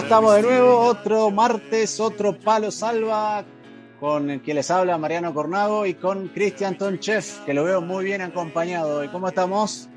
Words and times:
Acá 0.00 0.06
estamos 0.06 0.34
de 0.34 0.42
nuevo, 0.42 0.78
otro 0.78 1.30
martes, 1.30 2.00
otro 2.00 2.34
palo 2.34 2.70
salva, 2.70 3.44
con 4.00 4.30
el 4.30 4.40
que 4.40 4.54
les 4.54 4.70
habla 4.70 4.96
Mariano 4.96 5.34
Cornago 5.34 5.84
y 5.84 5.92
con 5.92 6.28
Cristian 6.28 6.78
Tonchev, 6.78 7.22
que 7.44 7.52
lo 7.52 7.64
veo 7.64 7.82
muy 7.82 8.06
bien 8.06 8.22
acompañado. 8.22 9.04
¿Y 9.04 9.08
cómo 9.08 9.28
estamos? 9.28 9.90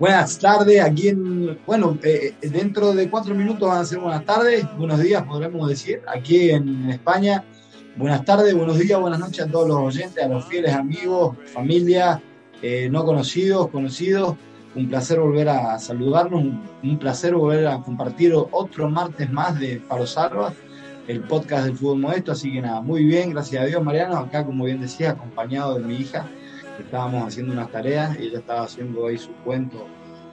Buenas 0.00 0.36
tardes, 0.40 0.82
aquí 0.82 1.10
en, 1.10 1.56
bueno, 1.64 1.96
eh, 2.02 2.34
dentro 2.40 2.92
de 2.92 3.08
cuatro 3.08 3.36
minutos 3.36 3.68
van 3.68 3.82
a 3.82 3.84
ser 3.84 4.00
buenas 4.00 4.24
tardes, 4.24 4.66
buenos 4.76 4.98
días 4.98 5.22
podremos 5.22 5.68
decir, 5.68 6.02
aquí 6.08 6.50
en 6.50 6.90
España. 6.90 7.44
Buenas 7.94 8.24
tardes, 8.24 8.52
buenos 8.52 8.80
días, 8.80 9.00
buenas 9.00 9.20
noches 9.20 9.46
a 9.46 9.48
todos 9.48 9.68
los 9.68 9.76
oyentes, 9.76 10.24
a 10.24 10.26
los 10.26 10.44
fieles 10.46 10.74
amigos, 10.74 11.36
familia, 11.52 12.20
eh, 12.60 12.88
no 12.90 13.04
conocidos, 13.04 13.68
conocidos 13.68 14.34
un 14.74 14.88
placer 14.88 15.20
volver 15.20 15.48
a 15.48 15.78
saludarnos, 15.78 16.42
un, 16.82 16.98
placer 16.98 17.34
volver 17.34 17.66
a 17.66 17.80
compartir 17.80 18.34
otro 18.34 18.88
martes 18.88 19.30
más 19.30 19.58
de 19.58 19.80
Palo 19.80 20.06
Salva, 20.06 20.52
el 21.06 21.22
podcast 21.22 21.66
del 21.66 21.76
fútbol 21.76 22.00
modesto. 22.00 22.32
Así 22.32 22.52
que 22.52 22.60
nada, 22.60 22.80
muy 22.80 23.04
bien, 23.04 23.30
gracias 23.30 23.62
a 23.62 23.66
Dios, 23.66 23.82
Mariano. 23.82 24.16
Acá, 24.18 24.44
como 24.44 24.64
bien 24.64 24.80
decía, 24.80 25.10
acompañado 25.10 25.78
de 25.78 25.84
mi 25.84 25.96
hija, 25.96 26.26
estábamos 26.78 27.28
haciendo 27.28 27.52
unas 27.52 27.70
tareas 27.70 28.18
y 28.18 28.24
ella 28.24 28.38
estaba 28.38 28.62
haciendo 28.62 29.06
ahí 29.06 29.16
su 29.16 29.32
cuento, 29.44 29.86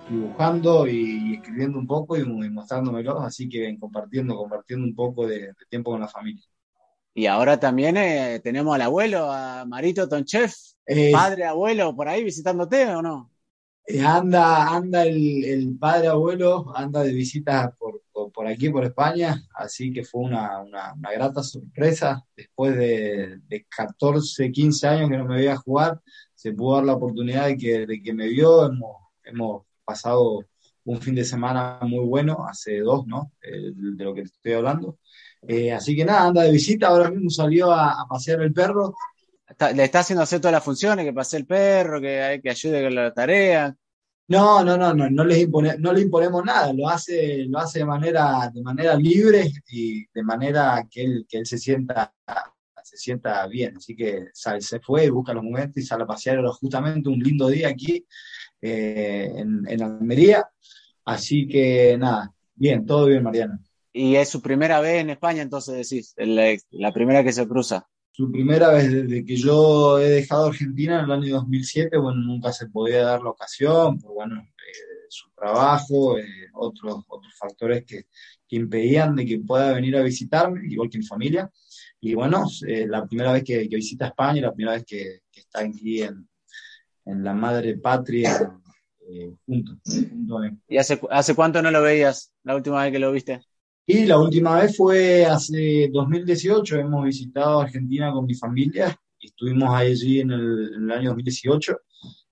dibujando 0.10 0.88
y 0.88 1.36
escribiendo 1.36 1.78
un 1.78 1.86
poco 1.86 2.18
y, 2.18 2.24
mostrándomelo. 2.50 3.20
Así 3.20 3.48
que 3.48 3.78
compartiendo, 3.80 4.36
compartiendo 4.36 4.86
un 4.86 4.96
poco 4.96 5.28
de, 5.28 5.54
tiempo 5.70 5.92
con 5.92 6.02
la 6.02 6.08
familia. 6.08 6.44
Y 7.14 7.26
ahora 7.26 7.60
también 7.60 7.98
eh, 7.98 8.40
tenemos 8.42 8.74
al 8.74 8.82
abuelo, 8.82 9.30
a 9.30 9.66
Marito 9.66 10.08
Tonchef, 10.08 10.54
eh, 10.88 11.12
padre, 11.12 11.46
abuelo, 11.46 11.94
por 11.94 12.08
ahí 12.08 12.24
visitándote 12.24 12.88
o 12.88 13.02
no? 13.02 13.32
Eh, 13.86 14.02
anda, 14.02 14.68
anda 14.76 15.04
el, 15.06 15.78
padre 15.80 16.08
abuelo, 16.08 16.72
anda 16.76 17.04
de 17.04 17.14
visita 17.14 17.76
por, 17.78 18.02
por, 18.32 18.48
aquí, 18.48 18.70
por 18.70 18.86
España, 18.86 19.44
así 19.56 19.92
que 19.92 20.04
fue 20.04 20.22
una, 20.22 20.64
grata 21.16 21.44
sorpresa. 21.44 22.24
Después 22.36 22.76
de, 22.78 23.66
14, 23.76 24.52
15 24.52 24.88
años 24.88 25.10
que 25.10 25.18
no 25.18 25.26
me 25.26 25.38
veía 25.38 25.58
jugar, 25.58 26.02
se 26.36 26.54
pudo 26.54 26.76
dar 26.76 26.86
la 26.86 26.94
oportunidad 26.94 27.48
de 27.48 27.58
que, 27.58 27.86
de 27.86 28.02
que 28.02 28.14
me 28.14 28.28
vio. 28.28 28.66
Hemos, 28.66 28.98
hemos 29.24 29.64
pasado 29.84 30.46
un 30.84 31.02
fin 31.02 31.16
de 31.16 31.24
semana 31.24 31.80
muy 31.82 32.06
bueno, 32.06 32.46
hace 32.48 32.80
dos, 32.80 33.06
¿no? 33.08 33.32
de 33.42 34.04
lo 34.04 34.14
que 34.14 34.22
estoy 34.22 34.54
hablando. 34.54 34.98
Eh, 35.48 35.72
así 35.72 35.96
que 35.96 36.06
nada, 36.06 36.28
anda 36.28 36.44
de 36.44 36.52
visita, 36.52 36.88
ahora 36.88 37.10
mismo 37.10 37.30
salió 37.30 37.72
a, 37.72 38.06
pasear 38.08 38.42
el 38.42 38.54
perro. 38.54 38.94
Le 39.74 39.84
está 39.84 40.00
haciendo 40.00 40.24
hacer 40.24 40.40
todas 40.40 40.54
las 40.54 40.64
funciones, 40.64 41.06
que 41.06 41.14
pase 41.14 41.38
el 41.38 41.46
perro, 41.46 42.00
que, 42.02 42.22
hay 42.22 42.42
que 42.42 42.50
ayude 42.50 42.84
con 42.84 42.96
la 42.96 43.14
tarea. 43.14 43.76
No, 44.28 44.64
no, 44.64 44.78
no, 44.78 44.94
no, 44.94 45.10
no, 45.10 45.24
les 45.26 45.40
impone, 45.40 45.78
no 45.78 45.92
le 45.92 46.02
imponemos 46.02 46.46
nada, 46.46 46.72
lo 46.72 46.88
hace, 46.88 47.46
lo 47.50 47.60
hace 47.60 47.80
de 47.80 47.86
manera, 47.86 48.50
de 48.54 48.62
manera 48.62 48.96
libre 48.96 49.52
y 49.68 50.06
de 50.08 50.24
manera 50.24 50.88
que 50.90 51.04
él, 51.04 51.26
que 51.28 51.40
él 51.40 51.46
se 51.46 51.58
sienta, 51.58 52.14
se 52.82 52.98
sienta 52.98 53.46
bien. 53.48 53.76
Así 53.76 53.96
que 53.96 54.28
se 54.34 54.80
fue, 54.80 55.10
busca 55.10 55.34
los 55.34 55.44
momentos 55.44 55.78
y 55.78 55.86
sale 55.86 56.04
a 56.04 56.08
pasear. 56.08 56.42
justamente 56.46 57.10
un 57.10 57.20
lindo 57.20 57.50
día 57.50 57.68
aquí 57.68 58.06
eh, 58.62 59.30
en, 59.36 59.68
en 59.68 59.84
Almería. 59.84 60.48
Así 61.04 61.48
que 61.48 61.98
nada, 61.98 62.34
bien, 62.56 62.86
todo 62.86 63.08
bien, 63.08 63.24
Mariano. 63.24 63.60
Y 63.92 64.16
es 64.16 64.30
su 64.30 64.42
primera 64.42 64.80
vez 64.80 65.02
en 65.02 65.10
España, 65.10 65.42
entonces 65.42 65.76
decís, 65.76 66.14
la, 66.16 66.56
la 66.70 66.94
primera 66.94 67.24
que 67.24 67.34
se 67.34 67.46
cruza 67.46 67.86
su 68.12 68.30
primera 68.30 68.70
vez 68.70 68.92
desde 68.92 69.26
que 69.26 69.38
yo 69.38 69.98
he 70.00 70.10
dejado 70.10 70.48
Argentina 70.48 71.00
en 71.00 71.06
el 71.06 71.12
año 71.12 71.36
2007, 71.36 71.98
bueno, 71.98 72.22
nunca 72.22 72.52
se 72.52 72.68
podía 72.68 73.04
dar 73.04 73.22
la 73.22 73.30
ocasión, 73.30 74.00
por 74.00 74.14
bueno, 74.14 74.42
eh, 74.42 75.06
su 75.10 75.30
trabajo, 75.32 76.18
eh, 76.18 76.26
otros, 76.54 77.04
otros 77.08 77.34
factores 77.38 77.86
que, 77.86 78.06
que, 78.48 78.56
impedían 78.58 79.16
de 79.16 79.26
que 79.26 79.40
pueda 79.40 79.74
venir 79.74 79.96
a 79.96 80.04
visitarme, 80.04 80.62
igual 80.68 80.90
que 80.90 80.98
mi 80.98 81.06
familia. 81.06 81.50
Y 82.02 82.14
bueno, 82.14 82.46
eh, 82.68 82.86
la 82.86 83.06
primera 83.06 83.32
vez 83.32 83.44
que, 83.44 83.68
visita 83.68 84.08
España, 84.08 84.42
la 84.42 84.54
primera 84.54 84.76
vez 84.76 84.86
que, 84.86 85.22
está 85.34 85.62
aquí 85.62 86.02
en, 86.02 86.28
en, 87.06 87.24
la 87.24 87.34
madre 87.34 87.78
patria 87.78 88.60
juntos. 89.46 89.78
¿Y 90.68 90.78
hace, 90.78 91.00
hace 91.10 91.36
cuánto 91.36 91.62
no 91.62 91.72
lo 91.72 91.82
veías, 91.82 92.34
la 92.44 92.56
última 92.56 92.84
vez 92.84 92.92
que 92.92 93.00
lo 93.00 93.12
viste? 93.12 93.42
Y 93.86 94.06
la 94.06 94.20
última 94.20 94.60
vez 94.60 94.78
fue 94.78 95.26
hace 95.26 95.90
2018, 95.92 96.78
hemos 96.78 97.04
visitado 97.04 97.62
Argentina 97.62 98.12
con 98.12 98.26
mi 98.26 98.36
familia, 98.36 98.96
estuvimos 99.20 99.74
allí 99.74 100.20
en 100.20 100.32
el, 100.32 100.92
año 100.92 101.10
2018, 101.10 101.78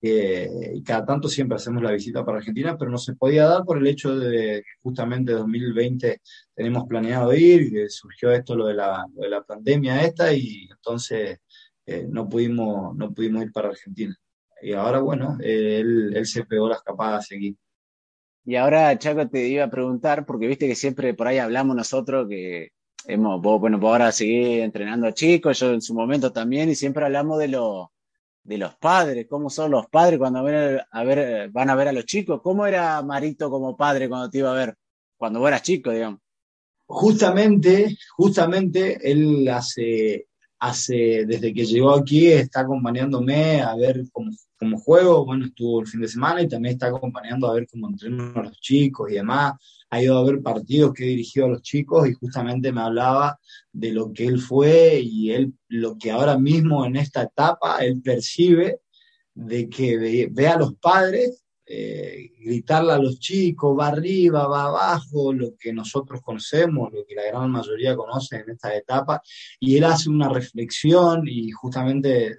eh, 0.02 0.48
y 0.74 0.82
cada 0.82 1.04
tanto 1.04 1.28
siempre 1.28 1.56
hacemos 1.56 1.82
la 1.82 1.92
visita 1.92 2.24
para 2.24 2.38
Argentina, 2.38 2.76
pero 2.78 2.90
no 2.90 2.98
se 2.98 3.14
podía 3.14 3.46
dar 3.46 3.64
por 3.64 3.78
el 3.78 3.86
hecho 3.88 4.16
de 4.16 4.62
que 4.62 4.72
justamente 4.80 5.32
2020 5.32 6.20
tenemos 6.54 6.84
planeado 6.88 7.34
ir, 7.34 7.62
y 7.62 7.90
surgió 7.90 8.30
esto 8.30 8.54
lo 8.54 8.66
de 8.66 8.74
la, 8.74 9.04
de 9.12 9.28
la 9.28 9.42
pandemia 9.42 10.02
esta, 10.04 10.32
y 10.32 10.68
entonces 10.70 11.40
eh, 11.84 12.06
no, 12.08 12.28
pudimos, 12.28 12.96
no 12.96 13.12
pudimos 13.12 13.42
ir 13.42 13.52
para 13.52 13.68
Argentina. 13.70 14.16
Y 14.62 14.72
ahora, 14.72 15.00
bueno, 15.00 15.36
él, 15.40 16.12
él 16.14 16.26
se 16.26 16.44
pegó 16.44 16.68
la 16.68 16.76
escapada 16.76 17.18
a 17.18 17.22
seguir. 17.22 17.56
Y 18.44 18.56
ahora, 18.56 18.98
Chaco, 18.98 19.28
te 19.28 19.48
iba 19.48 19.64
a 19.64 19.70
preguntar, 19.70 20.24
porque 20.26 20.46
viste 20.46 20.66
que 20.66 20.74
siempre 20.74 21.14
por 21.14 21.28
ahí 21.28 21.38
hablamos 21.38 21.76
nosotros 21.76 22.26
que 22.28 22.70
hemos, 23.06 23.40
bueno, 23.40 23.78
pues 23.78 23.90
ahora 23.90 24.12
seguir 24.12 24.60
entrenando 24.60 25.06
a 25.06 25.14
chicos, 25.14 25.58
yo 25.58 25.72
en 25.72 25.82
su 25.82 25.94
momento 25.94 26.32
también, 26.32 26.68
y 26.70 26.74
siempre 26.74 27.04
hablamos 27.04 27.38
de, 27.38 27.48
lo, 27.48 27.92
de 28.42 28.58
los 28.58 28.74
padres, 28.76 29.26
cómo 29.28 29.50
son 29.50 29.70
los 29.72 29.86
padres 29.88 30.18
cuando 30.18 30.42
ven 30.42 30.80
a 30.90 31.04
ver, 31.04 31.50
van 31.50 31.70
a 31.70 31.74
ver 31.74 31.88
a 31.88 31.92
los 31.92 32.06
chicos. 32.06 32.40
¿Cómo 32.42 32.66
era 32.66 33.02
Marito 33.02 33.50
como 33.50 33.76
padre 33.76 34.08
cuando 34.08 34.30
te 34.30 34.38
iba 34.38 34.50
a 34.50 34.54
ver, 34.54 34.74
cuando 35.16 35.40
vos 35.40 35.48
eras 35.48 35.62
chico, 35.62 35.90
digamos? 35.90 36.20
Justamente, 36.86 37.96
justamente, 38.16 38.98
él 39.08 39.48
hace, 39.48 40.26
hace, 40.58 41.24
desde 41.26 41.54
que 41.54 41.64
llegó 41.64 41.94
aquí, 41.94 42.32
está 42.32 42.60
acompañándome 42.60 43.60
a 43.60 43.76
ver 43.76 44.02
cómo 44.10 44.30
como 44.60 44.78
juego, 44.78 45.24
bueno, 45.24 45.46
estuvo 45.46 45.80
el 45.80 45.86
fin 45.86 46.02
de 46.02 46.08
semana 46.08 46.42
y 46.42 46.48
también 46.48 46.74
está 46.74 46.88
acompañando 46.88 47.48
a 47.48 47.54
ver 47.54 47.66
cómo 47.66 47.88
entrenan 47.88 48.36
a 48.36 48.42
los 48.42 48.60
chicos 48.60 49.10
y 49.10 49.14
demás. 49.14 49.54
Ha 49.88 50.02
ido 50.02 50.18
a 50.18 50.24
ver 50.24 50.42
partidos 50.42 50.92
que 50.92 51.04
dirigió 51.04 51.46
a 51.46 51.48
los 51.48 51.62
chicos 51.62 52.06
y 52.06 52.12
justamente 52.12 52.70
me 52.70 52.82
hablaba 52.82 53.40
de 53.72 53.90
lo 53.92 54.12
que 54.12 54.26
él 54.26 54.38
fue 54.38 55.00
y 55.02 55.30
él, 55.30 55.54
lo 55.68 55.96
que 55.96 56.10
ahora 56.10 56.36
mismo 56.36 56.84
en 56.84 56.96
esta 56.96 57.22
etapa 57.22 57.78
él 57.78 58.02
percibe 58.02 58.80
de 59.32 59.70
que 59.70 60.28
ve, 60.30 60.48
a 60.48 60.58
los 60.58 60.74
padres 60.74 61.42
eh, 61.64 62.32
gritarle 62.38 62.92
a 62.92 62.98
los 62.98 63.18
chicos, 63.18 63.78
va 63.78 63.88
arriba, 63.88 64.46
va 64.46 64.64
abajo, 64.64 65.32
lo 65.32 65.56
que 65.58 65.72
nosotros 65.72 66.20
conocemos, 66.20 66.92
lo 66.92 67.06
que 67.06 67.14
la 67.14 67.24
gran 67.24 67.50
mayoría 67.50 67.96
conoce 67.96 68.36
en 68.36 68.50
esta 68.50 68.76
etapa, 68.76 69.22
y 69.58 69.76
él 69.78 69.84
hace 69.84 70.10
una 70.10 70.28
reflexión 70.28 71.28
y 71.28 71.50
justamente 71.52 72.36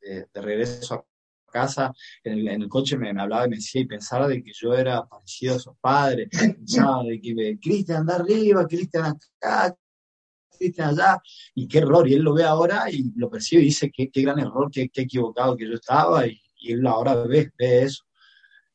de, 0.00 0.26
de 0.32 0.40
regreso 0.40 0.94
a 0.94 1.07
casa, 1.48 1.92
en 2.24 2.46
el, 2.48 2.68
coche 2.68 2.96
me, 2.96 3.10
hablaba 3.10 3.46
y 3.46 3.50
me 3.50 3.56
decía 3.56 3.80
y 3.82 3.86
pensaba 3.86 4.28
de 4.28 4.42
que 4.42 4.52
yo 4.54 4.74
era 4.74 5.06
parecido 5.06 5.56
a 5.56 5.58
sus 5.58 5.76
padres, 5.80 6.28
pensaba 6.30 7.02
de 7.04 7.20
que 7.20 7.58
Cristian 7.60 8.00
anda 8.00 8.16
arriba, 8.16 8.66
Cristian 8.66 9.04
acá, 9.06 9.76
Cristian 10.56 10.90
allá, 10.90 11.20
y 11.54 11.68
qué 11.68 11.78
error, 11.78 12.08
y 12.08 12.14
él 12.14 12.22
lo 12.22 12.34
ve 12.34 12.44
ahora 12.44 12.90
y 12.90 13.12
lo 13.16 13.30
percibe 13.30 13.62
y 13.62 13.66
dice 13.66 13.90
qué, 13.90 14.10
qué 14.10 14.22
gran 14.22 14.38
error, 14.38 14.70
qué, 14.70 14.88
qué, 14.88 15.02
equivocado 15.02 15.56
que 15.56 15.66
yo 15.66 15.74
estaba, 15.74 16.26
y, 16.26 16.40
él 16.60 16.86
ahora 16.86 17.14
ve, 17.14 17.52
ve 17.56 17.82
eso. 17.82 18.04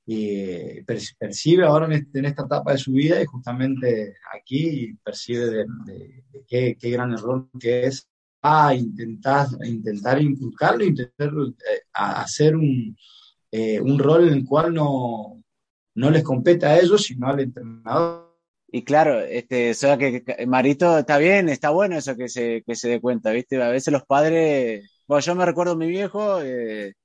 Y 0.06 0.82
percibe 0.84 1.66
ahora 1.66 1.86
en, 1.86 1.94
este, 1.94 2.20
en, 2.20 2.26
esta 2.26 2.44
etapa 2.44 2.74
de 2.74 2.78
su 2.78 2.92
vida 2.92 3.22
y 3.22 3.26
justamente 3.26 4.18
aquí 4.34 4.94
percibe 5.02 5.66
de, 5.86 6.24
qué, 6.46 6.78
qué 6.78 6.90
gran 6.90 7.14
error 7.14 7.50
que 7.58 7.86
es 7.86 8.10
a 8.44 8.76
intentar, 8.76 9.48
intentar 9.66 10.22
inculcarlo, 10.22 10.84
intentar 10.84 11.30
eh, 11.30 11.82
hacer 11.94 12.56
un, 12.56 12.96
eh, 13.50 13.80
un 13.80 13.98
rol 13.98 14.28
en 14.28 14.34
el 14.34 14.46
cual 14.46 14.74
no, 14.74 15.42
no 15.96 16.12
les 16.12 16.24
compete 16.24 16.66
a 16.66 16.78
ellos, 16.78 17.04
sino 17.04 17.28
al 17.28 17.40
entrenador. 17.40 18.34
Y 18.68 18.84
claro, 18.84 19.20
este, 19.20 19.72
o 19.72 19.74
sea 19.76 19.98
que 19.98 20.24
Marito 20.48 20.98
está 20.98 21.18
bien, 21.20 21.48
está 21.48 21.70
bueno 21.70 21.96
eso 21.96 22.16
que 22.18 22.28
se, 22.28 22.64
que 22.66 22.76
se 22.76 22.90
dé 22.90 23.00
cuenta, 23.00 23.32
¿viste? 23.32 23.62
A 23.62 23.70
veces 23.70 23.94
los 23.94 24.04
padres, 24.04 24.92
bueno, 25.08 25.22
yo 25.22 25.36
me 25.36 25.46
recuerdo 25.46 25.76
mi 25.76 25.88
viejo, 25.88 26.42
eh, 26.42 26.96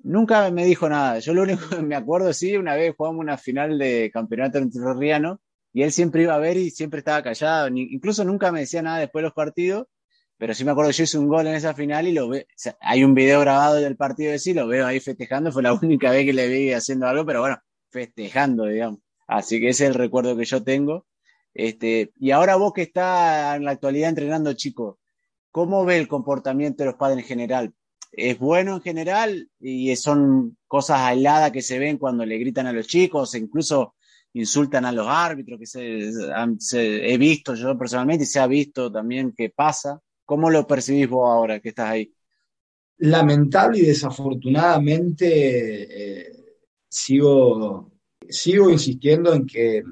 nunca 0.00 0.50
me 0.50 0.64
dijo 0.66 0.88
nada. 0.88 1.18
Yo 1.18 1.34
lo 1.34 1.42
único 1.42 1.68
que 1.70 1.82
me 1.82 1.96
acuerdo, 1.96 2.32
sí, 2.32 2.56
una 2.56 2.74
vez 2.76 2.94
jugamos 2.96 3.20
una 3.20 3.38
final 3.38 3.78
de 3.78 4.10
campeonato 4.12 4.60
Riano 4.94 5.40
y 5.72 5.82
él 5.82 5.92
siempre 5.92 6.22
iba 6.22 6.34
a 6.34 6.38
ver 6.38 6.56
y 6.58 6.70
siempre 6.70 6.98
estaba 7.00 7.22
callado. 7.22 7.68
incluso 7.68 8.24
nunca 8.24 8.52
me 8.52 8.60
decía 8.60 8.82
nada 8.82 8.98
después 8.98 9.22
de 9.22 9.28
los 9.28 9.34
partidos, 9.34 9.86
pero 10.38 10.54
sí 10.54 10.64
me 10.64 10.72
acuerdo 10.72 10.90
que 10.90 10.96
yo 10.96 11.04
hice 11.04 11.18
un 11.18 11.28
gol 11.28 11.46
en 11.46 11.54
esa 11.54 11.74
final 11.74 12.06
y 12.06 12.12
lo 12.12 12.28
ve, 12.28 12.46
hay 12.80 13.04
un 13.04 13.14
video 13.14 13.40
grabado 13.40 13.76
del 13.76 13.96
partido 13.96 14.32
de 14.32 14.38
sí, 14.38 14.52
lo 14.52 14.66
veo 14.66 14.86
ahí 14.86 15.00
festejando, 15.00 15.52
fue 15.52 15.62
la 15.62 15.72
única 15.82 16.10
vez 16.10 16.26
que 16.26 16.32
le 16.32 16.48
vi 16.48 16.72
haciendo 16.72 17.06
algo, 17.06 17.24
pero 17.24 17.40
bueno, 17.40 17.58
festejando, 17.90 18.66
digamos. 18.66 19.00
Así 19.26 19.60
que 19.60 19.70
ese 19.70 19.84
es 19.84 19.90
el 19.90 19.94
recuerdo 19.94 20.36
que 20.36 20.44
yo 20.44 20.62
tengo. 20.62 21.06
Este, 21.54 22.12
y 22.16 22.32
ahora 22.32 22.56
vos 22.56 22.72
que 22.74 22.82
estás 22.82 23.56
en 23.56 23.64
la 23.64 23.70
actualidad 23.72 24.10
entrenando 24.10 24.52
chicos, 24.52 24.96
¿cómo 25.50 25.84
ve 25.84 25.96
el 25.96 26.06
comportamiento 26.06 26.82
de 26.82 26.90
los 26.90 26.98
padres 26.98 27.20
en 27.20 27.24
general? 27.24 27.74
¿Es 28.12 28.38
bueno 28.38 28.76
en 28.76 28.82
general 28.82 29.50
y 29.58 29.94
son 29.96 30.58
cosas 30.66 31.00
aisladas 31.00 31.50
que 31.52 31.62
se 31.62 31.78
ven 31.78 31.98
cuando 31.98 32.26
le 32.26 32.38
gritan 32.38 32.66
a 32.66 32.72
los 32.72 32.86
chicos, 32.86 33.34
e 33.34 33.38
incluso 33.38 33.94
insultan 34.34 34.84
a 34.84 34.92
los 34.92 35.06
árbitros, 35.08 35.58
que 35.58 35.66
se, 35.66 37.12
he 37.12 37.18
visto 37.18 37.54
yo 37.54 37.76
personalmente 37.78 38.24
y 38.24 38.26
se 38.26 38.38
ha 38.38 38.46
visto 38.46 38.92
también 38.92 39.32
que 39.32 39.48
pasa? 39.48 40.00
¿Cómo 40.26 40.50
lo 40.50 40.66
percibís 40.66 41.08
vos 41.08 41.30
ahora 41.30 41.60
que 41.60 41.70
estás 41.70 41.90
ahí? 41.90 42.12
Lamentable 42.98 43.78
y 43.78 43.86
desafortunadamente 43.86 46.28
eh, 46.28 46.32
sigo 46.88 47.92
sigo 48.28 48.70
insistiendo 48.70 49.34
en 49.34 49.46
que 49.46 49.82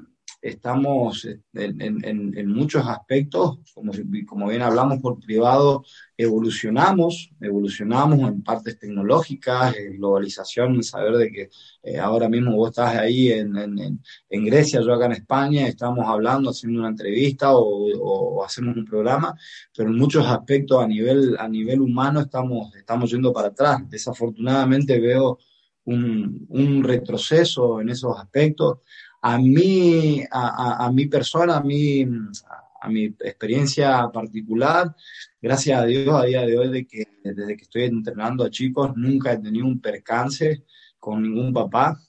estamos 0.45 1.27
en, 1.53 2.47
muchos 2.47 2.85
aspectos, 2.87 3.59
como, 3.73 3.91
como, 4.27 4.47
bien 4.47 4.61
hablamos 4.61 4.99
por 4.99 5.19
privado, 5.19 5.83
evolucionamos, 6.15 7.31
evolucionamos 7.41 8.19
en 8.19 8.43
partes 8.43 8.77
tecnológicas, 8.77 9.75
en 9.75 9.97
globalización, 9.97 10.83
saber 10.83 11.13
de 11.17 11.31
que 11.31 11.49
eh, 11.81 11.97
ahora 11.97 12.29
mismo 12.29 12.55
vos 12.55 12.69
estás 12.69 12.95
ahí 12.95 13.31
en, 13.31 13.57
en, 13.57 14.45
Grecia, 14.45 14.81
yo 14.81 14.93
acá 14.93 15.07
en 15.07 15.13
España, 15.13 15.67
estamos 15.67 16.05
hablando, 16.07 16.51
haciendo 16.51 16.79
una 16.79 16.89
entrevista 16.89 17.49
o, 17.53 18.43
hacemos 18.45 18.77
un 18.77 18.85
programa, 18.85 19.35
pero 19.75 19.89
en 19.89 19.97
muchos 19.97 20.27
aspectos 20.27 20.83
a 20.83 20.87
nivel, 20.87 21.35
a 21.39 21.49
nivel 21.49 21.81
humano 21.81 22.19
estamos, 22.19 22.75
estamos 22.75 23.09
yendo 23.09 23.33
para 23.33 23.47
atrás. 23.47 23.81
Desafortunadamente 23.89 24.99
veo 24.99 25.39
un, 25.85 26.83
retroceso 26.83 27.81
en 27.81 27.89
esos 27.89 28.17
aspectos. 28.17 28.79
A 29.27 29.39
mí, 29.39 30.23
a, 30.29 30.91
mi 30.93 31.07
persona, 31.07 31.57
a 31.57 31.63
mi, 31.63 32.03
a 32.79 32.87
mi 32.87 33.05
experiencia 33.05 34.07
particular, 34.13 34.95
gracias 35.41 35.81
a 35.81 35.85
Dios, 35.85 36.13
a 36.13 36.25
día 36.25 36.45
de 36.45 36.55
hoy, 36.55 36.69
de 36.69 36.85
que, 36.85 37.07
desde 37.23 37.57
que 37.57 37.63
estoy 37.63 37.83
entrenando 37.85 38.43
a 38.43 38.51
chicos, 38.51 38.91
nunca 38.95 39.33
he 39.33 39.39
tenido 39.39 39.65
un 39.65 39.81
percance 39.81 40.65
con 40.99 41.23
ningún 41.23 41.51
papá, 41.51 41.99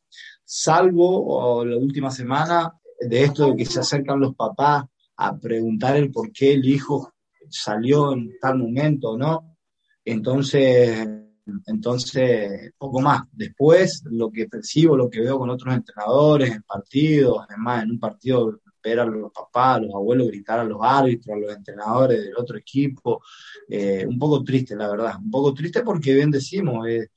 salvo 0.45 1.65
la 1.65 1.79
última 1.79 2.11
semana 2.11 2.79
de 3.01 3.25
esto 3.25 3.51
de 3.51 3.57
que 3.57 3.65
se 3.65 3.81
acercan 3.81 4.21
los 4.21 4.35
papás 4.35 4.85
a 5.17 5.39
preguntar 5.39 5.97
el 5.97 6.11
por 6.11 6.31
qué 6.33 6.53
el 6.53 6.67
hijo 6.67 7.15
salió 7.49 8.13
en 8.13 8.39
tal 8.39 8.59
momento, 8.59 9.17
¿no? 9.17 9.57
Entonces, 10.05 11.09
entonces, 11.67 12.73
poco 12.77 13.01
más. 13.01 13.23
Después, 13.33 14.03
lo 14.11 14.31
que 14.31 14.49
percibo, 14.49 14.97
lo 14.97 15.09
que 15.09 15.21
veo 15.21 15.39
con 15.39 15.51
otros 15.51 15.75
entrenadores 15.75 16.51
en 16.51 16.63
partidos, 16.63 17.45
además, 17.49 17.85
en 17.85 17.93
un 17.93 18.01
partido 18.01 18.61
ver 18.83 19.01
a 19.01 19.05
los 19.05 19.33
papás, 19.33 19.77
a 19.77 19.81
los 19.81 19.95
abuelos 19.95 20.29
gritar 20.29 20.61
a 20.61 20.65
los 20.65 20.79
árbitros, 20.81 21.37
a 21.37 21.41
los 21.41 21.57
entrenadores 21.57 22.23
del 22.23 22.37
otro 22.37 22.57
equipo, 22.57 23.23
eh, 23.69 24.05
un 24.07 24.19
poco 24.19 24.45
triste, 24.45 24.77
la 24.77 24.89
verdad. 24.89 25.17
Un 25.19 25.31
poco 25.31 25.53
triste 25.55 25.83
porque, 25.83 26.15
bien 26.15 26.31
decimos, 26.31 26.87
eh, 26.89 27.09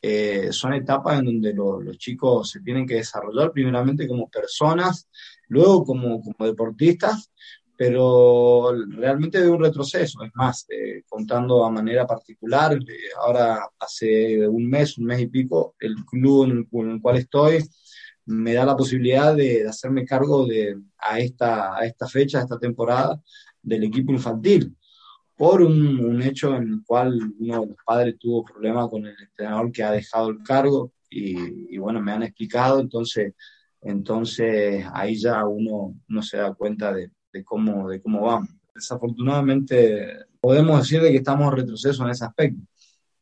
eh, 0.00 0.48
son 0.52 0.74
etapas 0.74 1.18
en 1.18 1.24
donde 1.26 1.52
los 1.52 1.98
chicos 1.98 2.50
se 2.50 2.60
tienen 2.60 2.86
que 2.86 2.94
desarrollar 2.94 3.52
primeramente 3.52 4.06
como 4.06 4.28
personas, 4.28 5.08
luego 5.48 5.84
como, 5.84 6.22
como 6.22 6.46
deportistas 6.46 7.30
pero 7.78 8.72
realmente 8.88 9.40
de 9.40 9.48
un 9.48 9.62
retroceso. 9.62 10.24
Es 10.24 10.32
más, 10.34 10.66
eh, 10.68 11.04
contando 11.08 11.64
a 11.64 11.70
manera 11.70 12.08
particular, 12.08 12.74
eh, 12.74 13.10
ahora 13.20 13.60
hace 13.78 14.48
un 14.48 14.68
mes, 14.68 14.98
un 14.98 15.04
mes 15.04 15.20
y 15.20 15.28
pico, 15.28 15.76
el 15.78 15.94
club 16.04 16.66
en 16.72 16.90
el, 16.90 17.00
cual 17.00 17.18
estoy 17.18 17.62
me 18.26 18.54
da 18.54 18.64
la 18.66 18.76
posibilidad 18.76 19.34
de, 19.36 19.68
hacerme 19.68 20.04
cargo 20.04 20.44
de, 20.44 20.76
a, 20.98 21.20
esta, 21.20 21.76
a 21.76 21.86
esta 21.86 22.08
fecha, 22.08 22.40
a 22.40 22.42
esta 22.42 22.58
temporada, 22.58 23.22
del 23.62 23.84
equipo 23.84 24.12
infantil, 24.12 24.76
por 25.36 25.62
un, 25.62 26.00
un, 26.04 26.20
hecho 26.22 26.56
en 26.56 26.64
el 26.64 26.82
cual 26.84 27.16
uno 27.38 27.60
de 27.60 27.66
los 27.68 27.76
padres 27.86 28.18
tuvo 28.18 28.44
problemas 28.44 28.88
con 28.88 29.06
el 29.06 29.14
entrenador 29.20 29.70
que 29.70 29.84
ha 29.84 29.92
dejado 29.92 30.30
el 30.30 30.42
cargo 30.42 30.92
y, 31.08 31.74
y 31.74 31.78
bueno, 31.78 32.02
me 32.02 32.10
han 32.12 32.24
explicado, 32.24 32.80
entonces, 32.80 33.34
entonces 33.82 34.84
ahí 34.92 35.16
ya 35.16 35.46
uno, 35.46 35.94
uno 36.08 36.22
se 36.22 36.38
da 36.38 36.52
cuenta 36.54 36.92
de, 36.92 37.12
de 37.32 37.44
cómo, 37.44 37.88
de 37.88 38.00
cómo 38.00 38.22
vamos. 38.22 38.50
Desafortunadamente 38.74 40.26
podemos 40.40 40.80
decir 40.80 41.02
de 41.02 41.10
que 41.10 41.18
estamos 41.18 41.50
en 41.50 41.58
retroceso 41.58 42.04
en 42.04 42.10
ese 42.10 42.24
aspecto. 42.24 42.62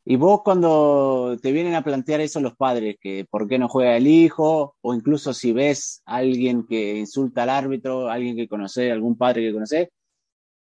Y 0.08 0.14
vos 0.14 0.42
cuando 0.44 1.36
te 1.42 1.50
vienen 1.50 1.74
a 1.74 1.82
plantear 1.82 2.20
eso 2.20 2.40
los 2.40 2.54
padres, 2.54 2.96
que 3.00 3.26
por 3.28 3.48
qué 3.48 3.58
no 3.58 3.68
juega 3.68 3.96
el 3.96 4.06
hijo, 4.06 4.76
o 4.80 4.94
incluso 4.94 5.34
si 5.34 5.52
ves 5.52 6.00
a 6.06 6.16
alguien 6.18 6.64
que 6.64 6.96
insulta 6.96 7.42
al 7.42 7.50
árbitro, 7.50 8.08
alguien 8.08 8.36
que 8.36 8.46
conoce, 8.46 8.92
algún 8.92 9.16
padre 9.16 9.42
que 9.42 9.52
conoce, 9.52 9.90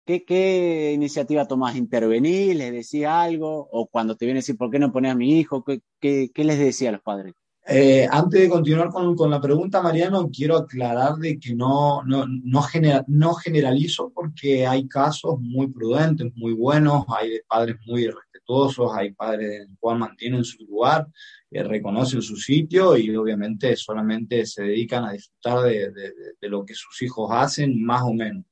¿qué, 0.05 0.25
¿qué, 0.25 0.93
iniciativa 0.95 1.47
tomás? 1.47 1.77
¿Intervenir? 1.77 2.57
¿Les 2.57 2.73
decís 2.73 3.07
algo? 3.07 3.69
¿O 3.71 3.87
cuando 3.87 4.17
te 4.17 4.27
viene 4.27 4.39
a 4.39 4.43
decir 4.43 4.57
por 4.57 4.71
qué 4.71 4.81
no 4.81 4.93
pones 4.93 5.13
a 5.13 5.15
mi 5.15 5.39
hijo? 5.39 5.65
¿Qué, 5.65 5.81
qué, 6.01 6.31
qué 6.35 6.45
les 6.45 6.59
decía 6.59 6.89
a 6.89 6.93
los 6.93 7.03
padres? 7.03 7.35
Eh, 7.67 8.09
antes 8.11 8.41
de 8.41 8.49
continuar 8.49 8.89
con, 8.89 9.15
con, 9.15 9.31
la 9.31 9.41
pregunta, 9.41 9.83
Mariano, 9.83 10.29
quiero 10.31 10.57
aclarar 10.57 11.17
de 11.17 11.39
que 11.39 11.55
no, 11.55 12.03
no, 12.05 12.27
no, 12.27 12.63
no, 13.07 13.35
generalizo 13.35 14.11
porque 14.15 14.67
hay 14.67 14.89
casos 14.89 15.39
muy 15.39 15.69
prudentes, 15.69 16.33
muy 16.35 16.53
buenos, 16.55 17.05
hay 17.09 17.39
padres 17.47 17.77
muy 17.87 18.07
respetuosos, 18.07 18.91
hay 18.95 19.13
padres 19.13 19.69
que 19.69 19.95
mantienen 19.95 20.43
su 20.43 20.65
lugar, 20.65 21.07
eh, 21.51 21.63
reconocen 21.63 22.23
su 22.23 22.37
sitio 22.37 22.97
y 22.97 23.15
obviamente 23.15 23.77
solamente 23.77 24.47
se 24.47 24.63
dedican 24.63 25.05
a 25.05 25.13
disfrutar 25.13 25.61
de, 25.61 25.93
de, 26.41 26.49
lo 26.49 26.65
que 26.65 26.75
sus 26.75 27.01
hijos 27.03 27.31
hacen, 27.31 27.81
más 27.85 28.03
o 28.03 28.13
menos. 28.15 28.45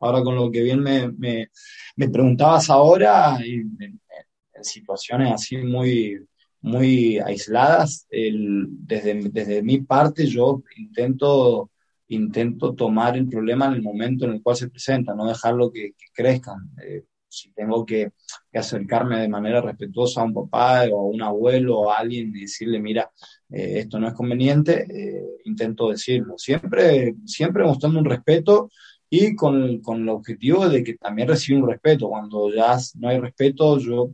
Ahora 0.00 0.22
con 0.22 0.34
lo 0.34 0.50
que 0.50 0.62
bien 0.62 0.80
me, 0.80 1.12
me, 1.12 1.50
me 1.96 2.08
preguntabas 2.08 2.68
ahora, 2.68 3.38
en, 3.38 3.78
en 3.80 4.64
situaciones 4.64 5.32
así 5.32 5.56
muy 5.58 6.18
muy 6.66 7.18
aisladas. 7.18 8.06
desde, 8.10 9.30
desde 9.30 9.62
mi 9.62 9.80
parte 9.82 10.26
yo 10.26 10.62
intento, 10.76 11.70
intento 12.08 12.74
tomar 12.74 13.16
el 13.16 13.28
problema 13.28 13.66
en 13.66 13.74
el 13.74 13.82
momento 13.82 14.24
en 14.24 14.32
el 14.32 14.42
cual 14.42 14.56
se 14.56 14.68
presenta, 14.68 15.14
no 15.14 15.26
dejarlo 15.28 15.70
que, 15.70 15.92
que 15.92 16.06
crezcan. 16.12 16.70
Eh, 16.82 17.04
si 17.28 17.52
tengo 17.52 17.84
que, 17.86 18.12
acercarme 18.52 19.20
de 19.20 19.28
manera 19.28 19.60
respetuosa 19.60 20.22
a 20.22 20.24
un 20.24 20.34
papá 20.34 20.86
o 20.90 21.00
a 21.00 21.04
un 21.04 21.22
abuelo 21.22 21.78
o 21.78 21.90
a 21.90 21.98
alguien 21.98 22.34
y 22.34 22.40
decirle, 22.40 22.80
mira, 22.80 23.10
eh, 23.50 23.80
esto 23.80 24.00
no 24.00 24.08
es 24.08 24.14
conveniente, 24.14 24.86
eh, 24.90 25.24
intento 25.44 25.90
decirlo. 25.90 26.38
Siempre, 26.38 27.14
siempre 27.26 27.64
mostrando 27.64 27.98
un 27.98 28.06
respeto 28.06 28.70
y 29.10 29.36
con, 29.36 29.80
con, 29.82 30.02
el 30.02 30.08
objetivo 30.08 30.68
de 30.68 30.82
que 30.82 30.94
también 30.94 31.28
reciba 31.28 31.60
un 31.60 31.68
respeto. 31.68 32.08
Cuando 32.08 32.52
ya 32.52 32.76
no 32.94 33.08
hay 33.08 33.20
respeto, 33.20 33.78
yo 33.78 34.10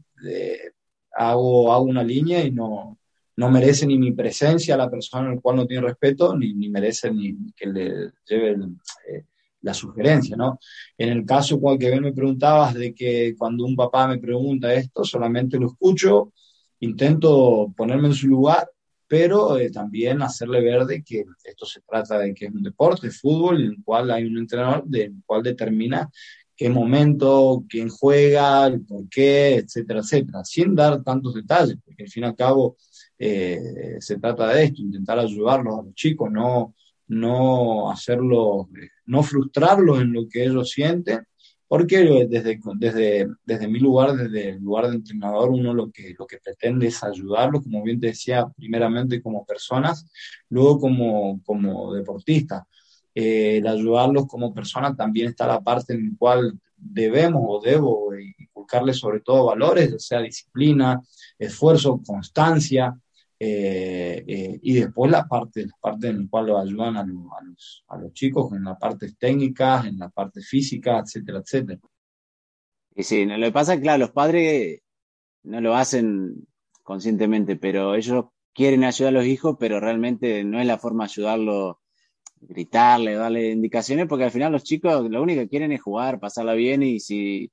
hago, 1.15 1.73
hago 1.73 1.85
una 1.85 2.03
línea 2.03 2.45
y 2.45 2.51
no, 2.51 2.99
no 3.37 3.51
merece 3.51 3.87
ni 3.87 3.99
mi 3.99 4.13
presencia 4.13 4.77
la 4.77 4.91
persona 4.91 5.35
la 5.35 5.41
cual 5.41 5.57
no 5.57 5.67
tiene 5.67 5.87
respeto, 5.87 6.37
ni, 6.37 6.55
ni 6.55 6.69
merece 6.69 7.11
ni 7.11 7.53
que 7.53 7.67
le 7.67 8.11
lleve 8.27 8.57
eh, 9.09 9.25
la 9.63 9.75
sugerencia, 9.75 10.37
¿no? 10.37 10.59
En 10.99 11.09
el 11.11 11.25
caso 11.25 11.61
cual 11.61 11.79
que 11.79 12.01
me 12.01 12.13
preguntabas 12.13 12.75
de 12.75 12.95
que 12.95 13.35
cuando 13.39 13.65
un 13.65 13.77
papá 13.77 14.09
me 14.09 14.19
pregunta 14.19 14.75
esto, 14.75 15.05
solamente 15.05 15.59
lo 15.59 15.69
escucho, 15.69 16.33
intento 16.81 17.73
ponerme 17.77 18.09
en 18.09 18.15
su 18.15 18.27
lugar, 18.27 18.69
pero 19.07 19.59
eh, 19.59 19.71
también 19.71 20.23
hacerle 20.23 20.61
ver 20.61 20.85
de 20.85 21.03
que 21.03 21.25
esto 21.45 21.67
se 21.67 21.81
trata 21.83 22.19
de 22.19 22.35
que 22.35 22.47
es 22.47 22.53
un 22.53 22.63
deporte, 22.63 23.11
fútbol, 23.11 23.61
en 23.61 23.71
el 23.73 23.85
cual 23.85 24.11
hay 24.11 24.25
un 24.25 24.39
entrenador 24.39 24.85
del 24.85 25.15
cual 25.25 25.43
determina 25.43 26.11
qué 26.63 26.71
momento, 26.71 27.65
quién 27.69 27.89
juega, 27.89 28.71
por 28.87 29.09
qué, 29.09 29.57
etcétera, 29.57 29.99
etcétera, 29.99 30.45
sin 30.45 30.77
dar 30.77 31.03
tantos 31.03 31.35
detalles, 31.35 31.77
porque 31.85 32.05
al 32.05 32.09
fin 32.09 32.23
y 32.23 32.27
al 32.27 32.37
cabo 32.37 32.77
eh, 33.19 33.97
se 33.99 34.17
trata 34.21 34.47
de 34.47 34.65
esto, 34.65 34.81
intentar 34.81 35.19
ayudarlos 35.19 35.77
a 35.77 35.83
los 35.83 35.95
chicos, 35.97 36.31
no, 36.31 36.77
no 37.09 37.91
hacerlos, 37.91 38.69
no 39.07 39.23
frustrarlos 39.25 40.03
en 40.03 40.13
lo 40.13 40.29
que 40.29 40.45
ellos 40.45 40.71
sienten, 40.71 41.27
porque 41.67 42.29
desde, 42.31 42.61
desde, 42.77 43.29
desde 43.45 43.67
mi 43.67 43.81
lugar, 43.81 44.15
desde 44.15 44.51
el 44.51 44.63
lugar 44.63 44.89
de 44.89 44.97
entrenador, 44.97 45.51
uno 45.51 45.75
lo 45.75 45.91
que, 45.91 46.15
lo 46.17 46.29
que 46.29 46.39
pretende 46.39 46.87
es 46.87 47.03
ayudarlos, 47.03 47.65
como 47.65 47.83
bien 47.83 47.99
te 47.99 48.09
decía, 48.09 48.47
primeramente 48.57 49.21
como 49.21 49.45
personas, 49.45 50.07
luego 50.49 50.79
como, 50.79 51.43
como 51.43 51.93
deportistas 51.93 52.63
eh, 53.15 53.59
el 53.59 53.67
ayudarlos 53.67 54.27
como 54.27 54.55
persona, 54.55 54.95
también 54.97 55.29
está 55.29 55.47
la 55.47 55.61
parte 55.61 55.95
en 55.95 56.11
la 56.11 56.17
cual 56.19 56.59
debemos 56.77 57.43
o 57.45 57.61
debo 57.61 58.15
inculcarles 58.15 58.99
sobre 58.99 59.21
todo 59.21 59.47
valores, 59.47 59.93
o 59.93 59.99
sea, 59.99 60.21
disciplina, 60.21 61.01
esfuerzo, 61.39 62.01
constancia, 62.05 62.97
eh, 63.45 64.25
eh, 64.27 64.61
y 64.63 64.75
después 64.75 65.11
la 65.11 65.27
parte, 65.27 65.67
la 65.67 65.77
parte 65.81 66.09
en 66.09 66.23
la 66.23 66.29
cual 66.31 66.47
lo 66.47 66.59
ayudan 66.59 66.97
a, 66.97 67.05
los, 67.05 67.85
a, 67.89 67.99
los, 67.99 68.13
chicos, 68.13 68.53
en 68.53 68.63
la 68.63 68.79
parte 68.79 69.13
técnica, 69.19 69.83
en 69.85 69.99
la 69.99 70.09
parte 70.11 70.41
física, 70.41 71.01
etcétera, 71.01 71.41
etcétera. 71.41 71.81
Y 72.95 73.03
sí, 73.03 73.27
lo 73.27 73.45
que 73.45 73.53
pasa 73.53 73.73
es 73.73 73.79
que, 73.79 73.83
claro, 73.83 73.99
los 73.99 74.13
padres 74.13 74.81
no 75.43 75.61
lo 75.61 75.75
hacen 75.75 76.47
conscientemente, 76.85 77.57
pero 77.57 77.97
ellos 77.97 78.27
quieren 78.55 78.85
ayudar 78.85 79.09
a 79.09 79.19
los 79.19 79.27
hijos, 79.27 79.57
pero 79.59 79.81
realmente 79.81 80.45
no 80.45 80.61
es 80.61 80.67
la 80.67 80.79
forma 80.79 81.05
de 81.05 81.11
ayudarlo 81.11 81.82
gritarle, 82.49 83.15
darle 83.15 83.51
indicaciones, 83.51 84.07
porque 84.07 84.25
al 84.25 84.31
final 84.31 84.53
los 84.53 84.65
chicos 84.65 85.09
lo 85.09 85.23
único 85.23 85.41
que 85.43 85.49
quieren 85.49 85.73
es 85.73 85.81
jugar, 85.81 86.21
pasarla 86.21 86.55
bien 86.55 86.83
y 86.83 87.01
si 87.01 87.51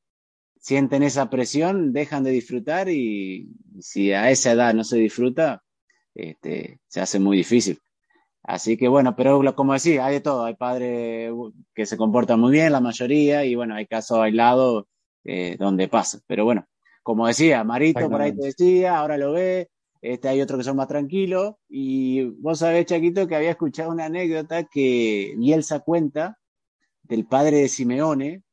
sienten 0.60 1.04
esa 1.04 1.30
presión, 1.30 1.94
dejan 1.94 2.24
de 2.24 2.32
disfrutar 2.32 2.90
y 2.90 3.50
si 3.80 4.12
a 4.12 4.30
esa 4.30 4.52
edad 4.52 4.74
no 4.74 4.84
se 4.84 4.98
disfruta, 4.98 5.64
este, 6.16 6.80
se 6.88 7.02
hace 7.02 7.20
muy 7.20 7.38
difícil. 7.38 7.80
Así 8.44 8.78
que 8.78 8.88
bueno, 8.88 9.16
pero 9.16 9.56
como 9.56 9.74
decía, 9.74 10.06
hay 10.06 10.16
de 10.16 10.22
todo, 10.22 10.46
hay 10.46 10.56
padres 10.56 11.32
que 11.74 11.86
se 11.86 11.98
comportan 11.98 12.40
muy 12.40 12.52
bien, 12.52 12.72
la 12.72 12.82
mayoría, 12.82 13.46
y 13.46 13.56
bueno, 13.56 13.76
hay 13.76 13.86
casos 13.86 14.20
aislados 14.20 14.86
eh, 15.24 15.56
donde 15.60 15.88
pasa. 15.88 16.20
Pero 16.26 16.46
bueno, 16.46 16.66
como 17.04 17.28
decía, 17.28 17.64
Marito 17.64 18.10
por 18.10 18.22
ahí 18.22 18.36
te 18.36 18.48
decía, 18.48 18.98
ahora 18.98 19.18
lo 19.18 19.34
ve, 19.34 19.70
este, 20.02 20.30
hay 20.30 20.42
otros 20.42 20.60
que 20.60 20.64
son 20.64 20.78
más 20.78 20.88
tranquilos. 20.88 21.56
Y 21.68 22.24
vos 22.42 22.60
sabés, 22.60 22.86
Chaquito, 22.86 23.28
que 23.28 23.36
había 23.36 23.52
escuchado 23.52 23.92
una 23.92 24.06
anécdota 24.06 24.64
que 24.64 25.36
Bielsa 25.38 25.80
cuenta 25.80 26.38
del 27.04 27.26
padre 27.26 27.58
de 27.58 27.68
Simeone, 27.70 28.44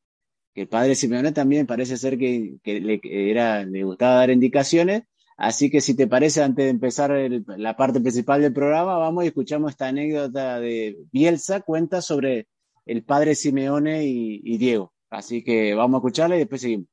que 0.54 0.62
el 0.62 0.68
padre 0.68 0.90
de 0.90 0.94
Simeone 0.96 1.32
también 1.32 1.66
parece 1.66 1.96
ser 1.96 2.18
que, 2.18 2.58
le, 2.64 3.00
era, 3.04 3.64
le 3.64 3.84
gustaba 3.84 4.16
dar 4.16 4.30
indicaciones. 4.30 5.02
Así 5.36 5.70
que 5.70 5.82
si 5.82 5.94
te 5.94 6.06
parece, 6.06 6.42
antes 6.42 6.64
de 6.64 6.70
empezar 6.70 7.12
la 7.58 7.76
parte 7.76 8.00
principal 8.00 8.40
del 8.40 8.54
programa, 8.54 8.96
vamos 8.96 9.24
y 9.24 9.28
escuchamos 9.28 9.72
esta 9.72 9.88
anécdota 9.88 10.58
de 10.60 10.96
Bielsa, 11.12 11.60
cuenta 11.60 12.00
sobre 12.00 12.48
el 12.86 13.04
padre 13.04 13.34
Simeone 13.34 14.06
y, 14.06 14.40
y 14.42 14.56
Diego. 14.56 14.94
Así 15.10 15.44
que 15.44 15.74
vamos 15.74 15.98
a 15.98 15.98
escucharla 15.98 16.36
y 16.36 16.40
después 16.40 16.62
seguimos. 16.62 16.88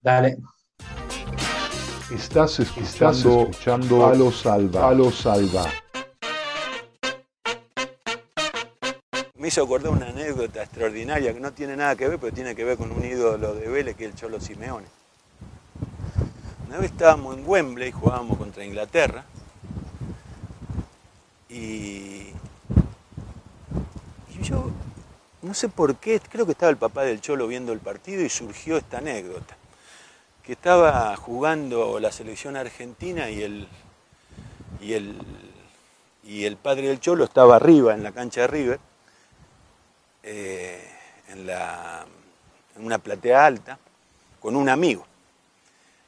Dale. 0.00 0.36
Estás 2.14 2.60
escuchando, 2.60 3.48
escuchando 3.50 4.06
a 4.06 4.32
salva. 4.32 4.88
A 4.88 5.10
salva. 5.10 5.64
Me 9.36 9.48
hizo 9.48 9.64
acordar 9.64 9.90
una 9.90 10.10
anécdota 10.10 10.62
extraordinaria 10.62 11.34
que 11.34 11.40
no 11.40 11.52
tiene 11.52 11.76
nada 11.76 11.96
que 11.96 12.06
ver, 12.06 12.20
pero 12.20 12.32
tiene 12.32 12.54
que 12.54 12.62
ver 12.62 12.78
con 12.78 12.92
un 12.92 13.04
ídolo 13.04 13.56
de 13.56 13.68
Vélez 13.68 13.96
que 13.96 14.04
es 14.04 14.12
el 14.12 14.16
Cholo 14.16 14.40
Simeone. 14.40 14.86
Una 16.68 16.78
vez 16.78 16.92
estábamos 16.92 17.36
en 17.36 17.42
Wembley, 17.48 17.90
jugábamos 17.90 18.38
contra 18.38 18.64
Inglaterra, 18.64 19.24
y, 21.48 22.28
y 24.30 24.42
yo 24.42 24.70
no 25.42 25.52
sé 25.52 25.68
por 25.68 25.96
qué, 25.96 26.20
creo 26.20 26.46
que 26.46 26.52
estaba 26.52 26.70
el 26.70 26.76
papá 26.76 27.02
del 27.02 27.20
Cholo 27.20 27.48
viendo 27.48 27.72
el 27.72 27.80
partido 27.80 28.22
y 28.22 28.28
surgió 28.28 28.76
esta 28.76 28.98
anécdota 28.98 29.56
que 30.44 30.52
estaba 30.52 31.16
jugando 31.16 31.98
la 31.98 32.12
selección 32.12 32.56
argentina 32.56 33.30
y 33.30 33.42
el, 33.42 33.66
y 34.80 34.92
el, 34.92 35.16
y 36.22 36.44
el 36.44 36.58
padre 36.58 36.88
del 36.88 37.00
Cholo 37.00 37.24
estaba 37.24 37.56
arriba 37.56 37.94
en 37.94 38.02
la 38.02 38.12
cancha 38.12 38.42
de 38.42 38.46
River, 38.48 38.80
eh, 40.22 40.86
en, 41.28 41.46
la, 41.46 42.04
en 42.76 42.84
una 42.84 42.98
platea 42.98 43.46
alta, 43.46 43.78
con 44.38 44.54
un 44.54 44.68
amigo. 44.68 45.06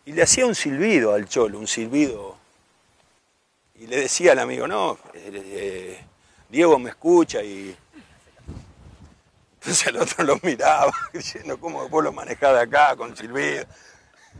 Y 0.04 0.12
le 0.12 0.22
hacía 0.22 0.44
un 0.46 0.54
silbido 0.54 1.14
al 1.14 1.26
Cholo, 1.26 1.58
un 1.58 1.66
silbido. 1.66 2.36
Y 3.76 3.86
le 3.86 3.96
decía 3.96 4.32
al 4.32 4.38
amigo, 4.38 4.68
no, 4.68 4.98
eh, 5.14 5.30
eh, 5.32 6.04
Diego 6.50 6.78
me 6.78 6.90
escucha 6.90 7.42
y... 7.42 7.74
Entonces 9.60 9.86
el 9.86 9.96
otro 9.96 10.24
lo 10.24 10.38
miraba, 10.42 10.92
diciendo, 11.14 11.58
¿cómo 11.58 11.88
vos 11.88 12.04
lo 12.04 12.12
manejás 12.12 12.52
de 12.52 12.60
acá 12.60 12.94
con 12.96 13.16
silbido? 13.16 13.64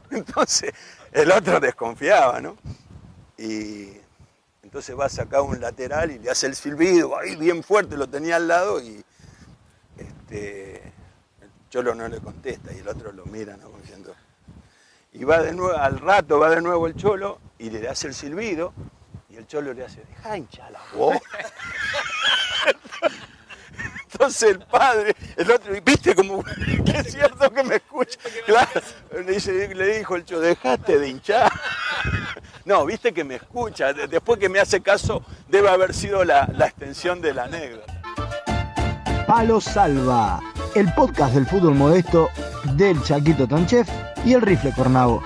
Entonces 0.10 0.72
el 1.12 1.30
otro 1.32 1.60
desconfiaba, 1.60 2.40
¿no? 2.40 2.56
Y 3.38 3.90
entonces 4.62 4.98
va 4.98 5.06
a 5.06 5.10
sacar 5.10 5.42
un 5.42 5.60
lateral 5.60 6.10
y 6.10 6.18
le 6.18 6.30
hace 6.30 6.46
el 6.46 6.54
silbido, 6.54 7.18
ahí 7.18 7.36
bien 7.36 7.62
fuerte, 7.62 7.96
lo 7.96 8.08
tenía 8.08 8.36
al 8.36 8.48
lado 8.48 8.80
y 8.80 9.04
este, 9.96 10.82
el 11.40 11.50
cholo 11.70 11.94
no 11.94 12.08
le 12.08 12.18
contesta 12.20 12.72
y 12.72 12.78
el 12.78 12.88
otro 12.88 13.12
lo 13.12 13.24
mira, 13.26 13.56
¿no? 13.56 13.70
diciendo. 13.80 14.14
Y 15.12 15.24
va 15.24 15.42
de 15.42 15.52
nuevo, 15.52 15.76
al 15.76 15.98
rato 15.98 16.38
va 16.38 16.50
de 16.50 16.60
nuevo 16.60 16.86
el 16.86 16.94
cholo 16.94 17.38
y 17.58 17.70
le 17.70 17.88
hace 17.88 18.08
el 18.08 18.14
silbido 18.14 18.74
y 19.30 19.36
el 19.36 19.46
cholo 19.46 19.72
le 19.72 19.84
hace, 19.84 20.02
deja 20.04 20.36
hinchar 20.36 20.70
la 20.72 20.80
voz. 20.94 21.16
Entonces 24.12 24.50
el 24.50 24.58
padre, 24.60 25.14
el 25.36 25.50
otro, 25.50 25.72
viste 25.84 26.14
como 26.14 26.42
que 26.84 26.92
es 26.92 27.12
cierto 27.12 27.50
que 27.50 27.62
me 27.62 27.76
escucha. 27.76 28.18
Claro, 28.46 28.80
le, 29.12 29.32
dice, 29.32 29.74
le 29.74 29.98
dijo 29.98 30.16
el 30.16 30.24
chico, 30.24 30.40
dejaste 30.40 30.98
de 30.98 31.08
hinchar. 31.08 31.52
No, 32.64 32.84
viste 32.84 33.12
que 33.12 33.22
me 33.22 33.36
escucha. 33.36 33.92
Después 33.92 34.40
que 34.40 34.48
me 34.48 34.58
hace 34.58 34.80
caso, 34.80 35.24
debe 35.48 35.68
haber 35.68 35.94
sido 35.94 36.24
la, 36.24 36.48
la 36.52 36.66
extensión 36.66 37.20
de 37.20 37.32
la 37.32 37.44
anécdota. 37.44 38.02
Palo 39.24 39.60
Salva, 39.60 40.40
el 40.74 40.92
podcast 40.94 41.34
del 41.34 41.46
fútbol 41.46 41.76
modesto 41.76 42.28
del 42.76 43.00
Chaquito 43.04 43.46
Tonchef 43.46 43.88
y 44.24 44.34
el 44.34 44.40
Rifle 44.40 44.72
Cornavo. 44.72 45.22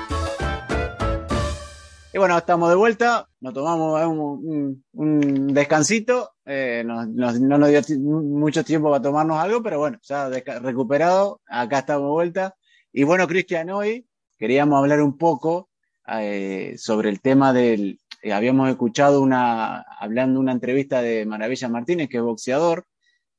Y 2.12 2.18
bueno, 2.18 2.36
estamos 2.36 2.68
de 2.68 2.74
vuelta, 2.74 3.28
nos 3.40 3.54
tomamos 3.54 4.02
un, 4.04 5.54
descansito, 5.54 6.32
eh, 6.52 6.82
no 6.84 7.06
nos 7.06 7.38
dio 7.86 7.98
mucho 8.00 8.64
tiempo 8.64 8.90
para 8.90 9.00
tomarnos 9.00 9.38
algo, 9.38 9.62
pero 9.62 9.78
bueno, 9.78 10.00
ya 10.02 10.28
recuperado, 10.28 11.40
acá 11.46 11.78
estamos 11.78 12.08
de 12.08 12.10
vuelta. 12.10 12.56
Y 12.92 13.04
bueno, 13.04 13.28
Cristian, 13.28 13.70
hoy 13.70 14.08
queríamos 14.36 14.78
hablar 14.78 15.00
un 15.00 15.16
poco 15.16 15.70
eh, 16.08 16.74
sobre 16.76 17.08
el 17.08 17.20
tema 17.20 17.52
del, 17.52 18.00
eh, 18.20 18.32
habíamos 18.32 18.68
escuchado 18.68 19.22
una, 19.22 19.82
hablando 19.82 20.40
una 20.40 20.50
entrevista 20.50 21.00
de 21.02 21.24
Maravilla 21.24 21.68
Martínez, 21.68 22.08
que 22.08 22.16
es 22.16 22.22
boxeador, 22.24 22.84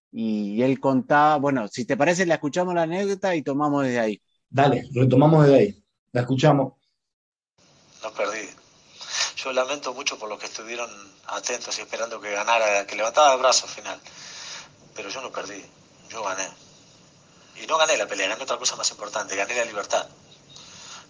y 0.09 0.61
él 0.61 0.79
contaba, 0.79 1.35
bueno, 1.35 1.67
si 1.67 1.83
te 1.83 1.97
parece, 1.97 2.25
la 2.25 2.35
escuchamos 2.35 2.73
la 2.73 2.83
anécdota 2.83 3.35
y 3.35 3.41
tomamos 3.41 3.83
desde 3.83 3.99
ahí. 3.99 4.21
Dale, 4.49 4.87
retomamos 4.93 5.43
desde 5.43 5.59
ahí, 5.59 5.83
la 6.13 6.21
escuchamos. 6.21 6.75
No 8.01 8.13
perdí 8.13 8.60
yo 9.35 9.53
lamento 9.53 9.93
mucho 9.93 10.17
por 10.17 10.29
los 10.29 10.39
que 10.39 10.45
estuvieron 10.45 10.89
atentos 11.27 11.77
y 11.77 11.81
esperando 11.81 12.19
que 12.19 12.31
ganara, 12.31 12.85
que 12.85 12.95
levantaba 12.95 13.33
el 13.33 13.39
brazo 13.39 13.65
al 13.65 13.71
final. 13.71 14.01
Pero 14.95 15.09
yo 15.09 15.21
no 15.21 15.31
perdí, 15.31 15.63
yo 16.09 16.23
gané. 16.23 16.47
Y 17.55 17.67
no 17.67 17.77
gané 17.77 17.97
la 17.97 18.07
pelea, 18.07 18.27
gané 18.27 18.43
otra 18.43 18.57
cosa 18.57 18.75
más 18.75 18.89
importante, 18.91 19.35
gané 19.35 19.55
la 19.55 19.65
libertad, 19.65 20.07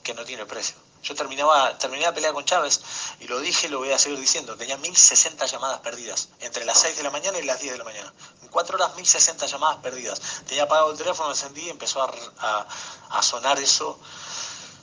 que 0.04 0.14
no 0.14 0.24
tiene 0.26 0.46
precio. 0.46 0.76
Yo 1.04 1.16
terminaba, 1.16 1.78
terminé 1.80 2.04
la 2.04 2.14
pelea 2.14 2.32
con 2.32 2.46
Chávez 2.46 2.80
y 3.20 3.28
lo 3.28 3.40
dije 3.40 3.66
y 3.66 3.70
lo 3.72 3.80
voy 3.80 3.92
a 3.92 3.98
seguir 3.98 4.20
diciendo. 4.20 4.56
Tenía 4.56 4.78
1060 4.78 5.46
llamadas 5.48 5.80
perdidas 5.80 6.30
entre 6.42 6.64
las 6.64 6.80
6 6.80 6.98
de 6.98 7.04
la 7.04 7.10
mañana 7.10 7.40
y 7.40 7.44
las 7.44 7.60
10 7.60 7.74
de 7.74 7.78
la 7.80 7.84
mañana. 7.84 8.14
En 8.44 8.50
4 8.50 8.76
horas 8.76 8.96
1060 8.96 9.48
llamadas 9.48 9.78
perdidas. 9.78 10.22
Tenía 10.48 10.64
apagado 10.64 10.92
el 10.92 10.98
teléfono, 10.98 11.32
encendí 11.32 11.62
y 11.62 11.70
empezó 11.70 12.04
a, 12.04 13.22
sonar 13.24 13.60
eso. 13.60 14.00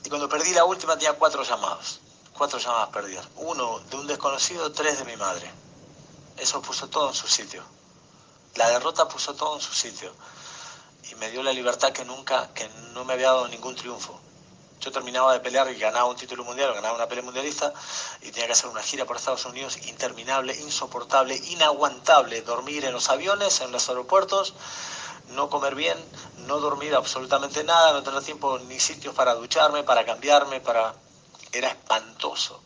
Y 0.03 0.09
cuando 0.09 0.27
perdí 0.27 0.53
la 0.53 0.65
última 0.65 0.97
tenía 0.97 1.13
cuatro 1.13 1.43
llamadas 1.43 1.99
cuatro 2.39 2.57
llamadas 2.57 2.89
perdidas. 2.89 3.27
Uno 3.35 3.79
de 3.91 3.97
un 3.97 4.07
desconocido, 4.07 4.71
tres 4.71 4.97
de 4.97 5.03
mi 5.03 5.17
madre. 5.17 5.51
Eso 6.37 6.61
puso 6.61 6.87
todo 6.87 7.09
en 7.09 7.13
su 7.13 7.27
sitio. 7.27 7.61
La 8.55 8.69
derrota 8.69 9.09
puso 9.09 9.35
todo 9.35 9.55
en 9.55 9.61
su 9.61 9.73
sitio. 9.73 10.13
Y 11.11 11.15
me 11.15 11.29
dio 11.31 11.43
la 11.43 11.51
libertad 11.51 11.91
que 11.91 12.05
nunca, 12.05 12.49
que 12.53 12.69
no 12.93 13.03
me 13.03 13.13
había 13.13 13.27
dado 13.27 13.49
ningún 13.49 13.75
triunfo. 13.75 14.17
Yo 14.79 14.89
terminaba 14.89 15.33
de 15.33 15.41
pelear 15.41 15.69
y 15.69 15.77
ganaba 15.77 16.05
un 16.05 16.15
título 16.15 16.45
mundial, 16.45 16.73
ganaba 16.73 16.95
una 16.95 17.07
pelea 17.09 17.25
mundialista 17.25 17.73
y 18.21 18.31
tenía 18.31 18.45
que 18.45 18.53
hacer 18.53 18.69
una 18.69 18.81
gira 18.81 19.03
por 19.03 19.17
Estados 19.17 19.45
Unidos 19.45 19.75
interminable, 19.87 20.55
insoportable, 20.55 21.35
inaguantable. 21.35 22.41
Dormir 22.43 22.85
en 22.85 22.93
los 22.93 23.09
aviones, 23.09 23.59
en 23.59 23.73
los 23.73 23.89
aeropuertos, 23.89 24.53
no 25.31 25.49
comer 25.49 25.75
bien, 25.75 25.97
no 26.47 26.59
dormir 26.59 26.95
absolutamente 26.95 27.65
nada, 27.65 27.91
no 27.91 28.01
tener 28.01 28.23
tiempo 28.23 28.57
ni 28.59 28.79
sitios 28.79 29.13
para 29.13 29.35
ducharme, 29.35 29.83
para 29.83 30.05
cambiarme, 30.05 30.61
para 30.61 30.95
era 31.53 31.69
espantoso. 31.69 32.63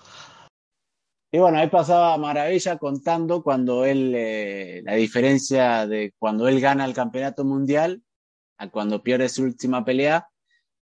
Y 1.32 1.40
bueno, 1.40 1.58
ahí 1.58 1.68
pasaba 1.68 2.16
Maravilla 2.18 2.78
contando 2.78 3.42
cuando 3.42 3.86
él, 3.86 4.14
eh, 4.16 4.82
la 4.84 4.94
diferencia 4.94 5.88
de 5.88 6.14
cuando 6.20 6.48
él 6.48 6.62
gana 6.62 6.86
el 6.86 6.94
campeonato 6.94 7.44
mundial 7.44 8.04
a 8.58 8.70
cuando 8.70 9.02
pierde 9.02 9.30
su 9.30 9.44
última 9.44 9.84
pelea 9.84 10.28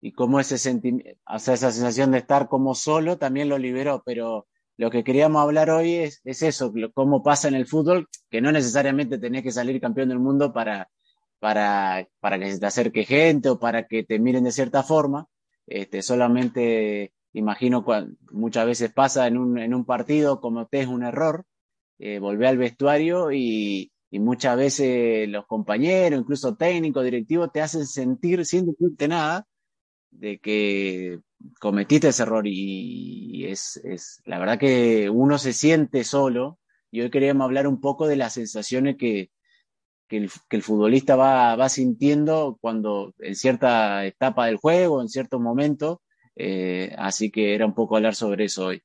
y 0.01 0.13
cómo 0.13 0.41
ese 0.41 0.59
sentimiento, 0.59 1.21
o 1.27 1.39
sea, 1.39 1.55
esa 1.55 1.71
sensación 1.71 2.11
de 2.11 2.19
estar 2.19 2.49
como 2.49 2.75
solo 2.75 3.17
también 3.17 3.49
lo 3.49 3.59
liberó, 3.59 4.03
pero 4.05 4.49
lo 4.77 4.91
que 4.91 5.05
queríamos 5.05 5.41
hablar 5.43 5.71
hoy 5.71 5.95
es, 5.95 6.21
es 6.25 6.43
eso, 6.43 6.73
cómo 6.95 7.23
pasa 7.23 7.47
en 7.47 7.55
el 7.55 7.67
fútbol, 7.67 8.09
que 8.29 8.41
no 8.41 8.51
necesariamente 8.51 9.19
tenés 9.19 9.43
que 9.43 9.53
salir 9.53 9.81
campeón 9.81 10.09
del 10.09 10.19
mundo 10.19 10.53
para, 10.53 10.91
para, 11.39 12.09
para 12.19 12.39
que 12.39 12.51
se 12.51 12.59
te 12.59 12.67
acerque 12.67 13.05
gente 13.05 13.51
o 13.51 13.61
para 13.61 13.87
que 13.87 14.05
te 14.05 14.19
miren 14.19 14.45
de 14.45 14.53
cierta 14.53 14.83
forma. 14.83 15.29
Este, 15.67 16.03
solamente 16.03 17.13
imagino 17.33 17.85
muchas 18.33 18.67
veces 18.67 18.93
pasa 18.93 19.27
en 19.27 19.39
un, 19.39 19.59
en 19.59 19.75
un 19.75 19.85
partido, 19.85 20.41
cometés 20.41 20.87
un 20.87 21.05
error, 21.05 21.47
eh, 21.99 22.19
volvé 22.19 22.49
al 22.49 22.59
vestuario 22.59 23.33
y, 23.33 23.93
muchas 24.13 24.57
veces 24.57 25.29
los 25.29 25.47
compañeros, 25.47 26.21
incluso 26.21 26.57
técnicos, 26.57 27.05
directivos, 27.05 27.53
te 27.53 27.61
hacen 27.61 27.87
sentir, 27.87 28.45
sin 28.45 28.67
decirte 28.67 29.07
nada, 29.07 29.47
de 30.11 30.39
que 30.41 31.21
cometiste 31.61 32.09
ese 32.09 32.25
error. 32.25 32.45
Y, 32.47 33.45
es, 33.47 33.77
es, 33.85 34.21
la 34.25 34.39
verdad 34.41 34.59
que 34.59 35.09
uno 35.11 35.39
se 35.39 35.53
siente 35.53 36.03
solo 36.05 36.59
y 36.91 37.03
hoy 37.03 37.11
queríamos 37.11 37.45
hablar 37.45 37.69
un 37.69 37.81
poco 37.81 38.09
de 38.09 38.17
las 38.17 38.35
sensaciones 38.35 38.97
que, 38.97 39.31
que 40.09 40.17
el, 40.17 40.63
futbolista 40.63 41.15
va, 41.15 41.55
va, 41.55 41.69
sintiendo 41.69 42.59
cuando 42.61 43.15
en 43.21 43.37
cierta 43.37 44.05
etapa 44.07 44.47
del 44.47 44.57
juego, 44.57 45.01
en 45.01 45.09
ciertos 45.09 45.41
momentos, 45.41 45.99
eh, 46.37 46.95
así 46.99 47.31
que 47.31 47.55
era 47.55 47.67
un 47.67 47.75
poco 47.75 47.97
hablar 47.97 48.15
sobre 48.15 48.45
eso 48.45 48.67
hoy. 48.67 48.83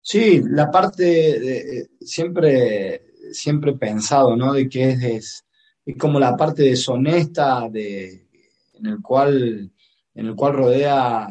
Sí, 0.00 0.42
la 0.44 0.70
parte 0.70 1.04
de, 1.04 1.88
siempre, 2.00 3.06
siempre 3.32 3.72
pensado, 3.72 4.36
¿no? 4.36 4.52
De 4.52 4.68
que 4.68 4.90
es, 4.90 5.44
es, 5.86 5.96
como 5.96 6.20
la 6.20 6.36
parte 6.36 6.62
deshonesta 6.62 7.68
de, 7.70 8.28
en 8.74 8.86
el 8.86 9.00
cual 9.00 9.70
en 10.14 10.26
el 10.26 10.36
cual 10.36 10.54
rodea 10.54 11.26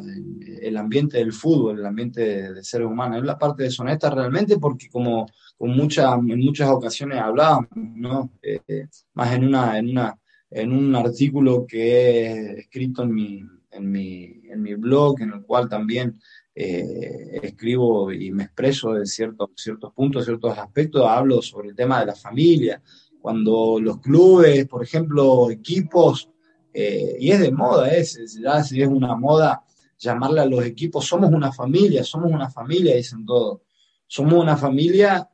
el 0.61 0.77
ambiente 0.77 1.17
del 1.17 1.31
fútbol, 1.31 1.79
el 1.79 1.85
ambiente 1.85 2.21
de, 2.21 2.53
de 2.53 2.63
seres 2.63 2.87
humanos. 2.87 3.19
Es 3.19 3.23
la 3.23 3.37
parte 3.37 3.63
deshonesta 3.63 4.09
realmente 4.09 4.57
porque 4.57 4.89
como, 4.89 5.25
como 5.57 5.73
mucha, 5.73 6.13
en 6.15 6.39
muchas 6.39 6.69
ocasiones 6.69 7.19
hablábamos, 7.19 7.69
¿no? 7.73 8.31
Eh, 8.41 8.87
más 9.13 9.33
en, 9.33 9.45
una, 9.45 9.77
en, 9.77 9.89
una, 9.89 10.19
en 10.49 10.71
un 10.73 10.95
artículo 10.95 11.65
que 11.65 11.91
he 11.91 12.59
escrito 12.59 13.03
en 13.03 13.13
mi, 13.13 13.43
en 13.73 13.91
mi, 13.91 14.41
en 14.45 14.61
mi 14.61 14.75
blog, 14.75 15.21
en 15.21 15.33
el 15.33 15.41
cual 15.43 15.67
también 15.67 16.19
eh, 16.55 17.39
escribo 17.41 18.11
y 18.11 18.31
me 18.31 18.43
expreso 18.43 18.93
de 18.93 19.05
ciertos, 19.05 19.49
ciertos 19.55 19.93
puntos, 19.93 20.25
ciertos 20.25 20.57
aspectos, 20.57 21.05
hablo 21.07 21.41
sobre 21.41 21.69
el 21.69 21.75
tema 21.75 21.99
de 21.99 22.07
la 22.07 22.15
familia, 22.15 22.81
cuando 23.21 23.79
los 23.79 23.99
clubes, 23.99 24.67
por 24.67 24.83
ejemplo, 24.83 25.49
equipos, 25.49 26.29
eh, 26.73 27.15
y 27.19 27.31
es 27.31 27.39
de 27.39 27.51
moda, 27.51 27.93
es, 27.93 28.39
ya 28.41 28.57
es 28.59 28.87
una 28.87 29.15
moda 29.15 29.63
llamarle 30.03 30.41
a 30.41 30.45
los 30.45 30.65
equipos, 30.65 31.05
somos 31.05 31.31
una 31.31 31.51
familia, 31.51 32.03
somos 32.03 32.31
una 32.31 32.49
familia, 32.49 32.95
dicen 32.95 33.25
todos. 33.25 33.61
Somos 34.05 34.33
una 34.33 34.57
familia 34.57 35.29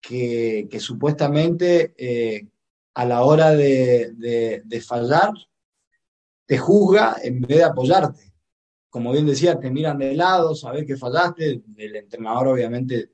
que, 0.00 0.68
que 0.70 0.78
supuestamente 0.78 1.94
eh, 1.96 2.46
a 2.94 3.04
la 3.04 3.22
hora 3.22 3.52
de, 3.52 4.12
de, 4.14 4.62
de, 4.64 4.80
fallar 4.80 5.32
te 6.46 6.58
juzga 6.58 7.16
en 7.22 7.40
vez 7.40 7.58
de 7.58 7.64
apoyarte. 7.64 8.32
Como 8.90 9.12
bien 9.12 9.26
decía, 9.26 9.58
te 9.58 9.70
miran 9.70 9.98
de 9.98 10.14
lado, 10.14 10.54
sabes 10.54 10.84
que 10.84 10.96
fallaste, 10.96 11.62
el 11.76 11.96
entrenador 11.96 12.48
obviamente, 12.48 13.10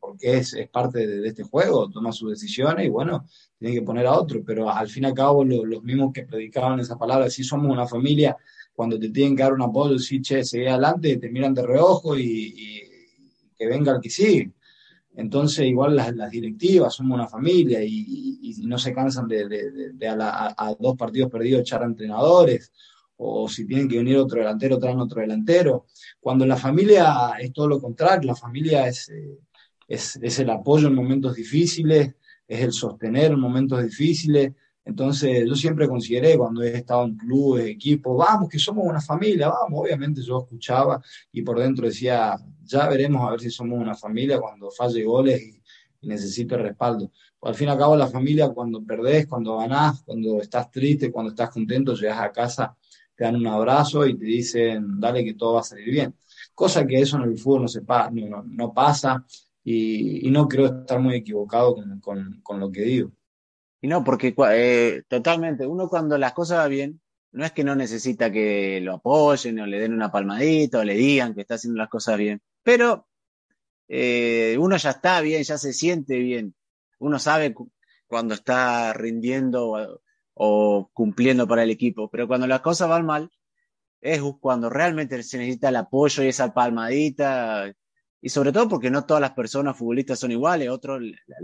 porque 0.00 0.38
es, 0.38 0.54
es 0.54 0.68
parte 0.68 1.06
de, 1.06 1.28
este 1.28 1.42
juego, 1.42 1.90
toma 1.90 2.12
sus 2.12 2.30
decisiones 2.30 2.86
y 2.86 2.88
bueno, 2.88 3.26
tiene 3.58 3.74
que 3.74 3.82
poner 3.82 4.06
a 4.06 4.18
otro, 4.18 4.42
pero 4.44 4.70
al 4.70 4.88
fin 4.88 5.04
y 5.04 5.06
al 5.06 5.14
cabo 5.14 5.44
lo, 5.44 5.64
los 5.66 5.82
mismos 5.82 6.12
que 6.12 6.24
predicaban 6.24 6.80
esa 6.80 6.96
palabra, 6.96 7.28
si 7.28 7.44
somos 7.44 7.70
una 7.70 7.86
familia, 7.86 8.36
cuando 8.72 8.98
te 8.98 9.10
tienen 9.10 9.36
que 9.36 9.42
dar 9.42 9.52
un 9.52 9.62
apoyo, 9.62 9.98
sí, 9.98 10.22
che, 10.22 10.42
sigue 10.44 10.68
adelante, 10.68 11.18
te 11.18 11.28
miran 11.28 11.52
de 11.52 11.66
reojo 11.66 12.16
y, 12.16 12.54
y 12.56 12.82
que 13.54 13.66
venga 13.66 13.92
el 13.92 14.00
que 14.00 14.10
sigue. 14.10 14.52
Entonces, 15.14 15.66
igual 15.66 15.96
las, 15.96 16.14
las, 16.14 16.30
directivas, 16.30 16.94
somos 16.94 17.16
una 17.16 17.28
familia 17.28 17.82
y, 17.84 18.54
no 18.64 18.78
se 18.78 18.94
cansan 18.94 19.28
de, 19.28 19.48
de, 19.92 20.08
a, 20.08 20.74
dos 20.78 20.96
partidos 20.96 21.30
perdidos 21.30 21.62
echar 21.62 21.82
a 21.82 21.86
entrenadores, 21.86 22.72
o 23.16 23.48
si 23.48 23.66
tienen 23.66 23.88
que 23.88 23.98
venir 23.98 24.16
otro 24.16 24.38
delantero, 24.38 24.78
traen 24.78 25.00
otro 25.00 25.20
delantero. 25.20 25.86
Cuando 26.20 26.46
la 26.46 26.56
familia 26.56 27.32
es 27.38 27.52
todo 27.52 27.68
lo 27.68 27.80
contrario, 27.80 28.28
la 28.28 28.36
familia 28.36 28.86
es, 28.88 29.08
eh, 29.10 29.38
es 29.88 30.38
el 30.38 30.50
apoyo 30.50 30.88
en 30.88 30.94
momentos 30.94 31.34
difíciles, 31.34 32.14
es 32.48 32.60
el 32.60 32.72
sostener 32.72 33.32
en 33.32 33.40
momentos 33.40 33.82
difíciles. 33.82 34.52
Entonces, 34.84 35.46
yo 35.46 35.54
siempre 35.54 35.88
consideré 35.88 36.36
cuando 36.36 36.62
he 36.62 36.76
estado 36.76 37.04
en 37.04 37.16
clubes, 37.16 37.66
equipos, 37.66 38.16
vamos, 38.18 38.48
que 38.48 38.58
somos 38.58 38.84
una 38.84 39.00
familia, 39.00 39.48
vamos. 39.48 39.80
Obviamente 39.80 40.22
yo 40.22 40.40
escuchaba 40.40 41.00
y 41.30 41.42
por 41.42 41.60
dentro 41.60 41.86
decía, 41.86 42.36
ya 42.64 42.88
veremos 42.88 43.26
a 43.26 43.30
ver 43.30 43.40
si 43.40 43.50
somos 43.50 43.78
una 43.78 43.94
familia 43.94 44.40
cuando 44.40 44.70
falle 44.70 45.04
goles 45.04 45.40
y, 45.40 45.62
y 46.00 46.08
necesite 46.08 46.56
respaldo. 46.56 47.12
Al 47.42 47.54
fin 47.54 47.68
y 47.68 47.70
al 47.70 47.78
cabo, 47.78 47.96
la 47.96 48.08
familia, 48.08 48.50
cuando 48.50 48.84
perdés, 48.84 49.26
cuando 49.26 49.56
ganás, 49.56 50.02
cuando 50.02 50.40
estás 50.40 50.70
triste, 50.70 51.10
cuando 51.10 51.30
estás 51.30 51.50
contento, 51.50 51.94
llegas 51.94 52.20
a 52.20 52.32
casa, 52.32 52.76
te 53.14 53.24
dan 53.24 53.36
un 53.36 53.46
abrazo 53.46 54.06
y 54.06 54.16
te 54.16 54.24
dicen, 54.24 55.00
dale 55.00 55.24
que 55.24 55.34
todo 55.34 55.54
va 55.54 55.60
a 55.60 55.64
salir 55.64 55.90
bien. 55.90 56.14
Cosa 56.54 56.86
que 56.86 57.00
eso 57.00 57.16
en 57.16 57.22
el 57.22 57.38
fútbol 57.38 57.62
no, 57.62 57.68
se 57.68 57.82
pa 57.82 58.10
no, 58.10 58.72
pasa 58.74 59.24
y, 59.64 60.28
no 60.30 60.48
creo 60.48 60.66
estar 60.66 61.00
muy 61.00 61.16
equivocado 61.16 61.76
con 62.42 62.60
lo 62.60 62.70
que 62.70 62.82
digo. 62.82 63.12
Y 63.82 63.88
no, 63.88 64.04
porque 64.04 64.32
eh, 64.52 65.02
totalmente, 65.08 65.66
uno 65.66 65.88
cuando 65.88 66.16
las 66.16 66.32
cosas 66.32 66.58
van 66.58 66.70
bien, 66.70 67.00
no 67.32 67.44
es 67.44 67.50
que 67.50 67.64
no 67.64 67.74
necesita 67.74 68.30
que 68.30 68.80
lo 68.80 68.94
apoyen 68.94 69.58
o 69.58 69.66
le 69.66 69.80
den 69.80 69.92
una 69.92 70.12
palmadita 70.12 70.78
o 70.78 70.84
le 70.84 70.94
digan 70.94 71.34
que 71.34 71.40
está 71.40 71.56
haciendo 71.56 71.78
las 71.78 71.88
cosas 71.88 72.16
bien, 72.16 72.40
pero 72.62 73.08
eh, 73.88 74.56
uno 74.60 74.76
ya 74.76 74.90
está 74.90 75.20
bien, 75.20 75.42
ya 75.42 75.58
se 75.58 75.72
siente 75.72 76.16
bien, 76.18 76.54
uno 77.00 77.18
sabe 77.18 77.54
cuando 78.06 78.34
está 78.34 78.92
rindiendo 78.92 79.70
o, 79.70 80.00
o, 80.34 80.90
cumpliendo 80.92 81.48
para 81.48 81.64
el 81.64 81.70
equipo, 81.70 82.08
pero 82.08 82.28
cuando 82.28 82.46
las 82.46 82.60
cosas 82.60 82.88
van 82.88 83.04
mal, 83.04 83.30
es 84.00 84.20
cuando 84.40 84.70
realmente 84.70 85.20
se 85.24 85.38
necesita 85.38 85.70
el 85.70 85.76
apoyo 85.76 86.22
y 86.22 86.28
esa 86.28 86.54
palmadita, 86.54 87.72
y 88.24 88.28
sobre 88.28 88.52
todo 88.52 88.68
porque 88.68 88.88
no 88.88 89.04
todas 89.04 89.20
las 89.20 89.32
personas 89.32 89.76
futbolistas 89.76 90.20
son 90.20 90.30
iguales, 90.30 90.70
otros 90.70 91.02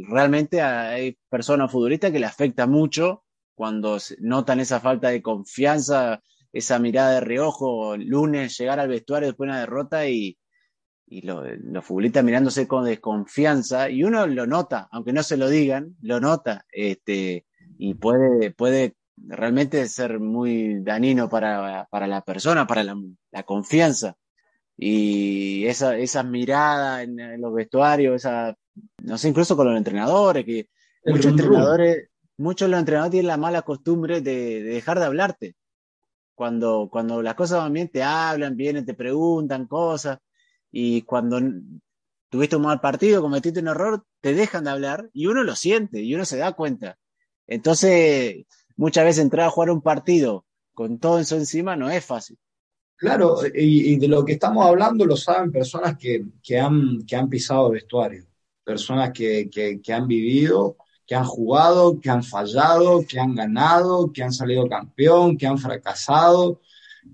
realmente 0.08 0.62
hay 0.62 1.18
personas 1.28 1.72
futbolistas 1.72 2.12
que 2.12 2.20
le 2.20 2.26
afecta 2.26 2.68
mucho 2.68 3.24
cuando 3.56 3.98
notan 4.20 4.60
esa 4.60 4.78
falta 4.78 5.08
de 5.08 5.20
confianza, 5.20 6.22
esa 6.52 6.78
mirada 6.78 7.14
de 7.14 7.20
reojo, 7.20 7.96
lunes 7.96 8.56
llegar 8.56 8.78
al 8.78 8.88
vestuario 8.88 9.26
después 9.26 9.48
de 9.48 9.50
una 9.50 9.60
derrota 9.60 10.08
y, 10.08 10.38
y 11.04 11.22
los 11.22 11.44
lo 11.64 11.82
futbolistas 11.82 12.22
mirándose 12.22 12.68
con 12.68 12.84
desconfianza, 12.84 13.90
y 13.90 14.04
uno 14.04 14.28
lo 14.28 14.46
nota, 14.46 14.88
aunque 14.92 15.12
no 15.12 15.24
se 15.24 15.36
lo 15.36 15.48
digan, 15.48 15.96
lo 16.00 16.20
nota, 16.20 16.64
este, 16.70 17.44
y 17.76 17.94
puede, 17.94 18.52
puede 18.52 18.94
realmente 19.16 19.88
ser 19.88 20.20
muy 20.20 20.80
dañino 20.84 21.28
para, 21.28 21.88
para 21.90 22.06
la 22.06 22.22
persona, 22.22 22.68
para 22.68 22.84
la 22.84 23.42
confianza. 23.42 24.16
Y 24.80 25.66
esa, 25.66 25.96
esa 25.98 26.22
mirada 26.22 27.02
en, 27.02 27.18
en, 27.18 27.40
los 27.40 27.52
vestuarios, 27.52 28.14
esa, 28.14 28.56
no 29.02 29.18
sé, 29.18 29.28
incluso 29.28 29.56
con 29.56 29.66
los 29.66 29.76
entrenadores, 29.76 30.44
que 30.44 30.68
El 31.02 31.14
muchos 31.14 31.32
entrenadores, 31.32 32.08
muchos 32.36 32.66
de 32.66 32.70
los 32.70 32.78
entrenadores 32.78 33.10
tienen 33.10 33.26
la 33.26 33.36
mala 33.36 33.62
costumbre 33.62 34.20
de, 34.20 34.62
de, 34.62 34.74
dejar 34.74 35.00
de 35.00 35.06
hablarte. 35.06 35.56
Cuando, 36.36 36.88
cuando 36.90 37.20
las 37.20 37.34
cosas 37.34 37.58
van 37.58 37.72
bien, 37.72 37.88
te 37.88 38.04
hablan, 38.04 38.56
vienen, 38.56 38.86
te 38.86 38.94
preguntan 38.94 39.66
cosas, 39.66 40.18
y 40.70 41.02
cuando 41.02 41.40
tuviste 42.28 42.54
un 42.54 42.62
mal 42.62 42.80
partido, 42.80 43.20
cometiste 43.20 43.58
un 43.58 43.68
error, 43.68 44.04
te 44.20 44.34
dejan 44.34 44.62
de 44.62 44.70
hablar, 44.70 45.10
y 45.12 45.26
uno 45.26 45.42
lo 45.42 45.56
siente, 45.56 46.00
y 46.00 46.14
uno 46.14 46.24
se 46.24 46.36
da 46.36 46.52
cuenta. 46.52 46.96
Entonces, 47.48 48.44
muchas 48.76 49.04
veces 49.04 49.24
entrar 49.24 49.46
a 49.46 49.50
jugar 49.50 49.70
un 49.70 49.82
partido 49.82 50.44
con 50.72 51.00
todo 51.00 51.18
eso 51.18 51.34
encima 51.34 51.74
no 51.74 51.90
es 51.90 52.04
fácil. 52.04 52.38
Claro, 52.98 53.36
y, 53.54 53.96
de 53.96 54.08
lo 54.08 54.24
que 54.24 54.32
estamos 54.32 54.66
hablando 54.66 55.06
lo 55.06 55.16
saben 55.16 55.52
personas 55.52 55.96
que, 55.96 56.26
que, 56.42 56.58
han, 56.58 57.06
que 57.06 57.14
han 57.14 57.28
pisado 57.28 57.70
vestuario, 57.70 58.24
personas 58.64 59.12
que, 59.12 59.48
que, 59.48 59.92
han 59.92 60.08
vivido, 60.08 60.76
que 61.06 61.14
han 61.14 61.24
jugado, 61.24 62.00
que 62.00 62.10
han 62.10 62.24
fallado, 62.24 63.04
que 63.06 63.20
han 63.20 63.36
ganado, 63.36 64.12
que 64.12 64.24
han 64.24 64.32
salido 64.32 64.68
campeón, 64.68 65.38
que 65.38 65.46
han 65.46 65.58
fracasado 65.58 66.60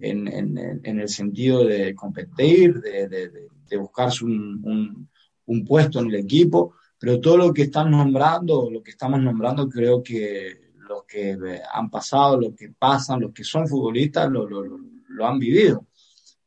en, 0.00 0.26
en, 0.26 1.00
el 1.00 1.08
sentido 1.10 1.66
de 1.66 1.94
competir, 1.94 2.80
de, 2.80 3.06
de, 3.06 3.30
de 3.68 3.76
buscarse 3.76 4.24
un, 4.24 4.62
un, 4.64 5.10
un, 5.44 5.64
puesto 5.66 6.00
en 6.00 6.06
el 6.06 6.14
equipo, 6.14 6.76
pero 6.98 7.20
todo 7.20 7.36
lo 7.36 7.52
que 7.52 7.64
están 7.64 7.90
nombrando, 7.90 8.70
lo 8.70 8.82
que 8.82 8.92
estamos 8.92 9.20
nombrando, 9.20 9.68
creo 9.68 10.02
que 10.02 10.72
los 10.88 11.04
que 11.04 11.36
han 11.74 11.90
pasado, 11.90 12.40
los 12.40 12.54
que 12.54 12.70
pasan, 12.70 13.20
los 13.20 13.34
que 13.34 13.44
son 13.44 13.68
futbolistas, 13.68 14.30
lo, 14.30 14.48
lo, 14.48 14.64
lo 14.64 14.93
han 15.20 15.38
vivido. 15.38 15.86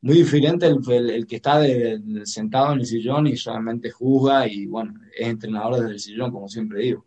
Muy 0.00 0.18
diferente 0.18 0.66
el, 0.66 0.78
el, 0.90 1.10
el 1.10 1.26
que 1.26 1.36
está 1.36 1.58
de, 1.58 1.98
de, 1.98 2.26
sentado 2.26 2.72
en 2.72 2.80
el 2.80 2.86
sillón 2.86 3.26
y 3.26 3.36
solamente 3.36 3.90
juzga 3.90 4.46
y, 4.46 4.66
bueno, 4.66 4.94
es 5.16 5.26
entrenador 5.26 5.80
desde 5.80 5.92
el 5.92 6.00
sillón, 6.00 6.30
como 6.30 6.48
siempre 6.48 6.82
digo. 6.82 7.06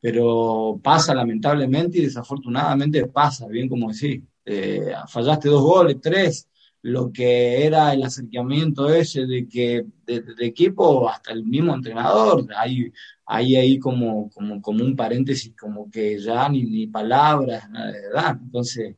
Pero 0.00 0.78
pasa 0.82 1.14
lamentablemente 1.14 1.98
y 1.98 2.02
desafortunadamente 2.02 3.06
pasa, 3.06 3.46
bien 3.48 3.68
como 3.68 3.90
decís. 3.92 4.22
Eh, 4.44 4.92
fallaste 5.08 5.48
dos 5.48 5.62
goles, 5.62 5.96
tres, 6.00 6.48
lo 6.82 7.10
que 7.12 7.66
era 7.66 7.92
el 7.92 8.04
acercamiento 8.04 8.88
ese 8.88 9.26
de 9.26 9.48
que 9.48 9.84
de, 10.06 10.22
equipo 10.38 11.08
hasta 11.08 11.32
el 11.32 11.44
mismo 11.44 11.74
entrenador, 11.74 12.46
hay, 12.56 12.92
hay 13.24 13.56
ahí 13.56 13.78
como, 13.80 14.30
como, 14.30 14.62
como 14.62 14.84
un 14.84 14.94
paréntesis, 14.94 15.52
como 15.58 15.90
que 15.90 16.20
ya 16.20 16.48
ni, 16.48 16.62
ni 16.62 16.86
palabras, 16.86 17.68
nada 17.70 17.90
de 17.90 17.98
edad. 17.98 18.38
Entonces, 18.40 18.96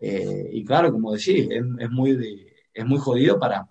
eh, 0.00 0.50
y 0.52 0.64
claro, 0.64 0.92
como 0.92 1.12
decís, 1.12 1.48
es, 1.50 1.90
muy, 1.90 2.46
es 2.72 2.86
muy 2.86 2.98
jodido 2.98 3.38
para, 3.38 3.66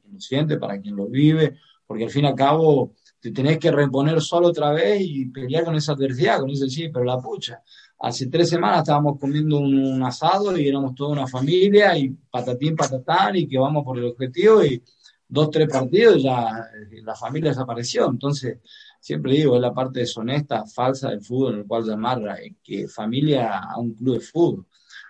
quien 0.00 0.14
lo 0.14 0.20
siente, 0.20 0.58
para 0.58 0.80
quien 0.80 0.96
lo 0.96 1.06
vive, 1.06 1.56
porque 1.86 2.04
al 2.04 2.10
fin 2.10 2.24
y 2.24 2.28
al 2.28 2.34
cabo 2.34 2.94
te 3.20 3.30
tenés 3.30 3.58
que 3.58 3.70
reponer 3.70 4.20
solo 4.20 4.48
otra 4.48 4.72
vez 4.72 5.00
y 5.00 5.26
pelear 5.26 5.64
con 5.64 5.74
esa 5.74 5.92
adversidad, 5.92 6.40
con 6.40 6.50
ese 6.50 6.68
sí, 6.68 6.88
pero 6.88 7.04
la 7.04 7.18
pucha 7.18 7.62
hace 7.98 8.28
tres 8.28 8.48
semanas 8.48 8.78
estábamos 8.78 9.18
comiendo 9.18 9.58
un, 9.58 10.02
asado 10.02 10.56
y 10.56 10.68
éramos 10.68 10.94
toda 10.94 11.10
una 11.10 11.26
familia 11.26 11.96
y 11.96 12.10
patatín, 12.30 12.76
patatán 12.76 13.36
y 13.36 13.48
que 13.48 13.58
vamos 13.58 13.84
por 13.84 13.98
el 13.98 14.04
objetivo 14.06 14.64
y 14.64 14.82
dos, 15.26 15.50
tres 15.50 15.68
partidos 15.68 16.22
ya 16.22 16.68
eh, 16.90 17.02
la 17.02 17.14
familia 17.14 17.50
desapareció. 17.50 18.08
Entonces, 18.08 18.58
siempre 19.00 19.32
digo, 19.32 19.56
es 19.56 19.60
la 19.60 19.74
parte 19.74 20.00
deshonesta, 20.00 20.64
falsa 20.66 21.10
del 21.10 21.22
fútbol 21.22 21.54
en 21.54 21.60
el 21.60 21.66
cual 21.66 21.84
llamar 21.84 22.38
eh, 22.40 22.54
que 22.62 22.86
familia 22.88 23.58
a 23.58 23.78
un 23.78 23.94
club 23.94 24.14
de 24.14 24.20
fútbol. 24.20 24.66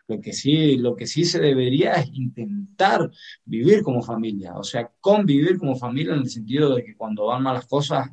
Lo 0.08 0.20
que 0.20 0.32
sí, 0.32 0.76
lo 0.78 0.96
que 0.96 1.06
sí 1.06 1.24
se 1.24 1.38
debería 1.38 1.92
es 1.92 2.08
intentar 2.14 3.10
vivir 3.44 3.82
como 3.82 4.02
familia, 4.02 4.54
o 4.56 4.64
sea, 4.64 4.90
convivir 5.00 5.58
como 5.58 5.76
familia 5.76 6.14
en 6.14 6.20
el 6.20 6.30
sentido 6.30 6.74
de 6.74 6.82
que 6.82 6.96
cuando 6.96 7.26
van 7.26 7.42
malas 7.42 7.66
cosas, 7.66 8.08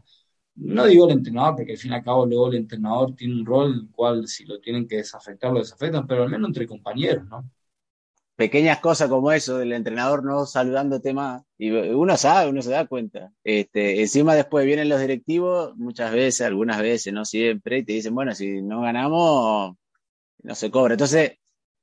no 0.56 0.86
digo 0.86 1.06
el 1.06 1.14
entrenador, 1.14 1.56
porque 1.56 1.74
al 1.74 1.78
fin 1.78 1.92
y 1.92 1.96
al 1.96 2.04
cabo 2.04 2.26
luego 2.26 2.50
el 2.50 2.56
entrenador 2.56 3.16
tiene 3.16 3.36
un 3.36 3.46
rol 3.46 3.74
el 3.74 3.90
cual 3.92 4.28
si 4.28 4.46
lo 4.46 4.60
tienen 4.60 4.88
que 4.88 4.98
desafectar, 4.98 5.52
lo 5.52 5.60
desafectan, 5.60 6.06
pero 6.06 6.24
al 6.24 6.30
menos 6.30 6.50
entre 6.50 6.68
compañeros, 6.68 7.26
¿no? 7.28 7.50
Pequeñas 8.36 8.80
cosas 8.80 9.08
como 9.08 9.32
eso 9.32 9.58
del 9.58 9.72
entrenador 9.72 10.26
no 10.26 10.46
saludándote 10.46 11.14
más, 11.14 11.44
y 11.58 11.72
uno 11.72 12.18
sabe, 12.18 12.50
uno 12.50 12.62
se 12.62 12.72
da 12.72 12.86
cuenta. 12.86 13.32
Este, 13.46 14.02
encima 14.02 14.36
después 14.36 14.66
vienen 14.66 14.90
los 14.90 15.00
directivos, 15.00 15.78
muchas 15.78 16.12
veces, 16.12 16.42
algunas 16.42 16.82
veces, 16.82 17.14
no 17.14 17.24
siempre, 17.24 17.78
y 17.78 17.86
te 17.86 17.94
dicen, 17.94 18.14
bueno, 18.14 18.36
si 18.36 18.62
no 18.62 18.82
ganamos, 18.82 19.76
no 20.44 20.56
se 20.56 20.70
cobra. 20.70 20.96
Entonces, 20.96 21.38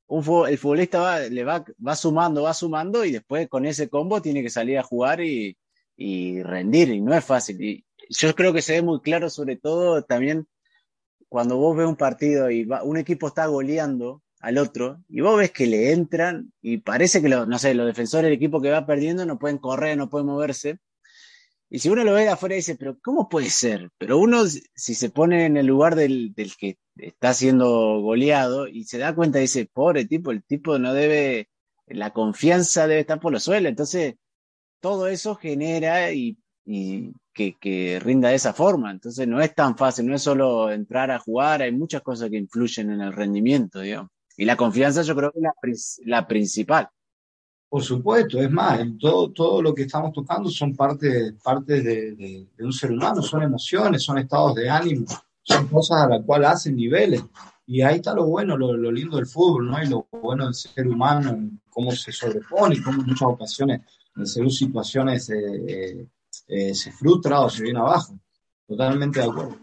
el 0.08 0.58
futbolista 0.58 1.00
va, 1.00 1.20
le 1.20 1.44
va, 1.44 1.64
va 1.86 1.96
sumando, 1.96 2.42
va 2.42 2.54
sumando, 2.54 3.04
y 3.04 3.12
después 3.12 3.48
con 3.48 3.66
ese 3.66 3.88
combo 3.88 4.20
tiene 4.20 4.42
que 4.42 4.50
salir 4.50 4.78
a 4.78 4.82
jugar 4.82 5.20
y, 5.20 5.56
rendir, 6.42 6.90
y 6.90 7.00
no 7.00 7.14
es 7.14 7.24
fácil. 7.24 7.62
Y, 7.62 7.84
yo 8.08 8.34
creo 8.34 8.52
que 8.52 8.62
se 8.62 8.74
ve 8.74 8.82
muy 8.82 9.00
claro, 9.00 9.30
sobre 9.30 9.56
todo 9.56 10.02
también 10.04 10.46
cuando 11.28 11.56
vos 11.56 11.76
ves 11.76 11.86
un 11.86 11.96
partido 11.96 12.50
y 12.50 12.68
un 12.82 12.98
equipo 12.98 13.28
está 13.28 13.46
goleando 13.46 14.22
al 14.40 14.58
otro 14.58 15.02
y 15.08 15.22
vos 15.22 15.38
ves 15.38 15.50
que 15.52 15.66
le 15.66 15.92
entran 15.92 16.52
y 16.60 16.78
parece 16.78 17.22
que, 17.22 17.28
no 17.28 17.58
sé, 17.58 17.74
los 17.74 17.86
defensores 17.86 18.24
del 18.24 18.34
equipo 18.34 18.60
que 18.60 18.70
va 18.70 18.84
perdiendo 18.84 19.24
no 19.24 19.38
pueden 19.38 19.58
correr, 19.58 19.96
no 19.96 20.10
pueden 20.10 20.26
moverse. 20.26 20.78
Y 21.72 21.78
si 21.78 21.88
uno 21.88 22.04
lo 22.04 22.12
ve 22.12 22.22
de 22.22 22.28
afuera 22.28 22.54
dice, 22.54 22.76
pero 22.76 22.98
¿cómo 23.00 23.28
puede 23.28 23.48
ser? 23.48 23.90
Pero 23.98 24.18
uno, 24.18 24.44
si 24.46 24.94
se 24.94 25.10
pone 25.10 25.46
en 25.46 25.56
el 25.56 25.66
lugar 25.66 25.94
del, 25.96 26.34
del 26.34 26.54
que 26.56 26.76
está 26.96 27.32
siendo 27.32 28.00
goleado 28.00 28.68
y 28.68 28.84
se 28.84 28.98
da 28.98 29.14
cuenta, 29.14 29.38
dice, 29.38 29.68
pobre 29.72 30.04
tipo, 30.04 30.32
el 30.32 30.44
tipo 30.44 30.78
no 30.78 30.92
debe, 30.92 31.48
la 31.86 32.12
confianza 32.12 32.86
debe 32.86 33.00
estar 33.00 33.20
por 33.20 33.32
los 33.32 33.44
suelos. 33.44 33.70
Entonces, 33.70 34.16
todo 34.80 35.08
eso 35.08 35.34
genera 35.36 36.12
y 36.12 36.36
y 36.64 37.12
que, 37.32 38.00
rinda 38.02 38.28
de 38.28 38.36
esa 38.36 38.52
forma. 38.52 38.90
Entonces 38.90 39.26
no 39.26 39.40
es 39.40 39.54
tan 39.54 39.76
fácil, 39.76 40.06
no 40.06 40.14
es 40.14 40.22
solo 40.22 40.70
entrar 40.70 41.10
a 41.10 41.18
jugar, 41.18 41.62
hay 41.62 41.72
muchas 41.72 42.02
cosas 42.02 42.30
que 42.30 42.36
influyen 42.36 42.90
en 42.90 43.00
el 43.00 43.12
rendimiento, 43.12 43.80
digamos. 43.80 44.10
Y 44.36 44.44
la 44.44 44.56
confianza 44.56 45.02
yo 45.02 45.14
creo 45.14 45.32
que 45.32 45.40
es 45.70 46.00
la, 46.04 46.26
principal. 46.26 46.88
Por 47.72 47.82
supuesto, 47.82 48.38
es 48.38 48.50
más, 48.50 48.80
todo, 49.00 49.30
todo 49.30 49.62
lo 49.62 49.74
que 49.74 49.84
estamos 49.84 50.12
tocando 50.12 50.50
son 50.50 50.76
partes 50.76 51.32
parte 51.42 51.80
de, 51.80 52.46
un 52.58 52.70
ser 52.70 52.92
humano, 52.92 53.22
son 53.22 53.42
emociones, 53.42 54.02
son 54.02 54.18
estados 54.18 54.56
de 54.56 54.68
ánimo, 54.68 55.06
son 55.40 55.68
cosas 55.68 56.02
a 56.02 56.08
las 56.08 56.22
cuales 56.22 56.50
hacen 56.50 56.76
niveles. 56.76 57.24
Y 57.64 57.80
ahí 57.80 57.96
está 57.96 58.12
lo 58.12 58.26
bueno, 58.26 58.58
lo, 58.58 58.92
lindo 58.92 59.16
del 59.16 59.24
fútbol, 59.24 59.70
¿no? 59.70 59.82
Y 59.82 59.86
lo 59.86 60.06
bueno 60.10 60.44
del 60.44 60.54
ser 60.54 60.86
humano, 60.86 61.50
cómo 61.70 61.92
se 61.92 62.12
sobrepone 62.12 62.82
cómo 62.82 63.00
en 63.00 63.06
muchas 63.06 63.22
ocasiones 63.22 63.80
en 64.16 64.26
según 64.26 64.50
situaciones 64.50 65.30
eh, 65.30 65.64
eh 65.66 66.06
eh, 66.48 66.74
se 66.74 66.92
frustra 66.92 67.40
o 67.40 67.48
se 67.48 67.62
viene 67.62 67.78
abajo. 67.78 68.18
Totalmente 68.68 69.20
de 69.20 69.24
acuerdo. 69.26 69.58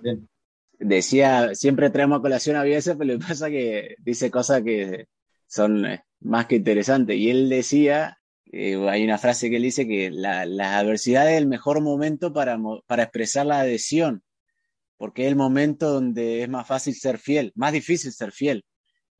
Decía, 0.79 1.53
siempre 1.53 1.91
traemos 1.91 2.21
colación 2.21 2.55
a 2.55 2.63
veces, 2.63 2.95
pero 2.97 3.13
lo 3.13 3.19
que 3.19 3.25
pasa 3.27 3.49
que 3.49 3.95
dice 3.99 4.31
cosas 4.31 4.63
que 4.63 5.07
son 5.47 5.85
eh, 5.85 6.03
más 6.21 6.47
que 6.47 6.57
interesantes. 6.57 7.17
Y 7.17 7.29
él 7.29 7.49
decía, 7.49 8.19
eh, 8.51 8.77
hay 8.89 9.03
una 9.03 9.17
frase 9.17 9.49
que 9.49 9.57
él 9.57 9.63
dice 9.63 9.87
que 9.87 10.09
la, 10.11 10.41
adversidad 10.77 11.31
es 11.31 11.37
el 11.37 11.47
mejor 11.47 11.81
momento 11.81 12.33
para, 12.33 12.57
para 12.87 13.03
expresar 13.03 13.45
la 13.45 13.59
adhesión, 13.59 14.23
porque 14.97 15.23
es 15.23 15.29
el 15.29 15.35
momento 15.35 15.91
donde 15.91 16.43
es 16.43 16.49
más 16.49 16.67
fácil 16.67 16.95
ser 16.95 17.19
fiel, 17.19 17.51
más 17.55 17.73
difícil 17.73 18.11
ser 18.11 18.31
fiel. 18.31 18.65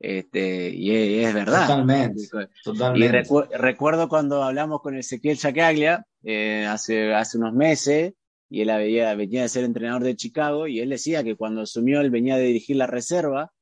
Este, 0.00 0.70
y 0.70 1.20
es, 1.22 1.34
verdad. 1.34 1.66
Totalmente. 1.66 2.22
totalmente. 2.64 3.28
Y 3.28 3.56
recuerdo 3.58 4.08
cuando 4.08 4.42
hablamos 4.42 4.80
con 4.80 4.96
Ezequiel 4.96 5.36
Chacaglia 5.36 6.06
eh, 6.24 6.66
hace, 6.66 7.12
hace 7.14 7.36
unos 7.36 7.52
meses, 7.52 8.14
y 8.48 8.62
él 8.62 8.68
venía, 8.68 9.14
venía 9.14 9.42
de 9.42 9.48
ser 9.48 9.64
entrenador 9.64 10.02
de 10.02 10.16
Chicago, 10.16 10.66
y 10.66 10.80
él 10.80 10.88
decía 10.88 11.22
que 11.22 11.36
cuando 11.36 11.60
asumió 11.60 12.00
él 12.00 12.10
venía 12.10 12.36
de 12.36 12.44
dirigir 12.44 12.76
la 12.76 12.86
reserva, 12.86 13.52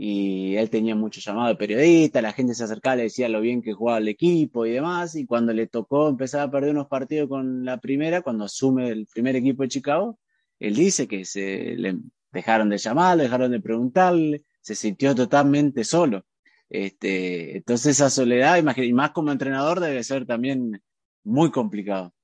y 0.00 0.54
él 0.54 0.70
tenía 0.70 0.94
mucho 0.94 1.20
llamado 1.20 1.48
de 1.48 1.56
periodista, 1.56 2.22
la 2.22 2.32
gente 2.32 2.54
se 2.54 2.62
acercaba, 2.62 2.94
le 2.94 3.02
decía 3.04 3.28
lo 3.28 3.40
bien 3.40 3.60
que 3.60 3.72
jugaba 3.72 3.98
el 3.98 4.06
equipo 4.06 4.64
y 4.64 4.70
demás, 4.70 5.16
y 5.16 5.26
cuando 5.26 5.52
le 5.52 5.66
tocó 5.66 6.08
empezar 6.08 6.42
a 6.42 6.50
perder 6.52 6.70
unos 6.70 6.86
partidos 6.86 7.28
con 7.28 7.64
la 7.64 7.80
primera, 7.80 8.22
cuando 8.22 8.44
asume 8.44 8.90
el 8.90 9.08
primer 9.12 9.34
equipo 9.34 9.64
de 9.64 9.70
Chicago, 9.70 10.20
él 10.60 10.76
dice 10.76 11.08
que 11.08 11.24
se 11.24 11.74
le 11.76 11.98
dejaron 12.30 12.68
de 12.68 12.78
llamar, 12.78 13.18
dejaron 13.18 13.50
de 13.50 13.60
preguntarle, 13.60 14.44
se 14.60 14.76
sintió 14.76 15.16
totalmente 15.16 15.82
solo. 15.82 16.24
Este, 16.70 17.56
entonces 17.56 17.96
esa 17.96 18.08
soledad, 18.08 18.56
y 18.76 18.92
más 18.92 19.10
como 19.10 19.32
entrenador, 19.32 19.80
debe 19.80 20.04
ser 20.04 20.26
también 20.26 20.80
muy 21.24 21.50
complicado. 21.50 22.14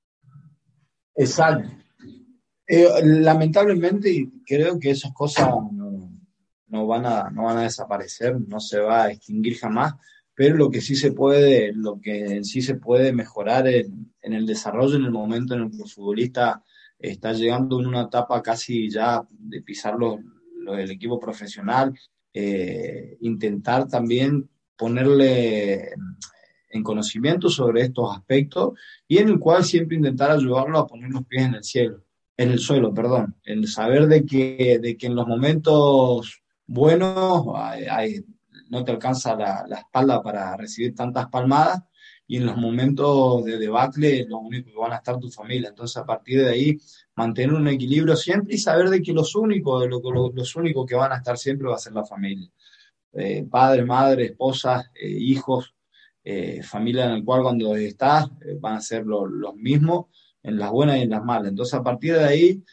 Exacto. 1.13 1.69
Eh, 2.67 2.87
lamentablemente 3.03 4.29
creo 4.45 4.79
que 4.79 4.91
esas 4.91 5.13
cosas 5.13 5.49
no, 6.67 6.87
van 6.87 7.05
a, 7.05 7.29
no 7.29 7.43
van 7.43 7.57
a 7.57 7.63
desaparecer, 7.63 8.39
no 8.39 8.59
se 8.59 8.79
va 8.79 9.03
a 9.03 9.11
extinguir 9.11 9.57
jamás, 9.57 9.93
pero 10.33 10.57
lo 10.57 10.69
que 10.69 10.81
sí 10.81 10.95
se 10.95 11.11
puede, 11.11 11.71
lo 11.73 11.99
que 11.99 12.43
sí 12.43 12.61
se 12.61 12.75
puede 12.75 13.13
mejorar 13.13 13.67
en, 13.67 14.11
el 14.21 14.45
desarrollo 14.45 14.97
en 14.97 15.05
el 15.05 15.11
momento 15.11 15.53
en 15.53 15.63
el 15.63 15.71
que 15.71 15.83
el 15.83 15.89
futbolista 15.89 16.61
está 16.99 17.33
llegando 17.33 17.79
en 17.79 17.87
una 17.87 18.03
etapa 18.03 18.41
casi 18.41 18.89
ya 18.89 19.25
de 19.29 19.61
pisar 19.61 19.95
los, 19.95 20.19
el 20.77 20.91
equipo 20.91 21.19
profesional 21.19 21.93
eh, 22.33 23.17
intentar 23.21 23.87
también 23.87 24.49
ponerle 24.75 25.93
en 26.69 26.83
conocimiento 26.83 27.47
sobre 27.47 27.83
estos 27.83 28.13
aspectos 28.13 28.77
y 29.07 29.19
en 29.19 29.29
el 29.29 29.39
cual 29.39 29.63
siempre 29.63 29.95
intentar 29.95 30.31
ayudarlo 30.31 30.77
a 30.77 30.87
poner 30.87 31.11
los 31.11 31.25
pies 31.25 31.45
en 31.45 31.55
el 31.55 31.63
cielo, 31.63 32.03
en 32.35 32.51
el 32.51 32.59
suelo, 32.59 32.93
perdón, 32.93 33.37
en 33.45 33.65
saber 33.67 34.07
de 34.07 34.25
que, 34.25 34.79
de 34.81 34.97
que 34.97 35.07
en 35.07 35.15
los 35.15 35.27
momentos 35.27 36.43
buenos 36.67 37.45
no 38.69 38.83
te 38.83 38.91
alcanza 38.91 39.35
la, 39.35 39.65
la, 39.67 39.77
espalda 39.77 40.21
para 40.21 40.57
recibir 40.57 40.95
tantas 40.95 41.27
palmadas 41.27 41.83
y 42.27 42.37
en 42.37 42.45
los 42.45 42.57
momentos 42.57 43.43
de 43.45 43.57
debacle 43.57 44.25
lo 44.27 44.39
único 44.39 44.71
que 44.71 44.77
van 44.77 44.93
a 44.93 44.97
estar 44.97 45.19
tu 45.19 45.29
familia. 45.29 45.69
Entonces, 45.69 45.97
a 45.97 46.05
partir 46.05 46.41
de 46.41 46.49
ahí, 46.49 46.77
mantener 47.15 47.53
un 47.53 47.67
equilibrio 47.67 48.15
siempre 48.15 48.55
y 48.55 48.57
saber 48.57 48.89
de 48.89 49.01
que 49.01 49.13
los 49.13 49.35
únicos, 49.35 49.87
lo, 49.87 50.31
los 50.33 50.55
únicos 50.55 50.85
que 50.85 50.95
van 50.95 51.11
a 51.11 51.17
estar 51.17 51.37
siempre 51.37 51.67
va 51.67 51.75
a 51.75 51.79
ser 51.79 51.93
la 51.93 52.05
familia. 52.05 52.49
Eh, 53.13 53.45
padre, 53.49 53.85
madre, 53.85 54.25
esposa, 54.25 54.91
eh, 54.93 55.07
hijos, 55.07 55.73
eh, 56.23 56.63
familia 56.63 57.05
en 57.05 57.11
el 57.11 57.23
cual 57.23 57.43
cuando 57.43 57.75
estás 57.75 58.29
van 58.59 58.75
a 58.75 58.81
ser 58.81 59.05
los 59.05 59.55
mismos 59.55 60.07
en 60.41 60.57
las 60.57 60.71
buenas 60.71 60.97
y 60.97 61.01
en 61.01 61.11
las 61.11 61.23
malas. 61.23 61.49
Entonces, 61.49 61.75
a 61.75 61.83
partir 61.83 62.13
de 62.13 62.25
ahí, 62.25 62.63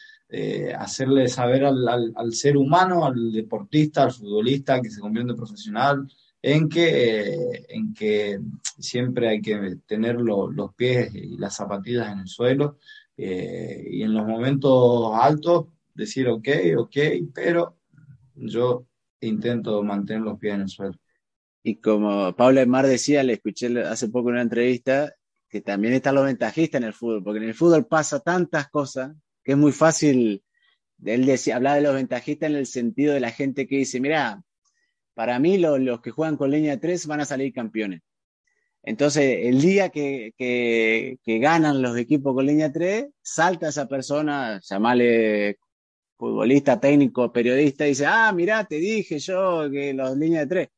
hacerle 0.77 1.27
saber 1.27 1.63
al, 1.65 1.87
al, 2.15 2.33
ser 2.33 2.57
humano, 2.57 3.05
al 3.05 3.31
deportista, 3.31 4.03
al 4.03 4.11
futbolista 4.11 4.81
que 4.81 4.89
se 4.89 4.99
convierte 4.99 5.31
en 5.31 5.37
profesional, 5.37 6.07
en 6.41 6.67
que, 6.67 7.65
en 7.69 7.93
que 7.93 8.39
siempre 8.77 9.29
hay 9.29 9.41
que 9.41 9.77
tener 9.85 10.19
los 10.19 10.75
pies 10.75 11.13
y 11.15 11.37
las 11.37 11.55
zapatillas 11.55 12.11
en 12.11 12.19
el 12.19 12.27
suelo 12.27 12.77
eh, 13.15 13.87
y 13.89 14.03
en 14.03 14.13
los 14.13 14.25
momentos 14.27 15.11
altos 15.13 15.67
decir 15.93 16.27
ok, 16.27 16.47
ok, 16.77 16.97
pero 17.33 17.77
yo 18.35 18.85
intento 19.21 19.81
mantener 19.83 20.23
los 20.23 20.37
pies 20.37 20.55
en 20.55 20.61
el 20.61 20.69
suelo. 20.69 20.95
Y 21.63 21.75
como 21.75 22.35
Pablo 22.35 22.65
Mar 22.67 22.87
decía, 22.87 23.23
le 23.23 23.33
escuché 23.33 23.81
hace 23.83 24.09
poco 24.09 24.29
en 24.29 24.33
una 24.33 24.41
entrevista, 24.41 25.13
que 25.47 25.61
también 25.61 25.93
están 25.93 26.15
los 26.15 26.25
ventajistas 26.25 26.81
en 26.81 26.87
el 26.87 26.93
fútbol, 26.93 27.23
porque 27.23 27.39
en 27.39 27.45
el 27.45 27.53
fútbol 27.53 27.85
pasa 27.85 28.19
tantas 28.19 28.69
cosas 28.69 29.15
que 29.43 29.53
es 29.53 29.57
muy 29.57 29.71
fácil, 29.71 30.43
él 31.05 31.25
decía, 31.25 31.57
hablar 31.57 31.75
de 31.75 31.81
los 31.81 31.95
ventajistas 31.95 32.49
en 32.49 32.55
el 32.55 32.65
sentido 32.65 33.13
de 33.13 33.19
la 33.19 33.31
gente 33.31 33.67
que 33.67 33.77
dice, 33.77 33.99
mira, 33.99 34.43
para 35.13 35.39
mí 35.39 35.57
los 35.57 36.01
que 36.01 36.11
juegan 36.11 36.37
con 36.37 36.51
línea 36.51 36.79
3 36.79 37.07
van 37.07 37.21
a 37.21 37.25
salir 37.25 37.53
campeones. 37.53 38.01
Entonces, 38.83 39.39
el 39.43 39.61
día 39.61 39.89
que, 39.89 40.33
que, 40.37 41.39
ganan 41.39 41.81
los 41.81 41.97
equipos 41.97 42.33
con 42.35 42.45
línea 42.45 42.71
3, 42.71 43.07
salta 43.21 43.69
esa 43.69 43.87
persona, 43.87 44.59
llamale 44.61 45.57
futbolista, 46.17 46.79
técnico, 46.79 47.31
periodista, 47.31 47.85
y 47.85 47.89
dice, 47.89 48.05
ah, 48.07 48.31
mirá, 48.33 48.65
te 48.65 48.75
dije 48.75 49.19
yo 49.19 49.69
que 49.71 49.93
los 49.93 50.17
líneas 50.17 50.43
de 50.43 50.47
3. 50.47 50.69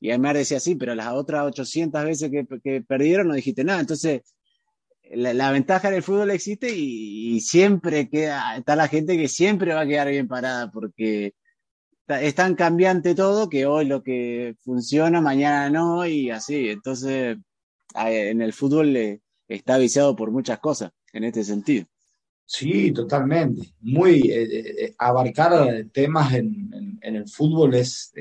Y 0.00 0.10
Aymar 0.10 0.36
decía, 0.36 0.60
sí, 0.60 0.74
pero 0.76 0.94
las 0.94 1.08
otras 1.12 1.46
800 1.46 2.04
veces 2.04 2.30
que, 2.30 2.46
que 2.62 2.82
perdieron 2.82 3.28
no 3.28 3.34
dijiste 3.34 3.64
nada. 3.64 3.80
Entonces, 3.80 4.22
la, 5.10 5.50
ventaja 5.50 5.90
del 5.90 6.02
fútbol 6.02 6.30
existe 6.30 6.74
y, 6.74 7.40
siempre 7.40 8.08
queda, 8.08 8.56
está 8.56 8.76
la 8.76 8.88
gente 8.88 9.16
que 9.16 9.28
siempre 9.28 9.74
va 9.74 9.82
a 9.82 9.86
quedar 9.86 10.08
bien 10.08 10.28
parada 10.28 10.70
porque 10.70 11.34
es 12.08 12.34
tan 12.34 12.54
cambiante 12.54 13.14
todo 13.14 13.48
que 13.48 13.66
hoy 13.66 13.86
lo 13.86 14.02
que 14.02 14.56
funciona, 14.62 15.20
mañana 15.20 15.70
no, 15.70 16.06
y 16.06 16.30
así. 16.30 16.68
Entonces, 16.68 17.38
en 17.94 18.42
el 18.42 18.52
fútbol 18.52 19.20
está 19.48 19.78
viciado 19.78 20.16
por 20.16 20.30
muchas 20.30 20.58
cosas 20.58 20.92
en 21.12 21.24
este 21.24 21.44
sentido. 21.44 21.86
Sí, 22.46 22.92
totalmente. 22.92 23.74
Muy 23.80 24.30
eh, 24.30 24.84
eh, 24.84 24.94
abarcar 24.98 25.86
temas 25.92 26.34
en, 26.34 26.98
en, 27.00 27.16
el 27.16 27.28
fútbol 27.28 27.74
es, 27.74 28.12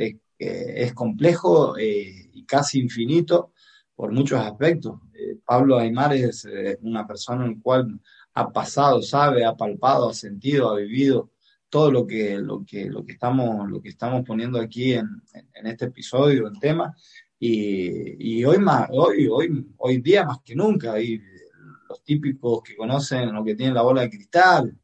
complejo 0.93 1.78
eh, 1.78 2.30
y 2.34 2.46
casi 2.46 2.80
infinito 2.80 3.52
por 3.96 4.12
muchos 4.12 4.39
aspectos. 4.39 5.00
Pablo 5.45 5.77
Aymar 5.77 6.13
es 6.13 6.47
una 6.81 7.05
persona 7.05 7.45
en 7.45 7.51
la 7.51 7.62
cual 7.62 7.99
ha 8.33 8.51
pasado, 8.51 9.01
sabe, 9.01 9.45
ha 9.45 9.55
palpado, 9.55 10.09
ha 10.09 10.13
sentido, 10.13 10.71
ha 10.71 10.77
vivido 10.77 11.31
todo 11.69 11.91
lo 11.91 12.05
que, 12.05 12.38
lo 12.38 12.63
que, 12.65 12.86
lo 12.86 13.03
que, 13.03 13.13
estamos, 13.13 13.69
lo 13.69 13.81
que 13.81 13.89
estamos 13.89 14.23
poniendo 14.25 14.59
aquí 14.59 14.93
en, 14.93 15.07
en 15.55 15.67
este 15.67 15.86
episodio, 15.86 16.47
en 16.47 16.59
tema. 16.59 16.95
Y, 17.39 18.39
y, 18.39 18.45
hoy, 18.45 18.59
más, 18.59 18.88
hoy, 18.91 19.27
hoy, 19.27 19.65
hoy 19.77 19.97
día 19.97 20.23
más 20.23 20.39
que 20.45 20.55
nunca, 20.55 20.93
hay 20.93 21.19
los 21.89 22.03
típicos 22.03 22.62
que 22.63 22.75
conocen 22.75 23.33
lo 23.33 23.43
que 23.43 23.55
tienen 23.55 23.75
la 23.75 23.81
bola 23.81 24.01
de 24.01 24.09
cristal. 24.09 24.77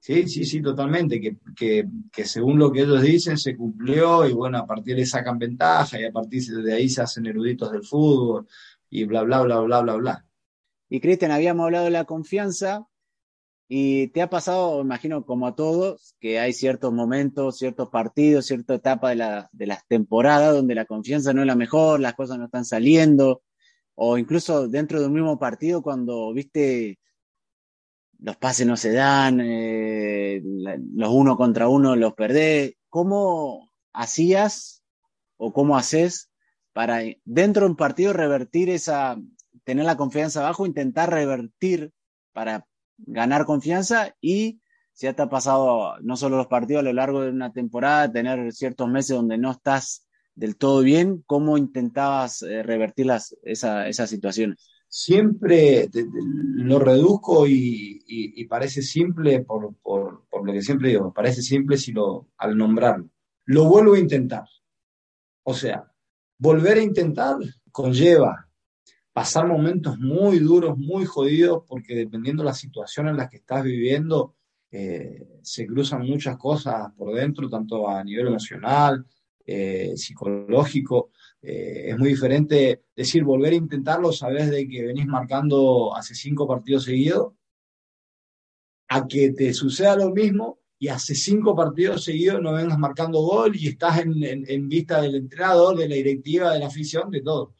Sí, 0.00 0.26
sí, 0.26 0.44
sí, 0.44 0.60
totalmente, 0.60 1.20
que, 1.20 1.36
que, 1.54 1.86
que, 2.10 2.24
según 2.24 2.58
lo 2.58 2.72
que 2.72 2.80
ellos 2.80 3.02
dicen 3.02 3.38
se 3.38 3.56
cumplió 3.56 4.26
y 4.26 4.32
bueno, 4.32 4.58
a 4.58 4.66
partir 4.66 4.96
de 4.96 5.02
ahí 5.02 5.06
sacan 5.06 5.38
ventaja 5.38 6.00
y 6.00 6.04
a 6.04 6.10
partir 6.10 6.42
de 6.42 6.72
ahí 6.72 6.88
se 6.88 7.02
hacen 7.02 7.26
eruditos 7.26 7.70
del 7.70 7.84
fútbol 7.84 8.48
y 8.92 9.04
bla, 9.04 9.22
bla, 9.22 9.40
bla, 9.40 9.58
bla, 9.60 9.80
bla, 9.80 9.94
bla. 9.94 10.26
Y 10.90 11.00
Cristian, 11.00 11.30
habíamos 11.30 11.64
hablado 11.64 11.86
de 11.86 11.90
la 11.92 12.04
confianza 12.04 12.86
y 13.66 14.08
te 14.08 14.20
ha 14.20 14.28
pasado, 14.28 14.82
imagino, 14.82 15.24
como 15.24 15.46
a 15.46 15.56
todos, 15.56 16.14
que 16.20 16.38
hay 16.38 16.52
ciertos 16.52 16.92
momentos, 16.92 17.56
ciertos 17.56 17.88
partidos, 17.88 18.44
cierta 18.44 18.74
etapa 18.74 19.08
de, 19.08 19.16
la, 19.16 19.48
de 19.52 19.66
las 19.66 19.86
temporadas 19.86 20.52
donde 20.52 20.74
la 20.74 20.84
confianza 20.84 21.32
no 21.32 21.40
es 21.40 21.46
la 21.46 21.56
mejor, 21.56 22.00
las 22.00 22.12
cosas 22.12 22.38
no 22.38 22.44
están 22.44 22.66
saliendo, 22.66 23.42
o 23.94 24.18
incluso 24.18 24.68
dentro 24.68 25.00
de 25.00 25.06
un 25.06 25.14
mismo 25.14 25.38
partido 25.38 25.80
cuando, 25.80 26.30
viste, 26.34 26.98
los 28.18 28.36
pases 28.36 28.66
no 28.66 28.76
se 28.76 28.92
dan, 28.92 29.40
eh, 29.40 30.42
los 30.44 31.10
uno 31.10 31.38
contra 31.38 31.66
uno 31.66 31.96
los 31.96 32.12
perdés. 32.12 32.74
¿Cómo 32.90 33.72
hacías 33.94 34.82
o 35.38 35.54
cómo 35.54 35.78
haces 35.78 36.30
para 36.72 37.00
dentro 37.24 37.64
de 37.64 37.70
un 37.70 37.76
partido 37.76 38.12
revertir 38.12 38.70
esa, 38.70 39.18
tener 39.64 39.84
la 39.84 39.96
confianza 39.96 40.40
abajo, 40.40 40.66
intentar 40.66 41.10
revertir 41.10 41.92
para 42.32 42.66
ganar 42.98 43.44
confianza 43.44 44.14
y 44.20 44.60
si 44.92 45.06
ya 45.06 45.14
te 45.14 45.22
ha 45.22 45.28
pasado 45.28 45.98
no 46.00 46.16
solo 46.16 46.36
los 46.36 46.46
partidos 46.46 46.80
a 46.80 46.84
lo 46.84 46.92
largo 46.92 47.22
de 47.22 47.30
una 47.30 47.52
temporada, 47.52 48.12
tener 48.12 48.52
ciertos 48.52 48.88
meses 48.88 49.16
donde 49.16 49.38
no 49.38 49.50
estás 49.50 50.06
del 50.34 50.56
todo 50.56 50.82
bien, 50.82 51.22
¿cómo 51.26 51.58
intentabas 51.58 52.42
eh, 52.42 52.62
revertir 52.62 53.06
las, 53.06 53.36
esa, 53.42 53.88
esas 53.88 54.08
situaciones? 54.08 54.72
siempre 54.94 55.88
lo 56.54 56.78
reduzco 56.78 57.46
y, 57.46 58.02
y, 58.06 58.42
y 58.42 58.44
parece 58.44 58.82
simple 58.82 59.40
por, 59.40 59.74
por, 59.76 60.26
por, 60.28 60.46
lo 60.46 60.52
que 60.52 60.60
siempre 60.60 60.90
digo, 60.90 61.14
parece 61.14 61.40
simple 61.40 61.78
si 61.78 61.92
lo, 61.92 62.28
al 62.36 62.58
nombrarlo. 62.58 63.08
Lo 63.46 63.64
vuelvo 63.64 63.94
a 63.94 63.98
intentar. 63.98 64.44
O 65.44 65.54
sea, 65.54 65.90
volver 66.42 66.78
a 66.78 66.82
intentar 66.82 67.36
conlleva 67.70 68.48
pasar 69.12 69.46
momentos 69.46 69.96
muy 69.98 70.40
duros, 70.40 70.76
muy 70.76 71.04
jodidos, 71.04 71.62
porque 71.68 71.94
dependiendo 71.94 72.42
de 72.42 72.48
la 72.48 72.54
situación 72.54 73.06
en 73.06 73.16
la 73.16 73.28
que 73.28 73.36
estás 73.36 73.62
viviendo, 73.62 74.34
eh, 74.72 75.38
se 75.42 75.66
cruzan 75.66 76.04
muchas 76.04 76.36
cosas 76.38 76.90
por 76.96 77.14
dentro, 77.14 77.48
tanto 77.48 77.88
a 77.88 78.02
nivel 78.02 78.26
emocional, 78.26 79.06
eh, 79.46 79.92
psicológico, 79.94 81.10
eh, 81.40 81.90
es 81.90 81.98
muy 81.98 82.08
diferente 82.08 82.86
decir, 82.96 83.22
volver 83.22 83.52
a 83.52 83.56
intentarlo, 83.56 84.10
sabes 84.12 84.50
de 84.50 84.66
que 84.66 84.84
venís 84.84 85.06
marcando 85.06 85.94
hace 85.94 86.16
cinco 86.16 86.48
partidos 86.48 86.84
seguidos, 86.84 87.34
a 88.88 89.06
que 89.06 89.30
te 89.30 89.54
suceda 89.54 89.94
lo 89.94 90.10
mismo 90.10 90.61
y 90.82 90.88
hace 90.88 91.14
cinco 91.14 91.54
partidos 91.54 92.02
seguidos 92.02 92.42
no 92.42 92.54
vengas 92.54 92.76
marcando 92.76 93.20
gol 93.20 93.54
y 93.54 93.68
estás 93.68 94.00
en, 94.00 94.20
en, 94.24 94.68
vista 94.68 95.00
del 95.00 95.14
entrenador, 95.14 95.78
de 95.78 95.88
la 95.88 95.94
directiva, 95.94 96.52
de 96.52 96.58
la 96.58 96.66
afición, 96.66 97.08
de 97.08 97.20
todo. 97.20 97.54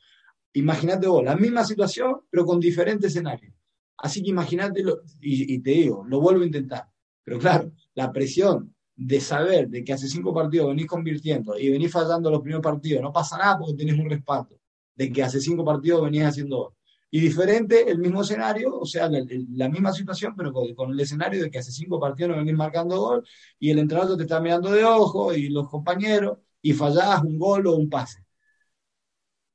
Imagínate 0.54 1.06
vos, 1.06 1.22
la 1.22 1.36
misma 1.36 1.64
situación, 1.64 2.22
pero 2.28 2.44
con 2.44 2.58
diferentes 2.58 3.12
escenarios. 3.12 3.54
Así 3.98 4.24
que 4.24 4.30
imagínate, 4.30 4.82
y, 5.20 5.54
y 5.54 5.60
te 5.60 5.70
digo, 5.70 6.04
lo 6.04 6.20
vuelvo 6.20 6.42
a 6.42 6.46
intentar. 6.46 6.88
Pero 7.22 7.38
claro, 7.38 7.70
la 7.94 8.10
presión 8.10 8.74
de 8.96 9.20
saber 9.20 9.68
de 9.68 9.84
que 9.84 9.92
hace 9.92 10.08
cinco 10.08 10.34
partidos 10.34 10.70
venís 10.70 10.88
convirtiendo 10.88 11.56
y 11.56 11.70
venís 11.70 11.92
fallando 11.92 12.28
los 12.28 12.40
primeros 12.40 12.64
partidos, 12.64 13.02
no 13.02 13.12
pasa 13.12 13.38
nada 13.38 13.56
porque 13.56 13.74
tenés 13.74 14.00
un 14.00 14.10
respaldo, 14.10 14.58
de 14.96 15.12
que 15.12 15.22
hace 15.22 15.40
cinco 15.40 15.64
partidos 15.64 16.02
venís 16.02 16.24
haciendo 16.24 16.74
y 17.14 17.20
diferente, 17.20 17.90
el 17.90 17.98
mismo 17.98 18.22
escenario, 18.22 18.74
o 18.78 18.86
sea, 18.86 19.06
la, 19.10 19.68
misma 19.68 19.92
situación, 19.92 20.34
pero 20.34 20.50
con, 20.74 20.92
el 20.92 21.00
escenario 21.00 21.42
de 21.42 21.50
que 21.50 21.58
hace 21.58 21.70
cinco 21.70 22.00
partidos 22.00 22.30
no 22.30 22.38
venís 22.38 22.54
marcando 22.54 22.98
gol 22.98 23.28
y 23.58 23.70
el 23.70 23.80
entrenador 23.80 24.16
te 24.16 24.22
está 24.22 24.40
mirando 24.40 24.70
de 24.72 24.82
ojo 24.84 25.34
y 25.34 25.50
los 25.50 25.68
compañeros 25.68 26.38
y 26.62 26.72
fallás 26.72 27.22
un 27.22 27.38
gol 27.38 27.66
o 27.66 27.76
un 27.76 27.90
pase. 27.90 28.24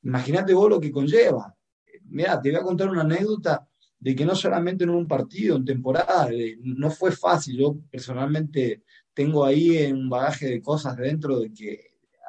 Imagínate 0.03 0.53
vos 0.53 0.69
lo 0.69 0.79
que 0.79 0.91
conlleva. 0.91 1.55
Mira, 2.03 2.39
te 2.39 2.51
voy 2.51 2.59
a 2.59 2.63
contar 2.63 2.89
una 2.89 3.01
anécdota 3.01 3.67
de 3.99 4.15
que 4.15 4.25
no 4.25 4.35
solamente 4.35 4.83
en 4.83 4.91
un 4.91 5.07
partido, 5.07 5.55
en 5.57 5.65
temporada, 5.65 6.29
no 6.61 6.91
fue 6.91 7.11
fácil. 7.11 7.57
Yo 7.57 7.75
personalmente 7.89 8.83
tengo 9.15 9.43
ahí 9.43 9.91
un 9.91 10.09
bagaje 10.09 10.47
de 10.47 10.61
cosas 10.61 10.95
dentro 10.95 11.39
de 11.39 11.51
que 11.51 11.79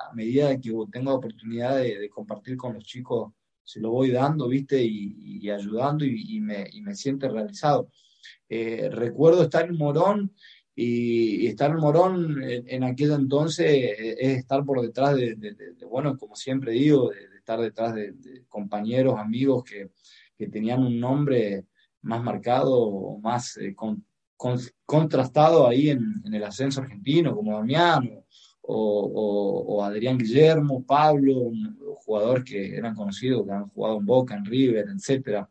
a 0.08 0.14
medida 0.14 0.58
que 0.58 0.72
tengo 0.90 1.12
oportunidad 1.14 1.76
de 1.76 2.08
compartir 2.08 2.56
con 2.56 2.72
los 2.74 2.84
chicos, 2.84 3.32
se 3.68 3.80
lo 3.80 3.90
voy 3.90 4.10
dando, 4.10 4.48
¿viste? 4.48 4.82
Y, 4.82 5.40
y 5.42 5.50
ayudando 5.50 6.06
y, 6.06 6.36
y, 6.36 6.40
me, 6.40 6.66
y 6.72 6.80
me 6.80 6.94
siente 6.94 7.28
realizado. 7.28 7.90
Eh, 8.48 8.88
recuerdo 8.90 9.42
estar 9.42 9.66
en 9.66 9.76
Morón 9.76 10.34
y, 10.74 11.46
estar 11.46 11.70
en 11.70 11.76
Morón 11.76 12.42
en, 12.42 12.64
en, 12.66 12.84
aquel 12.84 13.12
entonces 13.12 13.66
es 13.68 14.38
estar 14.38 14.64
por 14.64 14.80
detrás 14.80 15.16
de, 15.16 15.34
de, 15.34 15.52
de 15.52 15.84
bueno, 15.84 16.16
como 16.16 16.34
siempre 16.34 16.72
digo, 16.72 17.10
de, 17.10 17.18
estar 17.36 17.60
detrás 17.60 17.94
de, 17.94 18.14
compañeros, 18.48 19.18
amigos 19.18 19.64
que, 19.64 19.90
que, 20.38 20.48
tenían 20.48 20.82
un 20.82 20.98
nombre 20.98 21.66
más 22.00 22.22
marcado, 22.24 23.18
más 23.18 23.58
eh, 23.58 23.74
con, 23.74 24.02
con, 24.34 24.58
contrastado 24.86 25.68
ahí 25.68 25.90
en, 25.90 26.22
en, 26.24 26.32
el 26.32 26.44
ascenso 26.44 26.80
argentino, 26.80 27.36
como 27.36 27.54
Damiano 27.54 28.24
o, 28.70 29.82
Adrián 29.82 30.18
Guillermo, 30.18 30.84
Pablo, 30.84 31.50
jugadores 32.04 32.44
que 32.44 32.76
eran 32.76 32.94
conocidos, 32.94 33.46
que 33.46 33.52
han 33.52 33.68
jugado 33.68 33.98
en 33.98 34.06
Boca, 34.06 34.36
en 34.36 34.44
River, 34.44 34.86
etcétera. 34.94 35.48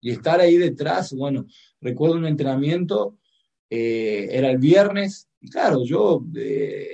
Y 0.00 0.10
estar 0.10 0.40
ahí 0.40 0.56
detrás, 0.56 1.12
bueno, 1.12 1.46
recuerdo 1.80 2.16
un 2.16 2.26
entrenamiento, 2.26 3.18
eh, 3.68 4.28
era 4.30 4.50
el 4.50 4.58
viernes, 4.58 5.28
y 5.40 5.50
claro, 5.50 5.84
yo 5.84 6.24
eh, 6.36 6.88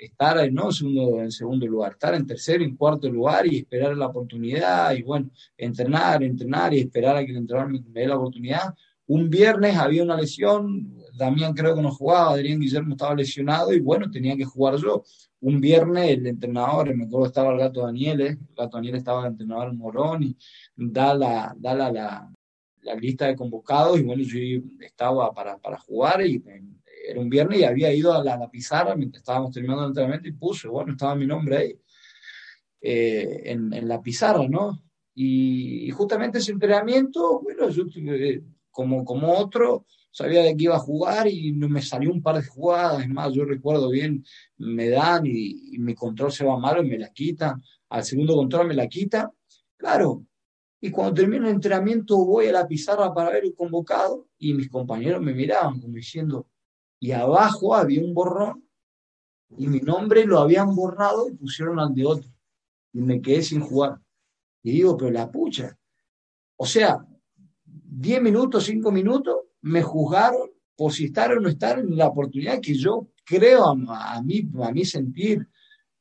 estar 0.00 0.50
no 0.52 0.72
segundo, 0.72 1.20
en 1.20 1.30
segundo 1.30 1.66
lugar, 1.66 1.92
estar 1.92 2.14
en 2.14 2.26
tercero 2.26 2.64
y 2.64 2.74
cuarto 2.74 3.08
lugar 3.10 3.46
y 3.46 3.58
esperar 3.58 3.96
la 3.96 4.06
oportunidad, 4.06 4.94
y 4.94 5.02
bueno, 5.02 5.30
entrenar, 5.58 6.22
entrenar 6.22 6.72
y 6.72 6.80
esperar 6.80 7.16
a 7.16 7.24
que 7.24 7.32
el 7.32 7.38
entrenador 7.38 7.72
me 7.72 7.82
dé 7.88 8.06
la 8.06 8.16
oportunidad, 8.16 8.74
un 9.06 9.28
viernes 9.28 9.76
había 9.76 10.02
una 10.02 10.16
lesión, 10.16 10.96
Damián 11.16 11.52
creo 11.54 11.74
que 11.74 11.82
no 11.82 11.92
jugaba, 11.92 12.32
Adrián 12.32 12.60
Guillermo 12.60 12.94
estaba 12.94 13.14
lesionado 13.14 13.72
y 13.72 13.80
bueno, 13.80 14.10
tenía 14.10 14.36
que 14.36 14.44
jugar 14.44 14.76
yo. 14.76 15.04
Un 15.40 15.60
viernes 15.60 16.10
el 16.10 16.26
entrenador, 16.26 16.94
me 16.94 17.04
acuerdo 17.04 17.26
estaba 17.26 17.52
el 17.52 17.58
gato 17.58 17.82
Daniel, 17.82 18.20
el 18.22 18.38
gato 18.56 18.76
Daniel 18.78 18.96
estaba 18.96 19.20
el 19.26 19.32
entrenador 19.32 19.74
Morón 19.74 20.22
y 20.22 20.36
da 20.74 21.14
la, 21.14 21.54
da 21.58 21.74
la, 21.74 21.92
la, 21.92 22.94
lista 22.96 23.26
de 23.26 23.36
convocados 23.36 23.98
y 23.98 24.02
bueno, 24.02 24.22
yo 24.22 24.38
estaba 24.80 25.32
para, 25.32 25.58
para 25.58 25.78
jugar 25.78 26.26
y 26.26 26.42
era 27.06 27.20
un 27.20 27.28
viernes 27.28 27.60
y 27.60 27.64
había 27.64 27.92
ido 27.92 28.12
a 28.12 28.24
la, 28.24 28.48
pizarra 28.50 28.96
mientras 28.96 29.20
estábamos 29.20 29.52
terminando 29.52 29.82
el 29.84 29.88
entrenamiento 29.88 30.28
y 30.28 30.32
puse, 30.32 30.68
bueno, 30.68 30.92
estaba 30.92 31.14
mi 31.14 31.26
nombre 31.26 31.56
ahí 31.56 31.78
eh, 32.80 33.42
en, 33.44 33.88
la 33.88 34.00
pizarra, 34.00 34.46
¿no? 34.48 34.82
Y, 35.14 35.86
y, 35.86 35.90
justamente 35.90 36.38
ese 36.38 36.52
entrenamiento, 36.52 37.40
bueno, 37.40 37.68
yo 37.68 37.84
eh, 37.96 38.42
como, 38.74 39.04
como 39.04 39.32
otro, 39.38 39.86
sabía 40.10 40.42
de 40.42 40.56
que 40.56 40.64
iba 40.64 40.76
a 40.76 40.80
jugar 40.90 41.28
y 41.28 41.52
me 41.52 41.80
salió 41.80 42.10
un 42.12 42.22
par 42.22 42.36
de 42.36 42.46
jugadas, 42.46 43.02
es 43.02 43.08
más, 43.08 43.32
yo 43.32 43.44
recuerdo 43.44 43.88
bien, 43.88 44.24
me 44.58 44.90
dan 44.90 45.24
y, 45.26 45.74
y 45.74 45.78
mi 45.78 45.94
control 45.94 46.32
se 46.32 46.44
va 46.44 46.58
malo 46.58 46.82
y 46.82 46.88
me 46.88 46.98
la 46.98 47.10
quitan, 47.10 47.62
al 47.88 48.04
segundo 48.04 48.34
control 48.34 48.66
me 48.66 48.74
la 48.74 48.88
quita, 48.88 49.32
claro, 49.76 50.26
Y 50.80 50.90
cuando 50.90 51.14
termino 51.14 51.46
el 51.46 51.54
entrenamiento 51.54 52.18
voy 52.26 52.48
a 52.48 52.52
la 52.52 52.68
pizarra 52.68 53.14
para 53.14 53.30
ver 53.30 53.44
el 53.44 53.54
convocado 53.54 54.26
y 54.38 54.52
mis 54.52 54.68
compañeros 54.68 55.22
me 55.22 55.32
miraban 55.32 55.80
como 55.80 55.94
diciendo, 55.94 56.46
y 57.00 57.12
abajo 57.12 57.74
había 57.74 58.02
un 58.02 58.12
borrón 58.12 58.68
y 59.56 59.66
mi 59.66 59.80
nombre 59.80 60.26
lo 60.26 60.40
habían 60.40 60.74
borrado 60.74 61.28
y 61.28 61.34
pusieron 61.34 61.78
al 61.78 61.94
de 61.94 62.04
otro. 62.04 62.30
Y 62.92 63.00
me 63.00 63.20
quedé 63.22 63.42
sin 63.42 63.60
jugar. 63.60 63.98
Y 64.62 64.72
digo, 64.72 64.96
pero 64.96 65.10
la 65.10 65.30
pucha. 65.30 65.78
O 66.56 66.66
sea, 66.66 66.98
10 67.96 68.22
minutos, 68.22 68.64
5 68.64 68.90
minutos, 68.90 69.36
me 69.62 69.82
juzgaron 69.82 70.50
por 70.76 70.92
si 70.92 71.06
estar 71.06 71.32
o 71.32 71.40
no 71.40 71.48
estar 71.48 71.78
en 71.78 71.96
la 71.96 72.08
oportunidad 72.08 72.60
que 72.60 72.74
yo 72.74 73.08
creo 73.24 73.66
a, 73.66 74.20
mí, 74.22 74.48
a 74.62 74.72
mí 74.72 74.84
sentir 74.84 75.46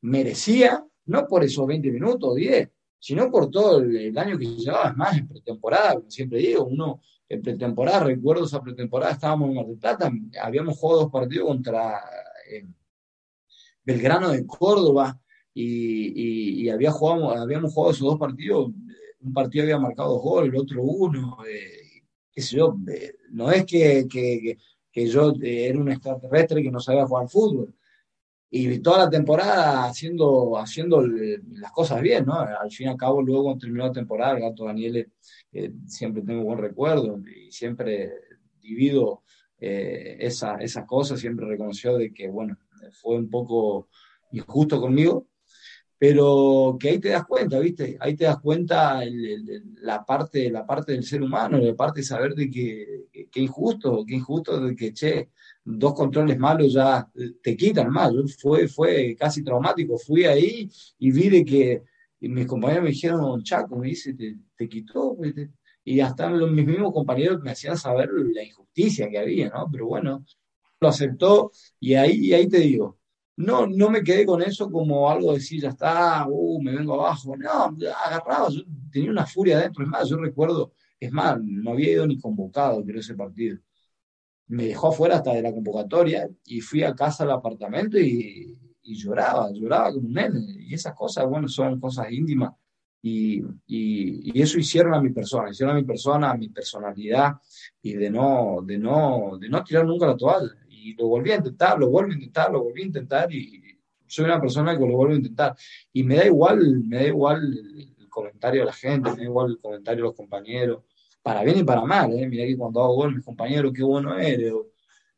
merecía, 0.01 0.85
no 1.05 1.27
por 1.27 1.43
esos 1.43 1.65
20 1.67 1.91
minutos 1.91 2.31
o 2.31 2.35
10, 2.35 2.69
sino 2.99 3.29
por 3.29 3.49
todo 3.51 3.79
el, 3.79 4.17
año 4.17 4.37
que 4.37 4.45
llevaba, 4.45 4.89
es 4.89 4.97
más, 4.97 5.17
en 5.17 5.27
pretemporada, 5.27 5.95
como 5.95 6.09
siempre 6.09 6.39
digo, 6.39 6.65
uno 6.65 7.01
en 7.29 7.41
pretemporada, 7.41 8.05
recuerdo 8.05 8.45
esa 8.45 8.61
pretemporada, 8.61 9.13
estábamos 9.13 9.49
en 9.49 9.55
Mar 9.55 9.65
del 9.65 9.77
Plata, 9.77 10.11
habíamos 10.41 10.77
jugado 10.77 11.01
dos 11.01 11.11
partidos 11.11 11.47
contra 11.47 11.99
eh, 12.49 12.65
Belgrano 13.83 14.29
de 14.29 14.45
Córdoba 14.45 15.19
y, 15.53 16.67
había 16.69 16.91
jugado, 16.91 17.31
habíamos 17.31 17.73
jugado 17.73 17.91
esos 17.91 18.07
dos 18.07 18.19
partidos, 18.19 18.71
un 19.19 19.33
partido 19.33 19.63
había 19.63 19.79
marcado 19.79 20.13
dos 20.13 20.23
goles, 20.23 20.51
el 20.51 20.59
otro 20.59 20.83
uno, 20.83 21.37
eh, 21.47 21.82
qué 22.33 22.41
yo, 22.41 22.75
eh, 22.91 23.15
no 23.31 23.51
es 23.51 23.65
que, 23.65 24.07
que, 24.09 24.57
que 24.91 25.07
yo 25.07 25.33
era 25.41 25.79
un 25.79 25.91
extraterrestre 25.91 26.63
que 26.63 26.71
no 26.71 26.79
sabía 26.79 27.05
jugar 27.05 27.29
fútbol, 27.29 27.73
y 28.55 28.77
toda 28.81 29.05
la 29.05 29.09
temporada 29.09 29.85
haciendo, 29.85 30.59
haciendo 30.59 31.01
las 31.01 31.71
cosas 31.71 32.03
bien, 32.03 32.27
¿no? 32.27 32.39
Al 32.39 32.69
fin 32.69 32.85
y 32.85 32.89
al 32.91 32.97
cabo, 32.97 33.19
luego 33.19 33.45
cuando 33.45 33.61
terminó 33.61 33.87
la 33.87 33.91
temporada, 33.91 34.35
el 34.35 34.43
gato 34.43 34.65
Daniel 34.65 35.11
eh, 35.51 35.71
siempre 35.87 36.21
tengo 36.21 36.43
buen 36.43 36.59
recuerdo 36.59 37.19
y 37.35 37.51
siempre 37.51 38.11
divido 38.61 39.23
eh, 39.57 40.17
esa, 40.19 40.57
esas 40.57 40.85
cosas, 40.85 41.19
siempre 41.19 41.47
reconoció 41.47 41.97
de 41.97 42.13
que, 42.13 42.27
bueno, 42.27 42.55
fue 43.01 43.15
un 43.15 43.27
poco 43.27 43.89
injusto 44.31 44.79
conmigo, 44.79 45.25
pero 46.03 46.75
que 46.77 46.89
ahí 46.89 46.99
te 46.99 47.07
das 47.07 47.25
cuenta, 47.25 47.57
¿viste? 47.59 47.95
Ahí 47.97 48.13
te 48.13 48.25
das 48.25 48.37
cuenta 48.41 48.99
la, 49.79 50.03
parte, 50.03 50.51
la 50.51 50.65
parte 50.65 50.91
del 50.91 51.05
ser 51.05 51.21
humano, 51.21 51.57
la 51.57 51.73
parte 51.75 52.01
de 52.01 52.05
saber 52.05 52.35
de 52.35 52.49
que, 52.49 53.05
que, 53.31 53.39
injusto, 53.39 54.03
que 54.05 54.15
injusto 54.15 54.59
de 54.59 54.75
que, 54.75 54.91
che, 54.91 55.29
dos 55.63 55.93
controles 55.93 56.37
malos 56.37 56.73
ya 56.73 57.09
te 57.41 57.55
quitan 57.55 57.89
más. 57.89 58.11
Fue, 58.37 58.67
fue 58.67 59.15
casi 59.17 59.45
traumático. 59.45 59.97
Fui 59.97 60.25
ahí 60.25 60.69
y 60.99 61.09
vi 61.09 61.29
de 61.29 61.45
que 61.45 61.83
mis 62.19 62.47
compañeros 62.47 62.83
me 62.83 62.89
dijeron, 62.89 63.41
Chaco, 63.41 63.77
me 63.77 63.87
dice, 63.87 64.13
te, 64.13 64.67
quitó. 64.67 65.15
Y 65.85 66.01
hasta 66.01 66.29
los, 66.29 66.51
mis 66.51 66.65
mismos 66.67 66.91
compañeros 66.91 67.41
me 67.41 67.51
hacían 67.51 67.77
saber 67.77 68.09
la 68.11 68.43
injusticia 68.43 69.09
que 69.09 69.19
había, 69.19 69.47
¿no? 69.51 69.69
Pero 69.71 69.87
bueno, 69.87 70.25
lo 70.81 70.87
aceptó 70.89 71.53
y 71.79 71.93
ahí, 71.93 72.25
y 72.25 72.33
ahí 72.33 72.49
te 72.49 72.59
digo, 72.59 72.97
no, 73.35 73.67
no 73.67 73.89
me 73.89 74.03
quedé 74.03 74.25
con 74.25 74.41
eso 74.41 74.69
como 74.69 75.09
algo 75.09 75.31
de 75.31 75.39
decir, 75.39 75.61
ya 75.61 75.69
está, 75.69 76.25
uh, 76.27 76.61
me 76.61 76.75
vengo 76.75 76.93
abajo. 76.93 77.35
No, 77.35 77.75
agarraba, 78.05 78.49
yo 78.49 78.61
tenía 78.91 79.11
una 79.11 79.25
furia 79.25 79.57
adentro. 79.57 79.83
Es 79.83 79.89
más, 79.89 80.07
yo 80.09 80.17
recuerdo, 80.17 80.73
es 80.99 81.11
más, 81.11 81.39
no 81.41 81.71
había 81.71 81.91
ido 81.91 82.07
ni 82.07 82.19
convocado, 82.19 82.83
creo, 82.83 82.99
ese 82.99 83.15
partido 83.15 83.57
me 84.47 84.67
dejó 84.67 84.89
afuera 84.89 85.15
hasta 85.17 85.33
de 85.33 85.41
la 85.41 85.51
convocatoria 85.51 86.29
y 86.45 86.61
fui 86.61 86.83
a 86.83 86.93
casa 86.93 87.23
al 87.23 87.31
apartamento 87.31 87.97
y, 87.97 88.57
lloraba, 88.83 89.49
lloraba 89.51 89.93
como 89.93 90.07
un 90.07 90.13
nene. 90.13 90.39
Y 90.59 90.73
esas 90.73 90.93
cosas, 90.93 91.25
bueno, 91.25 91.47
son 91.47 91.79
cosas 91.79 92.11
íntimas. 92.11 92.53
Y, 93.01 93.41
y, 93.67 94.41
eso 94.41 94.59
hicieron 94.59 94.93
a 94.93 95.01
mi 95.01 95.09
persona, 95.09 95.49
hicieron 95.49 95.75
a 95.75 95.79
mi 95.79 95.85
persona, 95.85 96.31
a 96.31 96.37
mi 96.37 96.49
personalidad 96.49 97.33
y 97.81 97.93
de 97.93 98.09
no, 98.09 98.59
de 98.63 98.77
no, 98.77 99.37
de 99.39 99.49
no 99.49 99.63
tirar 99.63 99.85
nunca 99.85 100.07
la 100.07 100.17
toalla. 100.17 100.51
Y 100.83 100.93
lo 100.95 101.07
volví 101.07 101.31
a 101.31 101.37
intentar, 101.37 101.79
lo 101.79 101.89
vuelvo 101.89 102.11
a 102.11 102.15
intentar, 102.15 102.51
lo 102.51 102.63
volví 102.63 102.81
a 102.81 102.85
intentar 102.85 103.33
y 103.33 103.61
soy 104.05 104.25
una 104.25 104.39
persona 104.39 104.77
que 104.77 104.85
lo 104.85 104.95
vuelvo 104.95 105.13
a 105.13 105.17
intentar. 105.17 105.55
Y 105.91 106.03
me 106.03 106.15
da 106.15 106.25
igual, 106.25 106.83
me 106.83 106.97
da 106.97 107.03
igual 107.03 107.41
el 107.97 108.09
comentario 108.09 108.61
de 108.61 108.65
la 108.67 108.73
gente, 108.73 109.09
me 109.11 109.17
da 109.17 109.23
igual 109.23 109.51
el 109.51 109.59
comentario 109.59 110.03
de 110.03 110.09
los 110.09 110.15
compañeros 110.15 110.83
para 111.23 111.41
bien 111.43 111.59
y 111.59 111.63
para 111.63 111.81
mal, 111.83 112.11
¿eh? 112.11 112.27
Mirá 112.27 112.45
que 112.45 112.57
cuando 112.57 112.83
hago 112.83 112.95
gol, 112.95 113.15
mis 113.15 113.25
compañeros, 113.25 113.71
qué 113.73 113.81
bueno 113.81 114.15
eres. 114.17 114.53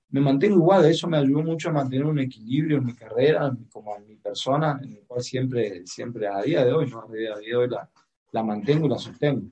Me 0.10 0.22
mantengo 0.22 0.58
igual, 0.58 0.86
eso 0.86 1.08
me 1.08 1.18
ayudó 1.18 1.42
mucho 1.42 1.70
a 1.70 1.74
mantener 1.74 2.06
un 2.06 2.20
equilibrio 2.20 2.78
en 2.78 2.86
mi 2.86 2.94
carrera, 2.94 3.52
como 3.72 3.98
en 3.98 4.08
mi 4.08 4.16
persona, 4.16 4.80
en 4.84 4.94
el 4.94 5.04
cual 5.08 5.24
siempre, 5.24 5.86
siempre 5.88 6.28
a 6.28 6.42
día 6.44 6.64
de 6.64 6.72
hoy, 6.72 6.90
¿no? 6.90 7.02
A 7.02 7.12
día 7.12 7.36
de 7.36 7.56
hoy 7.56 7.68
la, 8.32 8.44
mantengo 8.44 8.86
y 8.86 8.90
la 8.90 9.00
sostengo. 9.00 9.50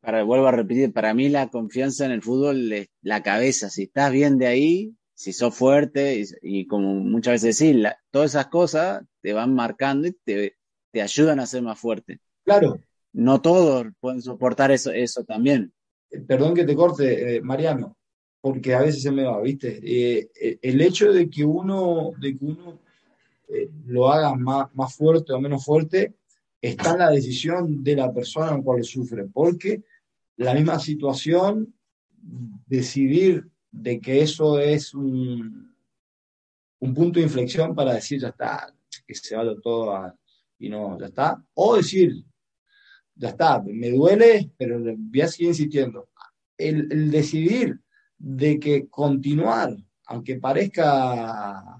Para, 0.00 0.22
vuelvo 0.22 0.46
a 0.46 0.52
repetir, 0.52 0.92
para 0.92 1.12
mí 1.12 1.28
la 1.28 1.48
confianza 1.48 2.06
en 2.06 2.12
el 2.12 2.22
fútbol 2.22 2.72
es 2.72 2.88
la 3.02 3.22
cabeza. 3.22 3.68
Si 3.68 3.84
estás 3.84 4.10
bien 4.10 4.38
de 4.38 4.46
ahí, 4.46 4.94
si 5.18 5.32
sos 5.32 5.52
fuerte, 5.52 6.24
y, 6.42 6.68
como 6.68 6.94
muchas 6.94 7.42
veces 7.42 7.58
decís, 7.58 7.84
todas 8.12 8.30
esas 8.30 8.46
cosas 8.46 9.02
te 9.20 9.32
van 9.32 9.52
marcando 9.52 10.06
y 10.06 10.12
te, 10.12 10.56
te 10.92 11.02
ayudan 11.02 11.40
a 11.40 11.46
ser 11.46 11.60
más 11.62 11.76
fuerte. 11.76 12.20
Claro, 12.44 12.80
no 13.12 13.42
todos 13.42 13.88
pueden 13.98 14.22
soportar 14.22 14.70
eso, 14.70 14.92
eso 14.92 15.24
también. 15.24 15.72
Eh, 16.08 16.20
perdón 16.20 16.54
que 16.54 16.64
te 16.64 16.76
corte, 16.76 17.34
eh, 17.34 17.40
Mariano, 17.40 17.96
porque 18.40 18.72
a 18.74 18.82
veces 18.82 19.02
se 19.02 19.10
me 19.10 19.24
va, 19.24 19.40
¿viste? 19.40 19.80
Eh, 19.82 20.58
el 20.62 20.80
hecho 20.80 21.12
de 21.12 21.28
que 21.28 21.44
uno, 21.44 22.12
de 22.20 22.38
que 22.38 22.44
uno 22.44 22.78
lo 23.86 24.12
haga 24.12 24.36
más, 24.36 24.72
más 24.76 24.94
fuerte 24.94 25.32
o 25.32 25.40
menos 25.40 25.64
fuerte 25.64 26.14
está 26.62 26.92
en 26.92 26.98
la 27.00 27.10
decisión 27.10 27.82
de 27.82 27.96
la 27.96 28.14
persona 28.14 28.54
en 28.54 28.62
cual 28.62 28.84
sufre, 28.84 29.24
porque 29.24 29.82
la 30.36 30.54
misma 30.54 30.78
situación, 30.78 31.74
decidir 32.66 33.48
de 33.70 34.00
que 34.00 34.22
eso 34.22 34.58
es 34.58 34.94
un, 34.94 35.74
un 36.80 36.94
punto 36.94 37.18
de 37.18 37.26
inflexión 37.26 37.74
para 37.74 37.94
decir 37.94 38.20
ya 38.20 38.28
está, 38.28 38.74
que 39.06 39.14
se 39.14 39.36
vaya 39.36 39.54
todo 39.62 40.14
y 40.58 40.68
no, 40.68 40.98
ya 40.98 41.06
está, 41.06 41.42
o 41.54 41.76
decir 41.76 42.24
ya 43.14 43.30
está, 43.30 43.60
me 43.62 43.90
duele, 43.90 44.50
pero 44.56 44.80
voy 44.80 45.20
a 45.20 45.28
seguir 45.28 45.48
insistiendo. 45.48 46.08
El, 46.56 47.10
decidir 47.10 47.80
de 48.16 48.58
que 48.58 48.88
continuar, 48.88 49.76
aunque 50.06 50.36
parezca 50.36 51.78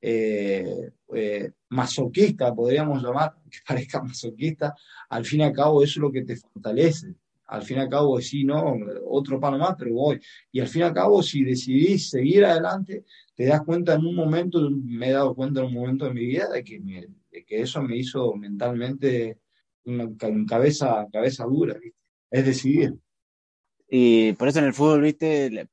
eh, 0.00 0.90
eh, 1.14 1.52
masoquista, 1.68 2.54
podríamos 2.54 3.02
llamar, 3.02 3.36
que 3.50 3.58
parezca 3.66 4.02
masoquista, 4.02 4.74
al 5.08 5.24
fin 5.24 5.40
y 5.40 5.44
al 5.44 5.52
cabo 5.52 5.82
eso 5.82 5.92
es 5.92 6.02
lo 6.02 6.12
que 6.12 6.22
te 6.22 6.36
fortalece. 6.36 7.14
Al 7.50 7.62
fin 7.62 7.78
y 7.78 7.80
al 7.80 7.88
cabo, 7.88 8.20
sí, 8.20 8.44
no, 8.44 8.76
otro 9.06 9.40
palo 9.40 9.58
más, 9.58 9.74
pero 9.76 9.92
voy. 9.92 10.20
Y 10.52 10.60
al 10.60 10.68
fin 10.68 10.82
y 10.82 10.84
al 10.84 10.94
cabo, 10.94 11.22
si 11.22 11.42
decidís 11.42 12.10
seguir 12.10 12.44
adelante, 12.44 13.04
te 13.34 13.46
das 13.46 13.62
cuenta 13.62 13.94
en 13.94 14.06
un 14.06 14.14
momento, 14.14 14.70
me 14.70 15.08
he 15.08 15.12
dado 15.12 15.34
cuenta 15.34 15.60
en 15.60 15.66
un 15.66 15.74
momento 15.74 16.04
de 16.04 16.14
mi 16.14 16.26
vida 16.26 16.48
de 16.48 16.62
que, 16.62 16.78
de 16.78 17.44
que 17.44 17.60
eso 17.60 17.82
me 17.82 17.96
hizo 17.96 18.34
mentalmente 18.34 19.38
una 19.84 20.08
cabeza, 20.46 21.06
cabeza 21.12 21.44
dura, 21.44 21.76
es 22.30 22.44
decidir. 22.44 22.94
Y 23.88 24.32
por 24.34 24.46
eso 24.46 24.60
en 24.60 24.66
el 24.66 24.74
fútbol, 24.74 25.02
viste, 25.02 25.68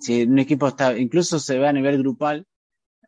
si 0.00 0.22
un 0.24 0.38
equipo 0.38 0.68
está, 0.68 0.98
incluso 0.98 1.38
se 1.38 1.58
ve 1.58 1.66
a 1.66 1.72
nivel 1.72 1.98
grupal, 1.98 2.46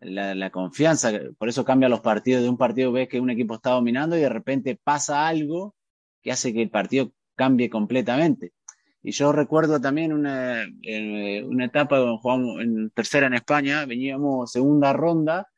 la, 0.01 0.51
confianza, 0.51 1.13
por 1.39 1.49
eso 1.49 1.65
cambia 1.65 1.89
los 1.89 2.01
partidos, 2.01 2.43
de 2.43 2.49
un 2.49 2.57
partido 2.57 2.93
ves 2.93 3.09
que 3.09 3.21
un 3.21 3.31
equipo 3.31 3.55
está 3.55 3.71
dominando 3.71 4.17
y 4.17 4.21
de 4.21 4.29
repente 4.29 4.79
pasa 4.83 5.27
algo 5.27 5.75
que 6.23 6.33
hace 6.33 6.53
que 6.53 6.63
el 6.63 6.71
partido 6.71 7.13
cambie 7.37 7.71
completamente. 7.71 8.53
Y 9.03 9.13
yo 9.13 9.31
recuerdo 9.31 9.81
también 9.81 10.13
una, 10.13 10.67
una 11.45 11.65
etapa 11.65 11.99
donde 11.99 12.19
jugamos 12.21 12.61
en 12.61 12.91
tercera 12.91 13.29
en 13.29 13.35
España, 13.35 13.87
veníamos 13.87 14.51
segunda 14.51 14.93
ronda 14.93 15.49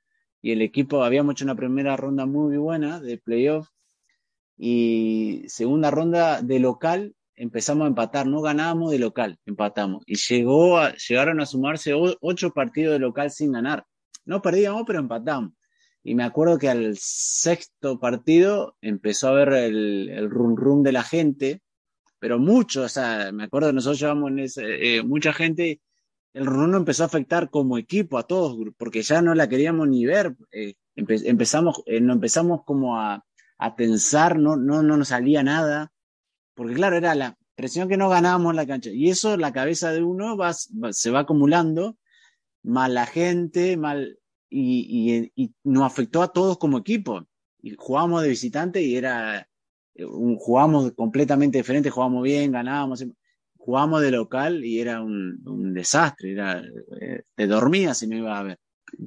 y 0.43 0.53
el 0.53 0.61
equipo, 0.61 1.03
habíamos 1.03 1.33
hecho 1.33 1.47
una 1.47 1.55
primera 1.55 1.97
ronda 1.97 2.27
muy 2.27 2.59
buena 2.59 3.01
de 3.01 3.17
playoff 3.17 3.69
y 4.59 5.45
segunda 5.47 5.91
ronda 5.91 6.43
de 6.43 6.59
local 6.59 7.15
empezamos 7.39 7.85
a 7.85 7.89
empatar, 7.89 8.27
no 8.27 8.43
ganábamos 8.43 8.91
de 8.91 8.99
local, 8.99 9.39
empatamos. 9.47 10.03
Y 10.07 10.17
llegó 10.17 10.81
llegaron 11.09 11.41
a 11.41 11.47
sumarse 11.47 11.95
ocho 11.95 12.51
partidos 12.51 12.93
de 12.95 12.99
local 12.99 13.31
sin 13.31 13.53
ganar. 13.53 13.85
No 14.25 14.43
perdíamos, 14.43 14.83
pero 14.87 14.99
empatamos. 14.99 15.53
Y 16.03 16.15
me 16.15 16.25
acuerdo 16.25 16.59
que 16.59 16.69
al 16.69 16.97
sexto 16.99 17.99
partido 17.99 18.77
empezó 18.81 19.29
a 19.29 19.33
ver 19.33 19.53
el, 19.53 20.11
el 20.11 20.31
run 20.31 20.57
run 20.57 20.83
de 20.83 20.93
la 20.93 21.03
gente, 21.03 21.63
pero 22.19 22.39
mucho, 22.39 22.83
o 22.83 22.89
sea, 22.89 23.33
me 23.33 23.45
acuerdo 23.45 23.73
nosotros 23.73 24.01
llevamos 24.01 24.31
en 24.31 24.39
ese, 24.41 24.97
eh, 24.97 25.03
mucha 25.03 25.33
gente, 25.33 25.81
el 26.35 26.47
run 26.47 26.75
empezó 26.75 27.05
a 27.05 27.07
afectar 27.07 27.51
como 27.51 27.79
equipo 27.79 28.19
a 28.19 28.25
todos, 28.25 28.57
porque 28.77 29.03
ya 29.03 29.23
no 29.23 29.35
la 29.35 29.49
queríamos 29.49 29.89
ni 29.89 30.07
ver. 30.07 30.37
Eh, 30.53 30.75
empezamos, 30.95 31.83
eh, 31.87 32.01
no 32.01 32.13
empezamos 32.13 32.63
como 32.65 33.01
a, 33.01 33.25
a 33.59 33.77
tensar, 33.77 34.39
no, 34.39 34.57
no, 34.57 34.83
no 34.83 34.97
nos 34.97 35.09
salía 35.09 35.43
nada, 35.43 35.93
porque 36.55 36.75
claro, 36.75 36.97
era 36.97 37.15
la 37.15 37.37
presión 37.55 37.89
que 37.89 37.97
no 37.97 38.09
ganábamos 38.09 38.51
en 38.51 38.57
la 38.57 38.67
cancha. 38.67 38.91
Y 38.91 39.11
eso, 39.11 39.37
la 39.37 39.53
cabeza 39.53 39.93
de 39.93 40.03
uno 40.03 40.37
va, 40.37 40.53
se 40.55 41.11
va 41.11 41.21
acumulando, 41.21 41.97
mal 42.63 42.95
la 42.95 43.07
gente, 43.07 43.77
mal, 43.77 44.19
y, 44.49 45.33
y, 45.35 45.45
y, 45.45 45.55
nos 45.65 45.85
afectó 45.85 46.23
a 46.23 46.33
todos 46.33 46.59
como 46.59 46.79
equipo. 46.79 47.27
Y 47.61 47.75
jugábamos 47.77 48.23
de 48.23 48.29
visitante 48.29 48.83
y 48.83 48.97
era, 48.97 49.48
jugamos 50.07 50.93
completamente 50.93 51.59
diferente, 51.59 51.91
jugamos 51.91 52.23
bien, 52.23 52.53
ganábamos, 52.53 53.05
jugamos 53.57 54.01
de 54.01 54.11
local 54.11 54.65
y 54.65 54.81
era 54.81 55.03
un, 55.03 55.75
desastre, 55.75 56.33
era, 56.33 56.63
eh, 57.01 57.23
te 57.35 57.47
dormías 57.47 57.99
si 57.99 58.07
no 58.07 58.17
iba 58.17 58.39
a 58.39 58.43
ver. 58.43 58.59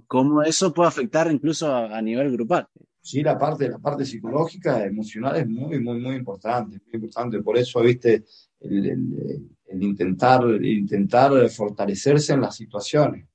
¿Cómo 0.05 0.43
eso 0.43 0.73
puede 0.73 0.89
afectar 0.89 1.31
incluso 1.31 1.73
a, 1.73 1.99
nivel 2.01 2.31
grupal? 2.31 2.67
Sí, 3.01 3.23
la 3.23 3.37
parte, 3.37 3.67
la 3.67 3.79
parte 3.79 4.05
psicológica, 4.05 4.85
emocional 4.85 5.37
es 5.37 5.47
muy, 5.47 5.79
muy, 5.79 5.99
muy 5.99 6.15
importante, 6.15 6.79
muy 6.85 6.93
importante. 6.93 7.41
Por 7.41 7.57
eso, 7.57 7.81
viste, 7.81 8.23
el, 8.59 9.49
intentar, 9.71 10.43
intentar 10.63 11.49
fortalecerse 11.49 12.33
en 12.33 12.41
las 12.41 12.55
situaciones. 12.55 13.27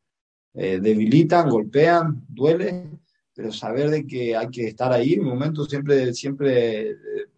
Eh, 0.55 0.79
debilitan, 0.81 1.51
golpean, 1.51 2.25
duele, 2.29 2.89
pero 3.35 3.53
saber 3.53 3.91
de 3.91 4.07
que 4.07 4.37
hay 4.37 4.49
que 4.49 4.69
estar 4.69 4.93
ahí. 4.93 5.15
En 5.15 5.21
un 5.21 5.31
momento 5.31 5.65
siempre, 5.65 6.15
siempre 6.15 6.97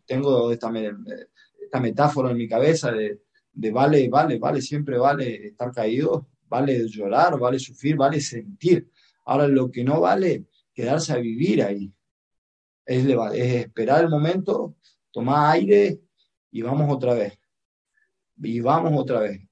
tengo 0.09 0.51
esta, 0.51 0.73
esta 1.63 1.81
metáfora 1.81 2.31
en 2.31 2.39
mi 2.39 2.49
cabeza 2.49 2.91
de, 2.91 3.21
vale, 3.71 4.09
vale, 4.09 4.39
vale, 4.39 4.63
siempre 4.63 4.99
vale 4.99 5.47
estar 5.49 5.71
caído, 5.71 6.27
vale 6.49 6.89
llorar, 6.89 7.39
vale 7.39 7.59
sufrir, 7.59 7.95
vale 7.95 8.21
sentir. 8.21 8.91
Ahora 9.27 9.47
lo 9.47 9.71
que 9.71 9.85
no 9.85 10.01
vale, 10.01 10.47
quedarse 10.73 11.13
a 11.13 11.17
vivir 11.17 11.63
ahí. 11.63 11.93
Es, 12.87 13.05
es 13.05 13.55
esperar 13.55 14.03
el 14.05 14.09
momento, 14.09 14.77
tomar 15.13 15.55
aire 15.55 16.01
y 16.51 16.63
vamos 16.63 16.91
otra 16.91 17.13
vez. 17.13 17.39
Y 18.43 18.61
vamos 18.61 18.93
otra 18.97 19.21
vez. 19.21 19.43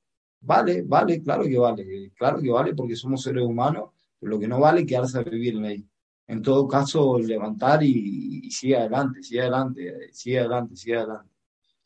Vale, 0.40 0.82
vale, 0.82 1.22
claro 1.22 1.44
que 1.44 1.58
vale, 1.58 2.12
claro 2.16 2.40
que 2.40 2.50
vale 2.50 2.74
porque 2.74 2.96
somos 2.96 3.22
seres 3.22 3.44
humanos, 3.44 3.90
pero 4.18 4.30
lo 4.30 4.38
que 4.38 4.48
no 4.48 4.60
vale 4.60 4.80
es 4.80 4.86
quedarse 4.86 5.18
a 5.18 5.22
vivir 5.22 5.58
ahí. 5.58 5.86
En 6.28 6.42
todo 6.42 6.66
caso, 6.66 7.18
levantar 7.18 7.82
y, 7.82 8.40
y 8.44 8.50
sigue 8.50 8.76
adelante, 8.76 9.22
sigue 9.22 9.42
adelante, 9.42 10.12
sigue 10.12 10.40
adelante, 10.40 10.76
sigue 10.76 10.96
adelante. 10.96 11.30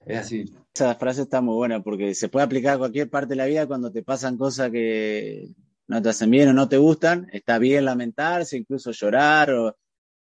Es 0.07 0.19
así. 0.19 0.45
Esa 0.75 0.95
frase 0.95 1.23
está 1.23 1.41
muy 1.41 1.55
buena 1.55 1.83
porque 1.83 2.15
se 2.15 2.29
puede 2.29 2.45
aplicar 2.45 2.75
a 2.75 2.79
cualquier 2.79 3.11
parte 3.11 3.31
de 3.31 3.37
la 3.37 3.47
vida 3.47 3.67
cuando 3.67 3.93
te 3.93 4.03
pasan 4.03 4.39
cosas 4.39 4.71
que 4.71 5.51
no 5.89 6.01
te 6.01 6.09
hacen 6.09 6.31
bien 6.31 6.49
o 6.49 6.53
no 6.53 6.69
te 6.69 6.79
gustan. 6.79 7.29
Está 7.33 7.59
bien 7.59 7.85
lamentarse, 7.85 8.57
incluso 8.57 8.93
llorar, 8.93 9.51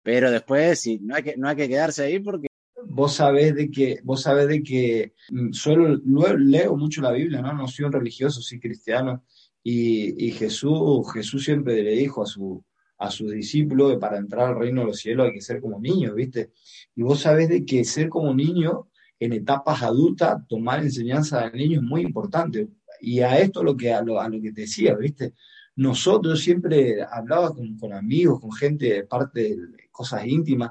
pero 0.02 0.30
después 0.30 0.80
sí, 0.80 0.98
no 1.02 1.14
hay 1.14 1.22
que, 1.22 1.36
no 1.36 1.48
hay 1.48 1.56
que 1.56 1.68
quedarse 1.68 2.02
ahí 2.02 2.18
porque 2.18 2.48
vos 2.84 3.14
sabés 3.14 3.54
de 3.54 3.70
que, 3.70 4.00
vos 4.02 4.22
sabés 4.22 4.48
de 4.48 4.62
que 4.62 5.14
mm, 5.30 5.52
suelo, 5.52 6.00
leo 6.36 6.76
mucho 6.76 7.00
la 7.00 7.12
Biblia, 7.12 7.40
¿no? 7.40 7.52
No 7.52 7.68
soy 7.68 7.86
un 7.86 7.92
religioso, 7.92 8.40
soy 8.42 8.60
cristiano. 8.60 9.24
Y, 9.62 10.26
y 10.26 10.32
Jesús, 10.32 11.12
Jesús 11.12 11.44
siempre 11.44 11.82
le 11.82 11.92
dijo 11.92 12.22
a 12.22 12.26
su, 12.26 12.64
a 13.00 13.10
sus 13.10 13.32
discípulos 13.32 13.92
que 13.92 13.98
para 13.98 14.18
entrar 14.18 14.48
al 14.48 14.58
reino 14.58 14.82
de 14.82 14.88
los 14.88 14.98
cielos 14.98 15.26
hay 15.26 15.32
que 15.32 15.40
ser 15.40 15.58
como 15.58 15.80
niños, 15.80 16.14
¿viste? 16.14 16.52
Y 16.94 17.02
vos 17.02 17.20
sabés 17.20 17.48
de 17.48 17.64
que 17.64 17.82
ser 17.82 18.10
como 18.10 18.34
niño 18.34 18.88
en 19.18 19.32
etapas 19.32 19.82
adultas, 19.82 20.46
tomar 20.46 20.82
enseñanza 20.82 21.48
del 21.48 21.54
niño 21.54 21.80
es 21.80 21.82
muy 21.82 22.02
importante. 22.02 22.68
Y 23.00 23.20
a 23.20 23.38
esto 23.38 23.64
lo 23.64 23.74
que, 23.74 23.90
a 23.90 24.02
lo, 24.02 24.20
que 24.42 24.52
te 24.52 24.62
decía, 24.62 24.94
¿viste? 24.96 25.32
Nosotros 25.76 26.40
siempre 26.40 27.02
hablaba 27.02 27.54
con, 27.54 27.78
con 27.78 27.94
amigos, 27.94 28.38
con 28.38 28.52
gente 28.52 28.92
de 28.92 29.04
parte 29.04 29.56
de 29.56 29.88
cosas 29.90 30.26
íntimas, 30.26 30.70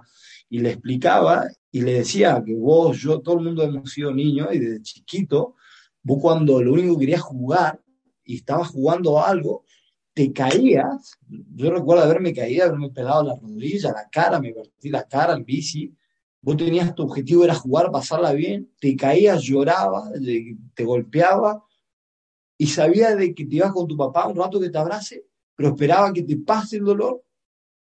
y 0.49 0.59
le 0.59 0.71
explicaba 0.71 1.47
y 1.71 1.82
le 1.82 1.93
decía 1.93 2.43
que 2.45 2.53
vos, 2.53 2.95
yo, 2.99 3.21
todo 3.21 3.39
el 3.39 3.45
mundo 3.45 3.63
hemos 3.63 3.89
sido 3.91 4.13
niños 4.13 4.49
y 4.51 4.59
desde 4.59 4.84
chiquito, 4.84 5.55
vos 6.03 6.19
cuando 6.21 6.61
lo 6.61 6.73
único 6.73 6.93
que 6.93 7.01
querías 7.01 7.21
jugar 7.21 7.82
y 8.23 8.36
estabas 8.36 8.67
jugando 8.67 9.23
algo, 9.23 9.65
te 10.20 10.34
caías. 10.34 11.17
Yo 11.55 11.72
recuerdo 11.72 12.03
haberme 12.03 12.34
caído, 12.34 12.65
haberme 12.65 12.89
pelado 12.89 13.24
la 13.24 13.36
rodilla, 13.36 13.93
la 13.93 14.09
cara, 14.11 14.38
me 14.41 14.51
partí 14.51 14.89
la 14.89 15.07
cara 15.07 15.32
al 15.32 15.45
bici 15.45 15.95
Vos 16.41 16.57
tenías 16.57 16.93
tu 16.93 17.03
objetivo 17.03 17.45
era 17.45 17.55
jugar, 17.55 17.89
pasarla 17.89 18.34
bien, 18.34 18.70
te 18.82 18.97
caías, 18.97 19.41
llorabas, 19.41 20.11
te 20.74 20.84
golpeaba 20.84 21.63
y 22.57 22.67
sabías 22.67 23.17
de 23.17 23.34
que 23.34 23.45
te 23.45 23.55
ibas 23.55 23.72
con 23.72 23.88
tu 23.88 23.95
papá 23.95 24.28
un 24.28 24.36
rato 24.36 24.59
que 24.59 24.70
te 24.70 24.78
abrace, 24.78 25.26
pero 25.55 25.70
esperaba 25.70 26.11
que 26.11 26.24
te 26.24 26.36
pase 26.36 26.78
el 26.78 26.84
dolor 26.84 27.24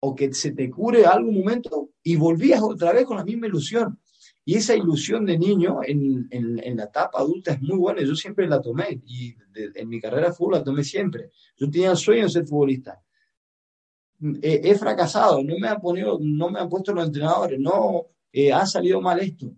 o 0.00 0.14
que 0.14 0.32
se 0.32 0.52
te 0.52 0.70
cure 0.70 1.04
algún 1.04 1.34
momento 1.38 1.90
y 2.02 2.16
volvías 2.16 2.62
otra 2.62 2.92
vez 2.92 3.04
con 3.04 3.18
la 3.18 3.24
misma 3.24 3.46
ilusión. 3.46 4.00
Y 4.44 4.56
esa 4.56 4.74
ilusión 4.74 5.24
de 5.24 5.38
niño 5.38 5.80
en, 5.84 6.26
en, 6.30 6.76
la 6.76 6.84
etapa 6.84 7.20
adulta 7.20 7.52
es 7.52 7.62
muy 7.62 7.76
buena, 7.76 8.02
yo 8.02 8.14
siempre 8.16 8.48
la 8.48 8.60
tomé 8.60 9.00
y 9.06 9.34
en 9.54 9.88
mi 9.88 10.00
carrera 10.00 10.28
de 10.28 10.32
fútbol 10.32 10.54
la 10.54 10.64
tomé 10.64 10.82
siempre. 10.82 11.30
Yo 11.56 11.70
tenía 11.70 11.92
el 11.92 11.96
sueño 11.96 12.24
de 12.24 12.30
ser 12.30 12.46
futbolista. 12.46 13.00
He, 14.40 14.70
he 14.70 14.74
fracasado, 14.74 15.42
no 15.42 15.58
me, 15.58 15.68
han 15.68 15.80
ponido, 15.80 16.18
no 16.20 16.50
me 16.50 16.58
han 16.58 16.68
puesto 16.68 16.92
los 16.92 17.06
entrenadores, 17.06 17.58
no, 17.58 18.06
eh, 18.32 18.52
ha 18.52 18.66
salido 18.66 19.00
mal 19.00 19.20
esto. 19.20 19.52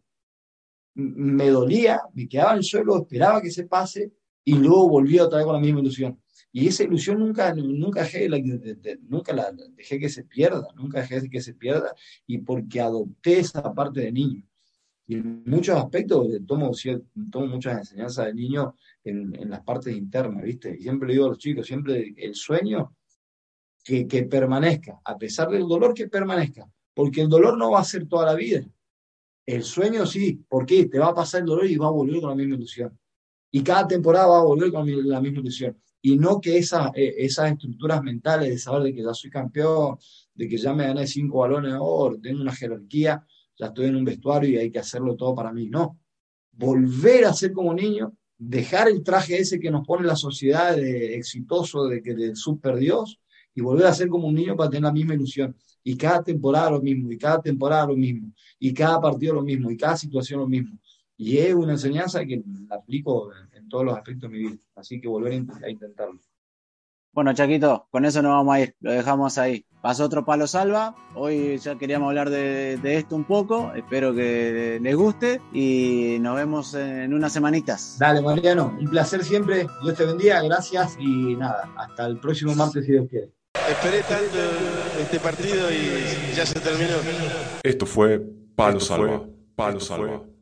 Me 0.95 1.49
dolía, 1.49 2.03
me 2.13 2.29
quedaba 2.29 2.53
en 2.53 2.59
el 2.59 2.65
suelo, 2.65 2.99
esperaba 2.99 3.41
que 3.41 3.51
se 3.51 3.67
pase 3.67 4.13
y 4.45 4.55
luego 4.55 4.89
volvía 4.89 5.25
otra 5.25 5.39
vez 5.39 5.47
con 5.47 5.55
la 5.55 5.61
misma 5.61 5.81
ilusión. 5.81 6.21
Y 6.53 6.69
esa 6.69 6.85
ilusión 6.85 7.19
nunca, 7.19 7.53
nunca, 7.55 8.03
dejé, 8.03 8.29
la, 8.29 8.39
nunca 9.09 9.33
la 9.33 9.51
dejé 9.71 9.99
que 9.99 10.09
se 10.09 10.25
pierda, 10.25 10.69
nunca 10.77 11.01
dejé 11.01 11.29
que 11.29 11.41
se 11.41 11.55
pierda 11.55 11.93
y 12.27 12.39
porque 12.39 12.81
adopté 12.81 13.41
esa 13.41 13.75
parte 13.75 14.01
de 14.01 14.13
niño. 14.13 14.43
Y 15.07 15.17
en 15.17 15.43
muchos 15.47 15.77
aspectos 15.77 16.27
tomo, 16.47 16.73
tomo 17.31 17.47
muchas 17.47 17.79
enseñanzas 17.79 18.27
de 18.27 18.35
niño 18.35 18.75
en, 19.03 19.35
en, 19.39 19.51
las 19.51 19.63
partes 19.63 19.95
internas, 19.95 20.43
¿viste? 20.43 20.75
Y 20.79 20.83
siempre 20.83 21.09
le 21.09 21.15
digo 21.15 21.27
a 21.27 21.29
los 21.29 21.39
chicos, 21.39 21.67
siempre 21.67 22.15
el 22.17 22.35
sueño 22.35 22.97
que, 23.85 24.07
que 24.07 24.23
permanezca, 24.23 25.01
a 25.05 25.19
pesar 25.19 25.51
del 25.51 25.69
dolor 25.69 25.93
que 25.93 26.09
permanezca, 26.09 26.67
porque 26.95 27.21
el 27.21 27.29
dolor 27.29 27.59
no 27.59 27.73
va 27.73 27.81
a 27.81 27.85
ser 27.85 28.09
toda 28.09 28.25
la 28.25 28.35
vida. 28.35 28.65
El 29.45 29.63
sueño 29.63 30.07
sí, 30.07 30.43
porque 30.49 30.87
te 30.87 30.99
va 30.99 31.09
a 31.09 31.15
pasar 31.15 31.43
el 31.43 31.47
dolor 31.47 31.67
y 31.67 31.77
va 31.77 31.89
a 31.89 31.91
volver 31.91 32.21
con 32.21 32.31
la 32.31 32.37
misma 32.37 32.55
ilusión. 32.55 32.99
Y 33.51 33.63
cada 33.63 33.87
temporada 33.87 34.27
va 34.27 34.39
a 34.39 34.45
volver 34.45 34.73
con 34.73 34.87
la 35.07 35.21
misma 35.21 35.41
ilusión. 35.41 35.77
Y 36.01 36.17
no 36.17 36.41
que 36.41 36.57
esas, 36.57 36.91
eh, 36.95 37.15
esas 37.19 37.53
estructuras 37.53 38.03
mentales 38.03 38.49
de 38.49 38.59
saber 38.59 38.85
de 38.85 38.95
que 38.95 39.03
ya 39.03 39.13
soy 39.13 39.31
campeón, 39.31 39.99
de 40.35 40.49
que 40.49 40.57
ya 40.57 40.73
me 40.73 40.87
gané 40.87 41.07
cinco 41.07 41.39
balones 41.39 41.73
de 41.73 41.79
oro, 41.81 42.19
tengo 42.21 42.41
una 42.41 42.55
jerarquía, 42.55 43.25
ya 43.57 43.67
estoy 43.67 43.87
en 43.87 43.97
un 43.97 44.05
vestuario 44.05 44.51
y 44.51 44.59
hay 44.59 44.71
que 44.71 44.79
hacerlo 44.79 45.17
todo 45.17 45.35
para 45.35 45.53
mí. 45.53 45.69
No. 45.69 45.99
Volver 46.53 47.25
a 47.25 47.33
ser 47.33 47.53
como 47.53 47.75
niño, 47.75 48.17
dejar 48.39 48.89
el 48.89 49.03
traje 49.03 49.39
ese 49.39 49.59
que 49.59 49.71
nos 49.71 49.87
pone 49.87 50.07
la 50.07 50.17
sociedad 50.17 50.77
de 50.77 51.17
exitoso, 51.17 51.87
de 51.87 52.03
que 52.03 52.15
del 52.15 52.37
super 52.37 52.77
Dios, 52.77 53.21
y 53.55 53.61
volver 53.61 53.87
a 53.87 53.95
ser 53.95 54.09
como 54.09 54.29
un 54.29 54.35
niño 54.35 54.57
para 54.57 54.71
tener 54.71 54.85
la 54.85 54.93
misma 54.93 55.15
ilusión. 55.15 55.57
Y 55.83 55.97
cada 55.97 56.23
temporada 56.23 56.71
lo 56.71 56.81
mismo, 56.81 57.11
y 57.13 57.19
cada 57.19 57.41
temporada 57.41 57.87
lo 57.87 57.97
mismo, 57.97 58.33
y 58.59 58.73
cada 58.73 59.01
partido 59.01 59.35
lo 59.35 59.43
mismo, 59.43 59.71
y 59.71 59.77
cada 59.77 59.97
situación 59.97 60.41
lo 60.41 60.49
mismo. 60.49 60.79
Y 61.17 61.39
es 61.39 61.55
una 61.55 61.73
enseñanza 61.73 62.25
que 62.25 62.43
la 62.69 62.77
aplico 62.77 63.31
en, 63.53 63.69
todos 63.69 63.85
los 63.85 63.97
aspectos 63.97 64.31
de 64.31 64.37
mi 64.37 64.45
vida. 64.45 64.59
Así 64.75 65.01
que 65.01 65.09
volver 65.09 65.33
a 65.63 65.71
intentarlo. 65.71 66.21
Bueno, 67.15 67.33
Chaquito, 67.33 67.87
con 67.93 68.05
eso 68.05 68.23
nos 68.23 68.33
vamos 68.33 68.55
a 68.57 68.61
ir, 68.61 68.75
lo 68.81 68.91
dejamos 68.91 69.39
ahí. 69.39 69.65
Pasó 69.81 70.05
otro 70.05 70.25
palo 70.25 70.49
salva, 70.49 70.97
hoy 71.15 71.59
ya 71.59 71.79
queríamos 71.79 72.09
hablar 72.09 72.29
de, 72.29 72.77
de, 72.79 72.97
esto 72.97 73.15
un 73.15 73.23
poco, 73.23 73.73
espero 73.77 74.13
que 74.15 74.81
les 74.83 74.97
guste 74.97 75.41
y 75.53 76.17
nos 76.21 76.35
vemos 76.35 76.75
en 76.75 77.15
unas 77.15 77.33
semanitas. 77.33 77.99
Dale, 78.01 78.21
Mariano, 78.21 78.77
un 78.81 78.89
placer 78.89 79.23
siempre, 79.23 79.69
Dios 79.83 79.97
te 79.97 80.07
bendiga, 80.07 80.43
gracias 80.43 80.97
y 80.99 81.37
nada, 81.37 81.71
hasta 81.77 82.07
el 82.07 82.19
próximo 82.19 82.55
martes 82.57 82.85
si 82.85 82.93
Dios 82.93 83.07
quiere. 83.09 83.31
Esperé 83.71 84.01
tanto 84.01 84.39
este 85.01 85.21
partido 85.21 85.71
y 85.71 86.35
ya 86.35 86.45
se 86.45 86.59
terminó. 86.59 86.97
Esto 87.63 87.87
fue 87.87 88.21
Palo 88.57 88.81
Salva. 88.81 89.23
Palo 89.55 89.79
Salva. 89.79 90.25